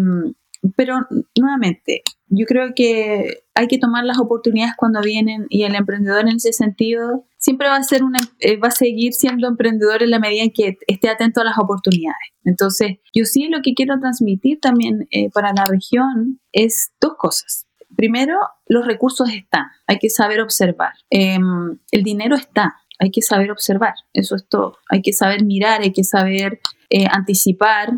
pero 0.76 1.06
nuevamente, 1.40 2.02
yo 2.30 2.48
creo 2.48 2.74
que 2.76 3.44
hay 3.54 3.68
que 3.68 3.78
tomar 3.78 4.06
las 4.06 4.18
oportunidades 4.18 4.74
cuando 4.76 5.02
vienen 5.02 5.46
y 5.50 5.66
el 5.66 5.76
emprendedor 5.76 6.22
en 6.22 6.38
ese 6.38 6.52
sentido 6.52 7.28
siempre 7.38 7.68
va 7.68 7.76
a 7.76 7.84
ser 7.84 8.02
eh, 8.40 8.58
va 8.58 8.70
a 8.70 8.72
seguir 8.72 9.14
siendo 9.14 9.48
emprendedor 9.48 10.02
en 10.02 10.10
la 10.10 10.20
medida 10.20 10.42
en 10.42 10.52
que 10.52 10.78
esté 10.88 11.10
atento 11.10 11.42
a 11.42 11.44
las 11.44 11.60
oportunidades. 11.60 12.18
Entonces, 12.44 12.98
yo 13.14 13.26
sí 13.26 13.50
lo 13.50 13.60
que 13.62 13.76
quiero 13.76 14.00
transmitir 14.00 14.60
también 14.60 15.08
eh, 15.12 15.30
para 15.32 15.54
la 15.54 15.66
región 15.66 16.40
es 16.52 16.92
dos 17.00 17.14
cosas. 17.20 17.69
Primero, 18.00 18.38
los 18.66 18.86
recursos 18.86 19.30
están, 19.30 19.66
hay 19.86 20.00
que 20.00 20.10
saber 20.10 20.40
observar. 20.40 20.94
Em, 21.10 21.80
el 21.92 22.04
dinero 22.04 22.38
está, 22.38 22.76
hay 22.98 23.12
que 23.12 23.22
saber 23.22 23.52
observar, 23.52 23.94
eso 24.14 24.38
es 24.38 24.48
todo. 24.48 24.78
Hay 24.90 25.02
que 25.02 25.12
saber 25.12 25.44
mirar, 25.44 25.82
hay 25.82 25.92
que 25.92 26.06
saber 26.06 26.62
eh, 26.90 27.08
anticipar 27.12 27.92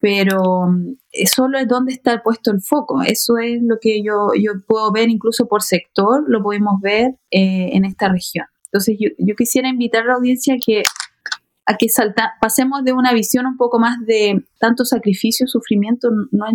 pero 0.00 0.66
mm, 0.68 0.96
solo 1.32 1.58
es 1.58 1.68
donde 1.68 1.92
está 1.92 2.24
puesto 2.24 2.50
el 2.50 2.60
foco. 2.60 3.02
Eso 3.02 3.38
es 3.38 3.62
lo 3.62 3.76
que 3.80 4.02
yo, 4.02 4.30
yo 4.36 4.52
puedo 4.66 4.90
ver 4.90 5.08
incluso 5.08 5.46
por 5.46 5.62
sector, 5.62 6.24
lo 6.26 6.42
podemos 6.42 6.80
ver 6.82 7.12
eh, 7.30 7.70
en 7.72 7.84
esta 7.84 8.08
región. 8.08 8.46
Entonces 8.64 8.96
yo, 8.98 9.10
yo, 9.16 9.36
quisiera 9.36 9.68
invitar 9.68 10.02
a 10.02 10.06
la 10.06 10.14
audiencia 10.14 10.54
a 10.54 10.58
que, 10.58 10.82
a 11.66 11.76
que 11.76 11.88
salta, 11.88 12.32
pasemos 12.40 12.82
de 12.82 12.92
una 12.92 13.12
visión 13.12 13.46
un 13.46 13.56
poco 13.56 13.78
más 13.78 13.96
de 14.04 14.44
tanto 14.58 14.84
sacrificio, 14.84 15.46
sufrimiento 15.46 16.08
no 16.32 16.46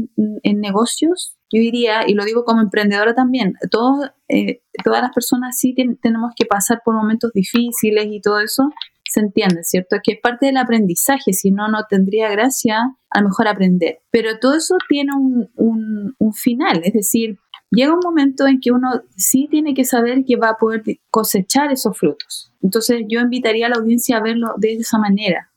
en, 0.44 0.60
negocios, 0.60 1.37
yo 1.52 1.62
diría, 1.62 2.02
y 2.08 2.14
lo 2.14 2.26
digo 2.26 2.44
como 2.44 2.62
emprendedora 2.62 3.16
también, 3.16 3.54
todos, 3.72 4.10
eh, 4.28 4.62
todas 4.84 5.02
las 5.02 5.12
personas 5.14 5.58
sí 5.58 5.74
tenemos 6.02 6.34
que 6.36 6.46
pasar 6.46 6.82
por 6.84 6.96
momentos 6.96 7.32
difíciles 7.34 8.08
y 8.10 8.22
todo 8.22 8.40
eso, 8.40 8.70
se 9.10 9.22
entiende, 9.22 9.64
¿cierto? 9.64 9.98
Que 10.04 10.14
es 10.14 10.20
parte 10.22 10.48
del 10.48 10.58
aprendizaje, 10.58 11.34
si 11.34 11.52
no, 11.52 11.70
no 11.70 11.86
tendría 11.90 12.30
gracia 12.30 12.96
a 13.10 13.22
lo 13.22 13.30
mejor 13.30 13.48
aprender. 13.48 14.00
Pero 14.12 14.40
todo 14.40 14.56
eso 14.56 14.76
tiene 14.90 15.12
un, 15.16 16.16
un, 16.18 16.34
final, 16.34 16.82
es 16.84 16.94
decir, 16.94 17.38
llega 17.72 17.94
un 17.94 18.02
momento 18.04 18.48
en 18.48 18.60
que 18.60 18.72
uno 18.72 19.02
sí 19.16 19.48
tiene 19.50 19.74
que 19.74 19.86
saber 19.86 20.26
que 20.26 20.36
va 20.36 20.50
a 20.50 20.58
poder 20.58 20.84
cosechar 21.10 21.72
esos 21.72 21.98
frutos. 21.98 22.52
Entonces 22.62 23.04
yo 23.08 23.22
invitaría 23.22 23.68
a 23.68 23.70
la 23.70 23.78
audiencia 23.78 24.18
a 24.18 24.22
verlo 24.22 24.54
de 24.58 24.74
esa 24.74 24.98
manera, 24.98 25.50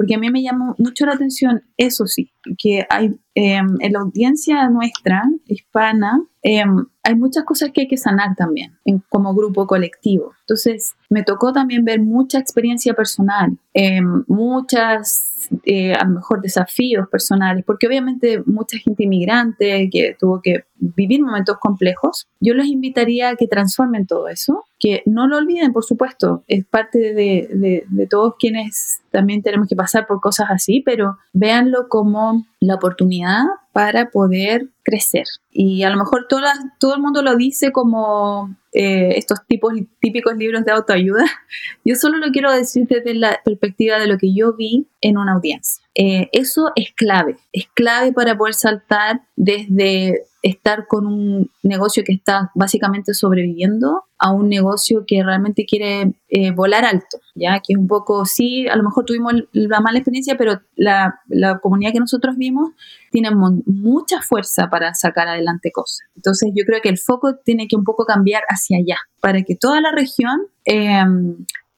porque 0.00 0.14
a 0.14 0.18
mí 0.18 0.30
me 0.30 0.42
llama 0.42 0.74
mucho 0.78 1.04
la 1.04 1.12
atención, 1.12 1.62
eso 1.76 2.06
sí, 2.06 2.32
que 2.56 2.86
hay 2.88 3.14
em, 3.34 3.76
en 3.80 3.92
la 3.92 4.00
audiencia 4.00 4.66
nuestra, 4.70 5.24
hispana, 5.44 6.24
em, 6.40 6.86
hay 7.02 7.14
muchas 7.16 7.44
cosas 7.44 7.70
que 7.70 7.82
hay 7.82 7.86
que 7.86 7.98
sanar 7.98 8.34
también 8.34 8.78
como 9.10 9.34
grupo 9.34 9.66
colectivo. 9.66 10.32
Entonces, 10.40 10.94
me 11.10 11.22
tocó 11.22 11.52
también 11.52 11.84
ver 11.84 12.00
mucha 12.00 12.38
experiencia 12.38 12.94
personal, 12.94 13.58
em, 13.74 14.24
muchas, 14.26 15.32
eh, 15.64 15.92
a 15.92 16.02
lo 16.06 16.14
mejor, 16.14 16.40
desafíos 16.40 17.06
personales, 17.10 17.62
porque 17.66 17.86
obviamente 17.86 18.42
mucha 18.46 18.78
gente 18.78 19.04
inmigrante 19.04 19.90
que 19.92 20.16
tuvo 20.18 20.40
que 20.40 20.64
vivir 20.76 21.20
momentos 21.22 21.58
complejos. 21.60 22.26
Yo 22.40 22.54
los 22.54 22.64
invitaría 22.64 23.28
a 23.28 23.36
que 23.36 23.46
transformen 23.46 24.06
todo 24.06 24.28
eso, 24.28 24.64
que 24.80 25.02
no 25.04 25.28
lo 25.28 25.36
olviden, 25.36 25.72
por 25.72 25.84
supuesto, 25.84 26.42
es 26.48 26.64
parte 26.64 26.98
de, 26.98 27.84
de, 27.86 28.06
todos 28.06 28.34
quienes 28.38 29.00
también 29.10 29.42
tenemos 29.42 29.68
que 29.68 29.76
pasar 29.76 30.06
por 30.06 30.20
cosas 30.20 30.48
así, 30.50 30.82
pero 30.84 31.18
véanlo 31.34 31.86
como 31.88 32.46
la 32.60 32.76
oportunidad 32.76 33.44
para 33.72 34.10
poder 34.10 34.68
crecer. 34.82 35.26
Y 35.50 35.82
a 35.82 35.90
lo 35.90 35.98
mejor 35.98 36.26
todo 36.26 36.94
el 36.94 37.02
mundo 37.02 37.22
lo 37.22 37.36
dice 37.36 37.72
como 37.72 38.56
eh, 38.72 39.14
estos 39.16 39.44
tipos, 39.46 39.74
típicos 40.00 40.36
libros 40.36 40.64
de 40.64 40.72
autoayuda. 40.72 41.24
Yo 41.84 41.94
solo 41.94 42.18
lo 42.18 42.32
quiero 42.32 42.50
decir 42.50 42.86
desde 42.88 43.14
la 43.14 43.38
perspectiva 43.44 43.98
de 43.98 44.06
lo 44.06 44.16
que 44.16 44.32
yo 44.32 44.54
vi 44.54 44.86
en 45.00 45.18
una 45.18 45.32
audiencia. 45.32 45.84
Eh, 45.94 46.28
eso 46.32 46.70
es 46.76 46.92
clave, 46.94 47.36
es 47.52 47.66
clave 47.74 48.12
para 48.12 48.36
poder 48.36 48.54
saltar 48.54 49.22
desde 49.34 50.24
estar 50.42 50.86
con 50.86 51.06
un 51.06 51.50
negocio 51.62 52.02
que 52.04 52.12
está 52.12 52.50
básicamente 52.54 53.12
sobreviviendo 53.12 54.04
a 54.18 54.32
un 54.32 54.48
negocio 54.48 55.04
que 55.06 55.22
realmente 55.22 55.66
quiere 55.66 56.14
eh, 56.28 56.52
volar 56.52 56.84
alto, 56.84 57.18
ya 57.34 57.60
que 57.60 57.72
es 57.72 57.78
un 57.78 57.88
poco, 57.88 58.24
sí, 58.24 58.68
a 58.68 58.76
lo 58.76 58.84
mejor 58.84 59.04
tuvimos 59.04 59.34
la 59.52 59.80
mala 59.80 59.98
experiencia, 59.98 60.36
pero 60.36 60.60
la, 60.76 61.20
la 61.28 61.58
comunidad 61.58 61.92
que 61.92 62.00
nosotros 62.00 62.36
vimos 62.36 62.70
tiene 63.10 63.30
mucha 63.66 64.22
fuerza 64.22 64.70
para 64.70 64.94
sacar 64.94 65.28
adelante 65.28 65.70
cosas. 65.72 66.06
Entonces 66.14 66.52
yo 66.54 66.64
creo 66.64 66.80
que 66.80 66.88
el 66.88 66.98
foco 66.98 67.36
tiene 67.44 67.66
que 67.66 67.76
un 67.76 67.84
poco 67.84 68.04
cambiar 68.04 68.42
hacia 68.48 68.78
allá, 68.78 68.98
para 69.20 69.42
que 69.42 69.56
toda 69.56 69.80
la 69.80 69.90
región 69.92 70.40
eh, 70.64 71.02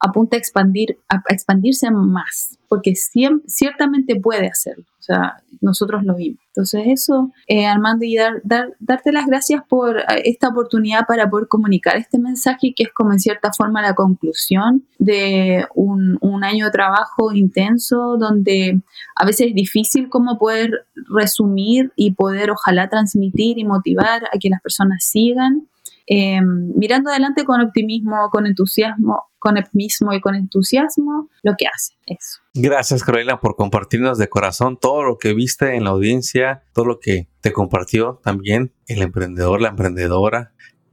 apunte 0.02 0.36
a, 0.36 0.38
expandir, 0.38 0.98
a 1.08 1.22
expandirse 1.28 1.90
más, 1.90 2.58
porque 2.68 2.94
ciertamente 2.94 4.18
puede 4.20 4.48
hacerlo. 4.48 4.84
O 4.98 5.04
sea, 5.04 5.42
nosotros 5.60 6.04
lo 6.04 6.14
vimos. 6.14 6.40
Entonces 6.48 6.82
eso, 6.86 7.32
eh, 7.48 7.66
Armando, 7.66 8.04
y 8.04 8.16
dar, 8.16 8.42
darte 8.78 9.10
las 9.10 9.26
gracias 9.26 9.62
por 9.68 9.98
eh, 9.98 10.04
esta 10.24 10.48
oportunidad 10.48 11.06
para 11.08 11.28
poder 11.30 11.48
comunicar 11.48 11.96
este 11.96 12.18
mensaje 12.18 12.72
que 12.76 12.84
es 12.84 12.92
como 12.92 13.12
en 13.12 13.18
cierta 13.18 13.52
forma 13.52 13.82
la 13.82 13.94
conclusión 13.94 14.84
de 14.98 15.66
un, 15.74 16.18
un 16.20 16.44
año 16.44 16.66
de 16.66 16.72
trabajo 16.72 17.32
intenso 17.32 18.16
donde 18.16 18.80
a 19.16 19.24
veces 19.24 19.48
es 19.48 19.54
difícil 19.54 20.08
como 20.08 20.38
poder 20.38 20.86
resumir 21.08 21.92
y 21.96 22.12
poder 22.12 22.50
ojalá 22.50 22.88
transmitir 22.88 23.58
y 23.58 23.64
motivar 23.64 24.24
a 24.24 24.38
que 24.38 24.50
las 24.50 24.60
personas 24.60 25.04
sigan 25.04 25.68
Em, 26.06 26.72
mirando 26.76 27.10
adelante 27.10 27.44
con 27.44 27.60
optimismo, 27.60 28.28
con 28.30 28.46
entusiasmo, 28.46 29.30
con 29.38 29.56
optimismo 29.56 30.12
y 30.12 30.20
con 30.20 30.34
entusiasmo 30.34 31.28
lo 31.42 31.54
que 31.56 31.66
hace. 31.66 31.94
Eso. 32.06 32.40
Gracias, 32.54 33.04
Carolina, 33.04 33.40
por 33.40 33.56
compartirnos 33.56 34.18
de 34.18 34.28
corazón 34.28 34.76
todo 34.80 35.04
lo 35.04 35.18
que 35.18 35.32
viste 35.34 35.76
en 35.76 35.84
la 35.84 35.90
audiencia, 35.90 36.64
todo 36.72 36.86
lo 36.86 37.00
que 37.00 37.28
te 37.40 37.52
compartió 37.52 38.20
también 38.22 38.72
el 38.88 39.02
emprendedor, 39.02 39.60
la 39.60 39.68
emprendedora, 39.68 40.52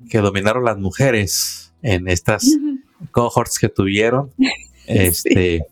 que 0.10 0.20
dominaron 0.20 0.64
las 0.64 0.78
mujeres 0.78 1.74
en 1.82 2.08
estas 2.08 2.58
cohorts 3.12 3.60
que 3.60 3.70
tuvieron. 3.70 4.32
Este, 4.92 5.68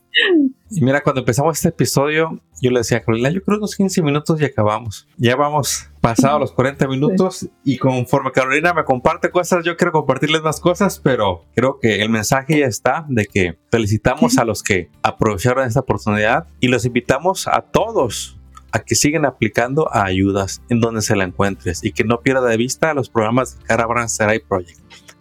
y 0.70 0.80
mira, 0.80 1.02
cuando 1.02 1.22
empezamos 1.22 1.56
este 1.56 1.70
episodio, 1.70 2.40
yo 2.62 2.70
le 2.70 2.78
decía 2.78 2.98
a 2.98 3.00
Carolina, 3.00 3.30
yo 3.30 3.42
creo 3.42 3.58
unos 3.58 3.74
15 3.74 4.00
minutos 4.02 4.40
y 4.40 4.44
acabamos. 4.44 5.08
Ya 5.16 5.34
vamos 5.34 5.88
pasado 6.08 6.38
los 6.38 6.52
40 6.52 6.88
minutos 6.88 7.50
y 7.64 7.76
conforme 7.76 8.32
Carolina 8.32 8.72
me 8.72 8.84
comparte 8.84 9.30
cosas, 9.30 9.62
yo 9.62 9.76
quiero 9.76 9.92
compartirles 9.92 10.42
más 10.42 10.58
cosas, 10.58 11.00
pero 11.00 11.44
creo 11.54 11.78
que 11.78 12.00
el 12.00 12.08
mensaje 12.08 12.60
ya 12.60 12.66
está 12.66 13.04
de 13.08 13.26
que 13.26 13.58
felicitamos 13.70 14.38
a 14.38 14.44
los 14.44 14.62
que 14.62 14.90
aprovecharon 15.02 15.66
esta 15.66 15.80
oportunidad 15.80 16.46
y 16.60 16.68
los 16.68 16.86
invitamos 16.86 17.46
a 17.46 17.60
todos 17.60 18.38
a 18.72 18.78
que 18.80 18.94
sigan 18.94 19.26
aplicando 19.26 19.94
a 19.94 20.04
ayudas 20.04 20.62
en 20.70 20.80
donde 20.80 21.02
se 21.02 21.14
la 21.14 21.24
encuentres 21.24 21.84
y 21.84 21.92
que 21.92 22.04
no 22.04 22.20
pierda 22.20 22.48
de 22.48 22.56
vista 22.56 22.94
los 22.94 23.10
programas 23.10 23.58
de 23.58 23.64
Caravan 23.64 24.08
Serai 24.08 24.40
Project. 24.40 24.80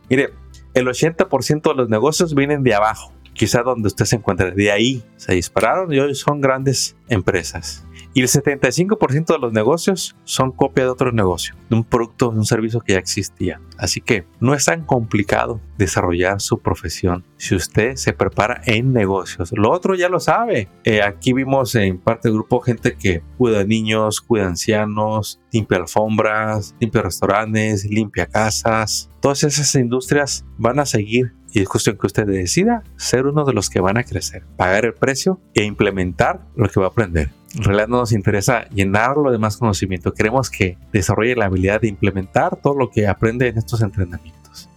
Mire, 0.09 0.29
el 0.73 0.87
80% 0.87 1.69
de 1.69 1.75
los 1.75 1.89
negocios 1.89 2.33
vienen 2.33 2.63
de 2.63 2.75
abajo 2.75 3.11
quizá 3.33 3.61
donde 3.61 3.87
usted 3.87 4.05
se 4.05 4.15
encuentre. 4.15 4.51
De 4.51 4.71
ahí 4.71 5.03
se 5.15 5.33
dispararon 5.33 5.93
y 5.93 5.99
hoy 5.99 6.15
son 6.15 6.41
grandes 6.41 6.95
empresas. 7.07 7.85
Y 8.13 8.21
el 8.21 8.27
75% 8.27 9.25
de 9.25 9.39
los 9.39 9.53
negocios 9.53 10.15
son 10.23 10.51
copia 10.51 10.85
de 10.85 10.89
otro 10.89 11.11
negocio, 11.11 11.55
de 11.69 11.75
un 11.75 11.83
producto, 11.83 12.31
de 12.31 12.39
un 12.39 12.45
servicio 12.45 12.81
que 12.81 12.93
ya 12.93 12.99
existía. 12.99 13.61
Así 13.77 14.01
que 14.01 14.25
no 14.39 14.53
es 14.53 14.65
tan 14.65 14.83
complicado 14.83 15.61
desarrollar 15.77 16.41
su 16.41 16.59
profesión 16.59 17.23
si 17.37 17.55
usted 17.55 17.95
se 17.95 18.13
prepara 18.13 18.61
en 18.65 18.91
negocios. 18.93 19.51
Lo 19.51 19.71
otro 19.71 19.95
ya 19.95 20.09
lo 20.09 20.19
sabe. 20.19 20.67
Eh, 20.83 21.01
aquí 21.03 21.33
vimos 21.33 21.75
en 21.75 21.99
parte 21.99 22.29
del 22.29 22.37
grupo 22.37 22.59
gente 22.59 22.95
que 22.95 23.21
cuida 23.37 23.63
niños, 23.63 24.21
cuida 24.21 24.47
ancianos, 24.47 25.39
limpia 25.51 25.77
alfombras, 25.77 26.75
limpia 26.79 27.03
restaurantes, 27.03 27.85
limpia 27.85 28.25
casas. 28.25 29.09
Todas 29.21 29.43
esas 29.43 29.73
industrias 29.75 30.45
van 30.57 30.79
a 30.79 30.85
seguir 30.85 31.33
y 31.51 31.61
es 31.61 31.69
cuestión 31.69 31.97
que 31.97 32.07
usted 32.07 32.25
decida 32.25 32.83
ser 32.97 33.25
uno 33.25 33.45
de 33.45 33.53
los 33.53 33.69
que 33.69 33.79
van 33.79 33.97
a 33.97 34.03
crecer, 34.03 34.45
pagar 34.57 34.85
el 34.85 34.93
precio 34.93 35.39
e 35.53 35.63
implementar 35.63 36.45
lo 36.55 36.69
que 36.69 36.79
va 36.79 36.87
a 36.87 36.89
aprender. 36.89 37.31
En 37.57 37.63
realidad 37.63 37.87
no 37.87 37.97
nos 37.97 38.11
interesa 38.11 38.69
llenarlo 38.69 39.31
de 39.31 39.39
más 39.39 39.57
conocimiento, 39.57 40.13
queremos 40.13 40.49
que 40.51 40.77
desarrolle 40.93 41.35
la 41.35 41.45
habilidad 41.45 41.81
de 41.81 41.87
implementar 41.87 42.55
todo 42.55 42.75
lo 42.75 42.91
que 42.91 43.07
aprende 43.07 43.47
en 43.47 43.57
estos 43.57 43.81
entrenamientos. 43.81 44.69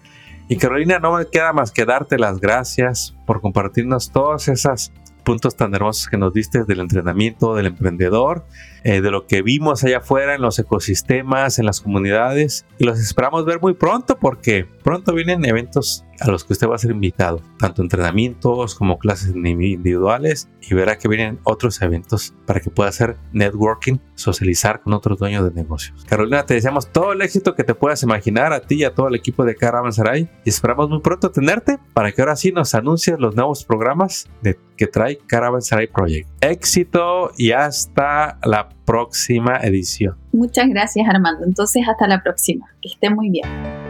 Y 0.48 0.56
Carolina, 0.56 0.98
no 0.98 1.16
me 1.16 1.26
queda 1.26 1.52
más 1.52 1.70
que 1.70 1.84
darte 1.84 2.18
las 2.18 2.40
gracias 2.40 3.14
por 3.26 3.40
compartirnos 3.40 4.10
todas 4.10 4.48
esas 4.48 4.92
puntos 5.22 5.54
tan 5.54 5.74
hermosos 5.74 6.08
que 6.08 6.16
nos 6.16 6.32
diste 6.32 6.64
del 6.64 6.80
entrenamiento 6.80 7.54
del 7.54 7.66
emprendedor, 7.66 8.46
eh, 8.82 9.00
de 9.00 9.10
lo 9.10 9.26
que 9.26 9.42
vimos 9.42 9.84
allá 9.84 9.98
afuera 9.98 10.34
en 10.34 10.42
los 10.42 10.58
ecosistemas, 10.58 11.58
en 11.58 11.66
las 11.66 11.80
comunidades. 11.80 12.66
Y 12.78 12.84
los 12.84 12.98
esperamos 12.98 13.44
ver 13.44 13.60
muy 13.60 13.74
pronto 13.74 14.18
porque 14.18 14.66
pronto 14.82 15.12
vienen 15.12 15.44
eventos 15.44 16.04
a 16.20 16.30
los 16.30 16.44
que 16.44 16.52
usted 16.52 16.68
va 16.68 16.74
a 16.74 16.78
ser 16.78 16.90
invitado, 16.90 17.42
tanto 17.58 17.82
entrenamientos 17.82 18.74
como 18.74 18.98
clases 18.98 19.34
individuales 19.34 20.48
y 20.60 20.74
verá 20.74 20.98
que 20.98 21.08
vienen 21.08 21.38
otros 21.44 21.80
eventos 21.82 22.34
para 22.46 22.60
que 22.60 22.70
pueda 22.70 22.90
hacer 22.90 23.16
networking, 23.32 23.98
socializar 24.14 24.82
con 24.82 24.92
otros 24.92 25.18
dueños 25.18 25.44
de 25.44 25.52
negocios. 25.52 26.04
Carolina, 26.08 26.44
te 26.44 26.54
deseamos 26.54 26.90
todo 26.92 27.12
el 27.12 27.22
éxito 27.22 27.54
que 27.54 27.64
te 27.64 27.74
puedas 27.74 28.02
imaginar 28.02 28.52
a 28.52 28.60
ti 28.60 28.76
y 28.76 28.84
a 28.84 28.94
todo 28.94 29.08
el 29.08 29.14
equipo 29.14 29.44
de 29.44 29.54
Caravanserai 29.54 30.28
y 30.44 30.48
esperamos 30.48 30.88
muy 30.90 31.00
pronto 31.00 31.30
tenerte 31.30 31.78
para 31.94 32.12
que 32.12 32.22
ahora 32.22 32.36
sí 32.36 32.52
nos 32.52 32.74
anuncies 32.74 33.18
los 33.18 33.34
nuevos 33.34 33.64
programas 33.64 34.28
de, 34.42 34.58
que 34.76 34.86
trae 34.86 35.18
Caravanserai 35.18 35.86
Project. 35.86 36.28
Éxito 36.40 37.32
y 37.36 37.52
hasta 37.52 38.38
la 38.44 38.68
próxima 38.84 39.58
edición. 39.58 40.16
Muchas 40.32 40.68
gracias 40.68 41.08
Armando. 41.08 41.44
Entonces 41.44 41.82
hasta 41.88 42.06
la 42.06 42.22
próxima. 42.22 42.66
Que 42.82 42.88
esté 42.88 43.10
muy 43.10 43.30
bien. 43.30 43.89